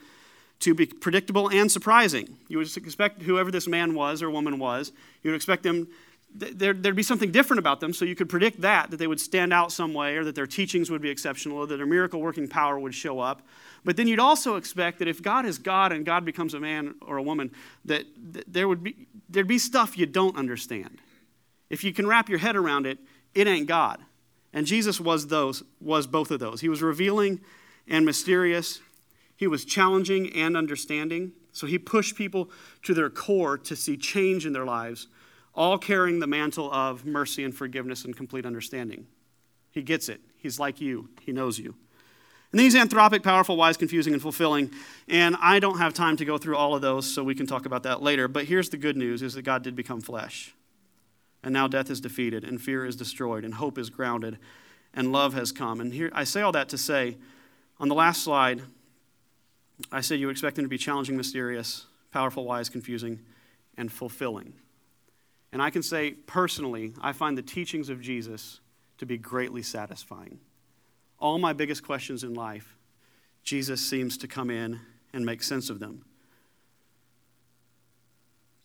to 0.60 0.74
be 0.74 0.86
predictable 0.86 1.50
and 1.50 1.70
surprising. 1.70 2.38
You 2.48 2.58
would 2.58 2.76
expect 2.76 3.22
whoever 3.22 3.50
this 3.50 3.68
man 3.68 3.94
was 3.94 4.22
or 4.22 4.30
woman 4.30 4.58
was, 4.58 4.92
you 5.22 5.30
would 5.30 5.36
expect 5.36 5.62
them 5.62 5.88
there, 6.38 6.74
would 6.74 6.96
be 6.96 7.02
something 7.02 7.30
different 7.30 7.58
about 7.58 7.80
them, 7.80 7.92
so 7.92 8.04
you 8.04 8.14
could 8.14 8.28
predict 8.28 8.60
that, 8.60 8.90
that 8.90 8.98
they 8.98 9.06
would 9.06 9.20
stand 9.20 9.52
out 9.52 9.72
some 9.72 9.94
way, 9.94 10.16
or 10.16 10.24
that 10.24 10.34
their 10.34 10.46
teachings 10.46 10.90
would 10.90 11.00
be 11.00 11.10
exceptional, 11.10 11.58
or 11.58 11.66
that 11.66 11.76
their 11.76 11.86
miracle 11.86 12.20
working 12.20 12.48
power 12.48 12.78
would 12.78 12.94
show 12.94 13.20
up. 13.20 13.42
But 13.86 13.96
then 13.96 14.08
you'd 14.08 14.18
also 14.18 14.56
expect 14.56 14.98
that 14.98 15.06
if 15.06 15.22
God 15.22 15.46
is 15.46 15.58
God 15.58 15.92
and 15.92 16.04
God 16.04 16.24
becomes 16.24 16.54
a 16.54 16.60
man 16.60 16.96
or 17.00 17.18
a 17.18 17.22
woman, 17.22 17.52
that, 17.84 18.04
there 18.48 18.66
would 18.66 18.82
be, 18.82 19.06
there'd 19.28 19.46
be 19.46 19.60
stuff 19.60 19.96
you 19.96 20.06
don't 20.06 20.36
understand. 20.36 21.00
If 21.70 21.84
you 21.84 21.92
can 21.92 22.04
wrap 22.04 22.28
your 22.28 22.40
head 22.40 22.56
around 22.56 22.84
it, 22.84 22.98
it 23.32 23.46
ain't 23.46 23.68
God. 23.68 24.00
And 24.52 24.66
Jesus 24.66 25.00
was 25.00 25.28
those, 25.28 25.62
was 25.80 26.08
both 26.08 26.32
of 26.32 26.40
those. 26.40 26.60
He 26.62 26.68
was 26.68 26.82
revealing 26.82 27.40
and 27.86 28.04
mysterious. 28.04 28.80
He 29.36 29.46
was 29.46 29.64
challenging 29.64 30.32
and 30.32 30.56
understanding. 30.56 31.30
So 31.52 31.68
he 31.68 31.78
pushed 31.78 32.16
people 32.16 32.50
to 32.82 32.92
their 32.92 33.08
core 33.08 33.56
to 33.56 33.76
see 33.76 33.96
change 33.96 34.46
in 34.46 34.52
their 34.52 34.64
lives 34.64 35.06
all 35.54 35.78
carrying 35.78 36.18
the 36.18 36.26
mantle 36.26 36.72
of 36.72 37.06
mercy 37.06 37.44
and 37.44 37.54
forgiveness 37.54 38.04
and 38.04 38.16
complete 38.16 38.44
understanding. 38.44 39.06
He 39.70 39.80
gets 39.80 40.08
it. 40.08 40.20
He's 40.38 40.58
like 40.58 40.80
you, 40.80 41.08
He 41.20 41.30
knows 41.30 41.56
you. 41.56 41.76
And 42.56 42.60
then 42.60 42.64
he's 42.64 42.74
anthropic, 42.74 43.22
powerful, 43.22 43.58
wise, 43.58 43.76
confusing, 43.76 44.14
and 44.14 44.22
fulfilling. 44.22 44.70
And 45.08 45.36
I 45.42 45.58
don't 45.58 45.76
have 45.76 45.92
time 45.92 46.16
to 46.16 46.24
go 46.24 46.38
through 46.38 46.56
all 46.56 46.74
of 46.74 46.80
those, 46.80 47.04
so 47.04 47.22
we 47.22 47.34
can 47.34 47.46
talk 47.46 47.66
about 47.66 47.82
that 47.82 48.00
later. 48.00 48.28
But 48.28 48.46
here's 48.46 48.70
the 48.70 48.78
good 48.78 48.96
news 48.96 49.20
is 49.20 49.34
that 49.34 49.42
God 49.42 49.62
did 49.62 49.76
become 49.76 50.00
flesh. 50.00 50.54
And 51.42 51.52
now 51.52 51.68
death 51.68 51.90
is 51.90 52.00
defeated, 52.00 52.44
and 52.44 52.58
fear 52.58 52.86
is 52.86 52.96
destroyed, 52.96 53.44
and 53.44 53.52
hope 53.52 53.76
is 53.76 53.90
grounded, 53.90 54.38
and 54.94 55.12
love 55.12 55.34
has 55.34 55.52
come. 55.52 55.82
And 55.82 55.92
here 55.92 56.10
I 56.14 56.24
say 56.24 56.40
all 56.40 56.52
that 56.52 56.70
to 56.70 56.78
say, 56.78 57.18
on 57.78 57.88
the 57.88 57.94
last 57.94 58.22
slide, 58.22 58.62
I 59.92 60.00
said 60.00 60.18
you 60.18 60.30
expect 60.30 60.56
him 60.56 60.64
to 60.64 60.70
be 60.70 60.78
challenging, 60.78 61.14
mysterious, 61.14 61.84
powerful, 62.10 62.46
wise, 62.46 62.70
confusing, 62.70 63.20
and 63.76 63.92
fulfilling. 63.92 64.54
And 65.52 65.60
I 65.60 65.68
can 65.68 65.82
say 65.82 66.12
personally, 66.12 66.94
I 67.02 67.12
find 67.12 67.36
the 67.36 67.42
teachings 67.42 67.90
of 67.90 68.00
Jesus 68.00 68.60
to 68.96 69.04
be 69.04 69.18
greatly 69.18 69.62
satisfying. 69.62 70.40
All 71.18 71.38
my 71.38 71.52
biggest 71.52 71.82
questions 71.82 72.22
in 72.22 72.34
life, 72.34 72.76
Jesus 73.42 73.80
seems 73.80 74.16
to 74.18 74.28
come 74.28 74.50
in 74.50 74.80
and 75.12 75.24
make 75.24 75.42
sense 75.42 75.70
of 75.70 75.78
them. 75.78 76.04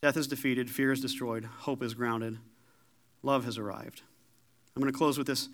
Death 0.02 0.18
is 0.18 0.28
defeated, 0.28 0.70
fear 0.70 0.92
is 0.92 1.00
destroyed, 1.00 1.46
hope 1.46 1.84
is 1.84 1.94
grounded, 1.94 2.40
love 3.22 3.46
has 3.46 3.58
arrived. 3.58 4.02
I'm 4.76 4.82
going 4.82 4.92
to 4.92 4.98
close 4.98 5.18
with 5.18 5.28
this 5.28 5.50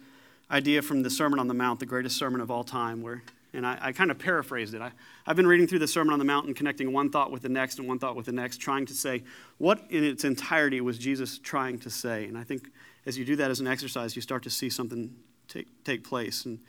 idea 0.49 0.81
from 0.81 1.03
the 1.03 1.09
Sermon 1.09 1.39
on 1.39 1.47
the 1.47 1.53
Mount, 1.53 1.79
the 1.79 1.85
greatest 1.85 2.17
sermon 2.17 2.39
of 2.39 2.49
all 2.49 2.63
time, 2.63 3.01
where 3.01 3.23
and 3.53 3.65
I, 3.65 3.77
I, 3.81 3.91
kind 3.91 4.11
of 4.11 4.19
paraphrased 4.19 4.73
it. 4.73 4.81
I, 4.81 4.91
have 5.25 5.35
been 5.35 5.47
reading 5.47 5.67
through 5.67 5.79
the 5.79 5.87
Sermon 5.87 6.13
on 6.13 6.19
the 6.19 6.25
Mount 6.25 6.47
and 6.47 6.55
connecting 6.55 6.93
one 6.93 7.09
thought 7.09 7.31
with 7.31 7.41
the 7.41 7.49
next 7.49 7.79
and 7.79 7.87
one 7.87 7.97
thought 7.97 8.15
with 8.15 8.25
the 8.25 8.31
next, 8.31 8.57
trying 8.57 8.85
to 8.85 8.93
say 8.93 9.23
what 9.57 9.83
in 9.89 10.03
its 10.03 10.23
entirety 10.23 10.81
was 10.81 10.99
Jesus 10.99 11.39
trying 11.39 11.79
to 11.79 11.89
say. 11.89 12.25
And 12.25 12.37
I 12.37 12.43
think 12.43 12.69
as 13.05 13.17
you 13.17 13.25
do 13.25 13.35
that 13.37 13.49
as 13.49 13.59
an 13.59 13.67
exercise, 13.67 14.15
you 14.15 14.21
start 14.21 14.43
to 14.43 14.49
see 14.49 14.69
something 14.69 15.15
take, 15.47 15.83
take 15.83 16.03
place. 16.03 16.45
And 16.45 16.59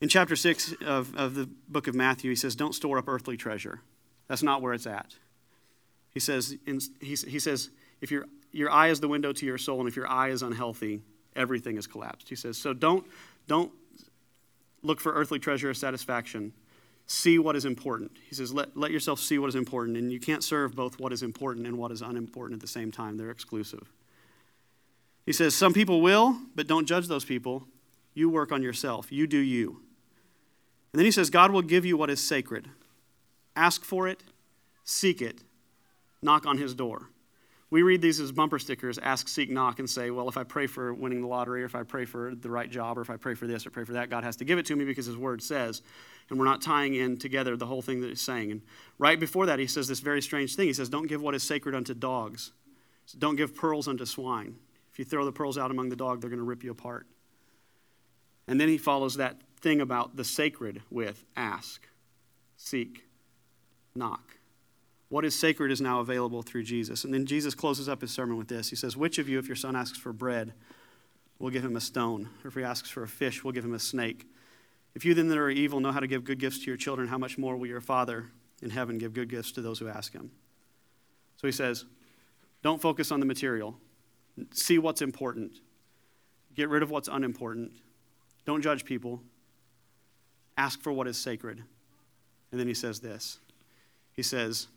in 0.00 0.08
chapter 0.08 0.36
6 0.36 0.74
of, 0.84 1.14
of 1.16 1.34
the 1.34 1.48
book 1.68 1.86
of 1.86 1.94
Matthew, 1.94 2.30
he 2.30 2.36
says, 2.36 2.54
Don't 2.54 2.74
store 2.74 2.98
up 2.98 3.08
earthly 3.08 3.36
treasure. 3.36 3.80
That's 4.28 4.42
not 4.42 4.60
where 4.60 4.74
it's 4.74 4.86
at. 4.86 5.14
He 6.12 6.20
says, 6.20 6.56
in, 6.66 6.80
he, 7.00 7.14
he 7.14 7.38
says 7.38 7.70
if 8.00 8.10
your, 8.10 8.26
your 8.52 8.70
eye 8.70 8.88
is 8.88 9.00
the 9.00 9.08
window 9.08 9.32
to 9.32 9.46
your 9.46 9.58
soul, 9.58 9.80
and 9.80 9.88
if 9.88 9.96
your 9.96 10.08
eye 10.08 10.30
is 10.30 10.42
unhealthy, 10.42 11.02
everything 11.34 11.76
is 11.76 11.86
collapsed. 11.86 12.28
He 12.28 12.36
says, 12.36 12.58
So 12.58 12.72
don't, 12.72 13.06
don't 13.46 13.72
look 14.82 15.00
for 15.00 15.12
earthly 15.12 15.38
treasure 15.38 15.70
or 15.70 15.74
satisfaction. 15.74 16.52
See 17.06 17.38
what 17.38 17.54
is 17.54 17.64
important. 17.64 18.12
He 18.28 18.34
says, 18.34 18.52
let, 18.52 18.76
let 18.76 18.90
yourself 18.90 19.20
see 19.20 19.38
what 19.38 19.48
is 19.48 19.54
important. 19.54 19.96
And 19.96 20.12
you 20.12 20.18
can't 20.18 20.42
serve 20.42 20.74
both 20.74 20.98
what 20.98 21.12
is 21.12 21.22
important 21.22 21.64
and 21.64 21.78
what 21.78 21.92
is 21.92 22.02
unimportant 22.02 22.54
at 22.54 22.60
the 22.60 22.66
same 22.66 22.90
time, 22.90 23.16
they're 23.16 23.30
exclusive. 23.30 23.92
He 25.24 25.32
says, 25.32 25.54
Some 25.54 25.72
people 25.72 26.00
will, 26.00 26.36
but 26.54 26.66
don't 26.66 26.86
judge 26.86 27.08
those 27.08 27.24
people. 27.24 27.64
You 28.14 28.30
work 28.30 28.52
on 28.52 28.62
yourself, 28.62 29.12
you 29.12 29.26
do 29.26 29.38
you. 29.38 29.82
And 30.96 31.00
then 31.00 31.04
he 31.04 31.10
says, 31.10 31.28
God 31.28 31.50
will 31.50 31.60
give 31.60 31.84
you 31.84 31.98
what 31.98 32.08
is 32.08 32.26
sacred. 32.26 32.70
Ask 33.54 33.84
for 33.84 34.08
it, 34.08 34.22
seek 34.82 35.20
it, 35.20 35.42
knock 36.22 36.46
on 36.46 36.56
his 36.56 36.74
door 36.74 37.10
we 37.68 37.82
read 37.82 38.00
these 38.00 38.20
as 38.20 38.30
bumper 38.30 38.58
stickers 38.58 38.98
ask, 38.98 39.28
seek, 39.28 39.50
knock, 39.50 39.80
and 39.80 39.90
say, 39.90 40.10
well, 40.10 40.28
if 40.28 40.36
I 40.36 40.44
pray 40.44 40.66
for 40.68 40.94
winning 40.94 41.20
the 41.20 41.26
lottery, 41.26 41.62
or 41.62 41.66
if 41.66 41.74
I 41.74 41.82
pray 41.82 42.04
for 42.04 42.34
the 42.34 42.48
right 42.48 42.70
job, 42.70 42.96
or 42.96 43.00
if 43.00 43.10
I 43.10 43.16
pray 43.16 43.34
for 43.34 43.46
this 43.46 43.66
or 43.66 43.70
pray 43.70 43.84
for 43.84 43.94
that, 43.94 44.08
God 44.08 44.22
has 44.22 44.36
to 44.36 44.44
give 44.44 44.58
it 44.58 44.66
to 44.66 44.76
me 44.76 44.84
because 44.84 45.06
His 45.06 45.16
word 45.16 45.42
says. 45.42 45.82
And 46.30 46.38
we're 46.38 46.44
not 46.44 46.62
tying 46.62 46.94
in 46.94 47.16
together 47.16 47.56
the 47.56 47.66
whole 47.66 47.82
thing 47.82 48.00
that 48.02 48.08
He's 48.08 48.20
saying. 48.20 48.52
And 48.52 48.62
right 48.98 49.18
before 49.18 49.46
that, 49.46 49.58
He 49.58 49.66
says 49.66 49.88
this 49.88 50.00
very 50.00 50.22
strange 50.22 50.54
thing 50.54 50.68
He 50.68 50.72
says, 50.72 50.88
Don't 50.88 51.08
give 51.08 51.20
what 51.20 51.34
is 51.34 51.42
sacred 51.42 51.74
unto 51.74 51.92
dogs, 51.92 52.52
don't 53.18 53.36
give 53.36 53.54
pearls 53.54 53.88
unto 53.88 54.04
swine. 54.04 54.56
If 54.92 54.98
you 54.98 55.04
throw 55.04 55.24
the 55.24 55.32
pearls 55.32 55.58
out 55.58 55.70
among 55.70 55.88
the 55.88 55.96
dog, 55.96 56.20
they're 56.20 56.30
going 56.30 56.38
to 56.38 56.44
rip 56.44 56.64
you 56.64 56.70
apart. 56.70 57.06
And 58.46 58.60
then 58.60 58.68
He 58.68 58.78
follows 58.78 59.16
that 59.16 59.40
thing 59.66 59.80
about 59.80 60.14
the 60.14 60.22
sacred 60.22 60.80
with 60.90 61.24
ask, 61.36 61.88
seek, 62.56 63.02
knock. 63.96 64.36
What 65.08 65.24
is 65.24 65.36
sacred 65.36 65.72
is 65.72 65.80
now 65.80 65.98
available 65.98 66.42
through 66.42 66.62
Jesus. 66.62 67.02
And 67.02 67.12
then 67.12 67.26
Jesus 67.26 67.52
closes 67.52 67.88
up 67.88 68.00
his 68.00 68.12
sermon 68.12 68.36
with 68.36 68.46
this. 68.46 68.70
He 68.70 68.76
says, 68.76 68.96
Which 68.96 69.18
of 69.18 69.28
you, 69.28 69.40
if 69.40 69.48
your 69.48 69.56
son 69.56 69.74
asks 69.74 69.98
for 69.98 70.12
bread, 70.12 70.52
we'll 71.40 71.50
give 71.50 71.64
him 71.64 71.74
a 71.74 71.80
stone. 71.80 72.28
Or 72.44 72.48
if 72.48 72.54
he 72.54 72.62
asks 72.62 72.88
for 72.90 73.02
a 73.02 73.08
fish, 73.08 73.42
we'll 73.42 73.54
give 73.54 73.64
him 73.64 73.74
a 73.74 73.80
snake. 73.80 74.28
If 74.94 75.04
you 75.04 75.14
then 75.14 75.26
that 75.30 75.38
are 75.38 75.50
evil 75.50 75.80
know 75.80 75.90
how 75.90 75.98
to 75.98 76.06
give 76.06 76.22
good 76.22 76.38
gifts 76.38 76.60
to 76.60 76.66
your 76.66 76.76
children, 76.76 77.08
how 77.08 77.18
much 77.18 77.36
more 77.36 77.56
will 77.56 77.66
your 77.66 77.80
Father 77.80 78.26
in 78.62 78.70
heaven 78.70 78.98
give 78.98 79.14
good 79.14 79.28
gifts 79.28 79.50
to 79.52 79.62
those 79.62 79.80
who 79.80 79.88
ask 79.88 80.12
him? 80.12 80.30
So 81.38 81.48
he 81.48 81.52
says, 81.52 81.86
don't 82.62 82.80
focus 82.80 83.10
on 83.10 83.18
the 83.18 83.26
material. 83.26 83.76
See 84.52 84.78
what's 84.78 85.02
important. 85.02 85.58
Get 86.54 86.68
rid 86.68 86.84
of 86.84 86.90
what's 86.90 87.08
unimportant. 87.08 87.72
Don't 88.44 88.62
judge 88.62 88.84
people. 88.84 89.22
Ask 90.56 90.80
for 90.82 90.92
what 90.92 91.06
is 91.06 91.16
sacred. 91.16 91.62
And 92.50 92.60
then 92.60 92.68
he 92.68 92.74
says 92.74 93.00
this 93.00 93.38
He 94.12 94.22
says, 94.22 94.68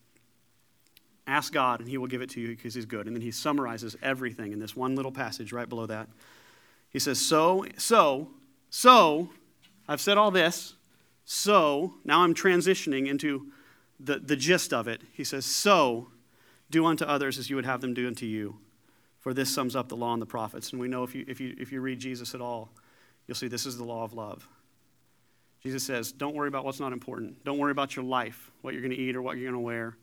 Ask 1.28 1.54
God, 1.54 1.80
and 1.80 1.88
he 1.88 1.98
will 1.98 2.08
give 2.08 2.22
it 2.22 2.30
to 2.32 2.42
you 2.42 2.50
because 2.50 2.74
he's 2.74 2.86
good. 2.86 3.06
And 3.06 3.16
then 3.16 3.22
he 3.22 3.32
summarizes 3.32 3.96
everything 4.02 4.52
in 4.52 4.60
this 4.60 4.76
one 4.76 4.96
little 4.96 5.12
passage 5.12 5.54
right 5.54 5.70
below 5.70 5.86
that. 5.86 6.08
He 6.90 7.00
says, 7.00 7.20
So, 7.20 7.66
so, 7.78 8.30
so, 8.70 9.30
I've 9.88 10.02
said 10.02 10.18
all 10.18 10.32
this. 10.32 10.74
So, 11.26 11.94
now 12.04 12.22
I'm 12.22 12.34
transitioning 12.34 13.08
into 13.08 13.52
the, 14.00 14.18
the 14.18 14.36
gist 14.36 14.74
of 14.74 14.88
it. 14.88 15.02
He 15.14 15.24
says, 15.24 15.46
So, 15.46 16.08
do 16.72 16.86
unto 16.86 17.06
others 17.06 17.38
as 17.38 17.50
you 17.50 17.56
would 17.56 17.66
have 17.66 17.82
them 17.82 17.94
do 17.94 18.08
unto 18.08 18.26
you. 18.26 18.58
For 19.20 19.34
this 19.34 19.54
sums 19.54 19.76
up 19.76 19.90
the 19.90 19.96
law 19.96 20.14
and 20.14 20.22
the 20.22 20.26
prophets. 20.26 20.72
And 20.72 20.82
we 20.82 20.88
know 20.88 21.04
if 21.04 21.14
you, 21.14 21.26
if 21.28 21.40
you, 21.40 21.56
if 21.60 21.72
you 21.72 21.82
read 21.82 22.00
Jesus 22.00 22.34
at 22.34 22.42
all, 22.42 22.70
you'll 23.28 23.36
see 23.36 23.48
this 23.48 23.66
is 23.66 23.78
the 23.78 23.84
law 23.84 24.04
of 24.04 24.14
love. 24.14 24.48
Jesus 25.62 25.84
says, 25.84 26.12
Don't 26.12 26.36
worry 26.36 26.48
about 26.48 26.66
what's 26.66 26.80
not 26.80 26.94
important. 26.94 27.44
Don't 27.44 27.58
worry 27.58 27.72
about 27.72 27.96
your 27.96 28.06
life, 28.06 28.52
what 28.62 28.74
you're 28.74 28.82
going 28.82 28.96
to 28.96 28.98
eat 28.98 29.16
or 29.16 29.22
what 29.22 29.38
you're 29.38 29.52
going 29.52 29.62
to 29.62 29.66
wear. 29.66 29.98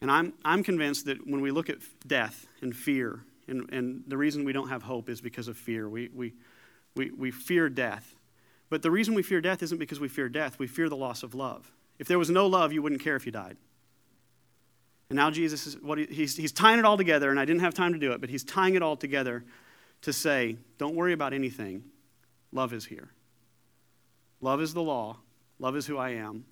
And 0.00 0.10
I'm, 0.10 0.34
I'm 0.44 0.62
convinced 0.62 1.06
that 1.06 1.26
when 1.26 1.40
we 1.40 1.50
look 1.50 1.70
at 1.70 1.78
death 2.06 2.46
and 2.60 2.74
fear, 2.74 3.20
and, 3.48 3.70
and 3.72 4.04
the 4.06 4.16
reason 4.16 4.44
we 4.44 4.52
don't 4.52 4.68
have 4.68 4.82
hope 4.82 5.08
is 5.08 5.20
because 5.20 5.48
of 5.48 5.56
fear. 5.56 5.88
We, 5.88 6.10
we, 6.14 6.34
we, 6.96 7.10
we 7.10 7.30
fear 7.30 7.68
death. 7.68 8.14
But 8.70 8.82
the 8.82 8.90
reason 8.90 9.14
we 9.14 9.22
fear 9.22 9.40
death 9.40 9.62
isn't 9.62 9.78
because 9.78 10.00
we 10.00 10.08
fear 10.08 10.28
death, 10.28 10.58
we 10.58 10.66
fear 10.66 10.88
the 10.88 10.96
loss 10.96 11.22
of 11.22 11.34
love. 11.34 11.70
If 11.98 12.08
there 12.08 12.18
was 12.18 12.30
no 12.30 12.46
love, 12.46 12.72
you 12.72 12.82
wouldn't 12.82 13.02
care 13.02 13.16
if 13.16 13.26
you 13.26 13.32
died. 13.32 13.56
And 15.10 15.16
now 15.16 15.30
Jesus 15.30 15.66
is 15.66 15.80
what 15.80 15.98
he, 15.98 16.06
he's, 16.06 16.36
he's 16.36 16.52
tying 16.52 16.78
it 16.78 16.84
all 16.84 16.96
together, 16.96 17.30
and 17.30 17.38
I 17.38 17.44
didn't 17.44 17.60
have 17.60 17.74
time 17.74 17.92
to 17.92 17.98
do 17.98 18.12
it, 18.12 18.20
but 18.20 18.30
he's 18.30 18.42
tying 18.42 18.74
it 18.74 18.82
all 18.82 18.96
together 18.96 19.44
to 20.02 20.12
say, 20.12 20.56
don't 20.78 20.94
worry 20.94 21.12
about 21.12 21.32
anything. 21.32 21.84
Love 22.52 22.72
is 22.72 22.84
here. 22.84 23.10
Love 24.44 24.60
is 24.60 24.74
the 24.74 24.82
law. 24.82 25.16
Love 25.58 25.74
is 25.74 25.86
who 25.86 25.96
I 25.96 26.10
am. 26.10 26.44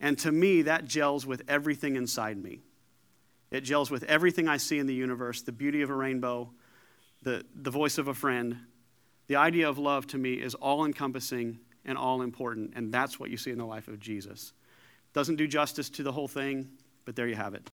And 0.00 0.18
to 0.20 0.32
me, 0.32 0.62
that 0.62 0.86
gels 0.86 1.26
with 1.26 1.42
everything 1.46 1.94
inside 1.94 2.42
me. 2.42 2.62
It 3.50 3.60
gels 3.60 3.90
with 3.90 4.02
everything 4.04 4.48
I 4.48 4.56
see 4.56 4.78
in 4.78 4.86
the 4.86 4.94
universe 4.94 5.42
the 5.42 5.52
beauty 5.52 5.82
of 5.82 5.90
a 5.90 5.94
rainbow, 5.94 6.50
the, 7.20 7.44
the 7.54 7.70
voice 7.70 7.98
of 7.98 8.08
a 8.08 8.14
friend. 8.14 8.56
The 9.26 9.36
idea 9.36 9.68
of 9.68 9.76
love 9.76 10.06
to 10.08 10.18
me 10.18 10.32
is 10.32 10.54
all 10.54 10.86
encompassing 10.86 11.58
and 11.84 11.98
all 11.98 12.22
important, 12.22 12.72
and 12.76 12.90
that's 12.90 13.20
what 13.20 13.28
you 13.28 13.36
see 13.36 13.50
in 13.50 13.58
the 13.58 13.66
life 13.66 13.88
of 13.88 14.00
Jesus. 14.00 14.54
Doesn't 15.12 15.36
do 15.36 15.46
justice 15.46 15.90
to 15.90 16.02
the 16.02 16.12
whole 16.12 16.28
thing, 16.28 16.70
but 17.04 17.14
there 17.14 17.28
you 17.28 17.36
have 17.36 17.52
it. 17.52 17.70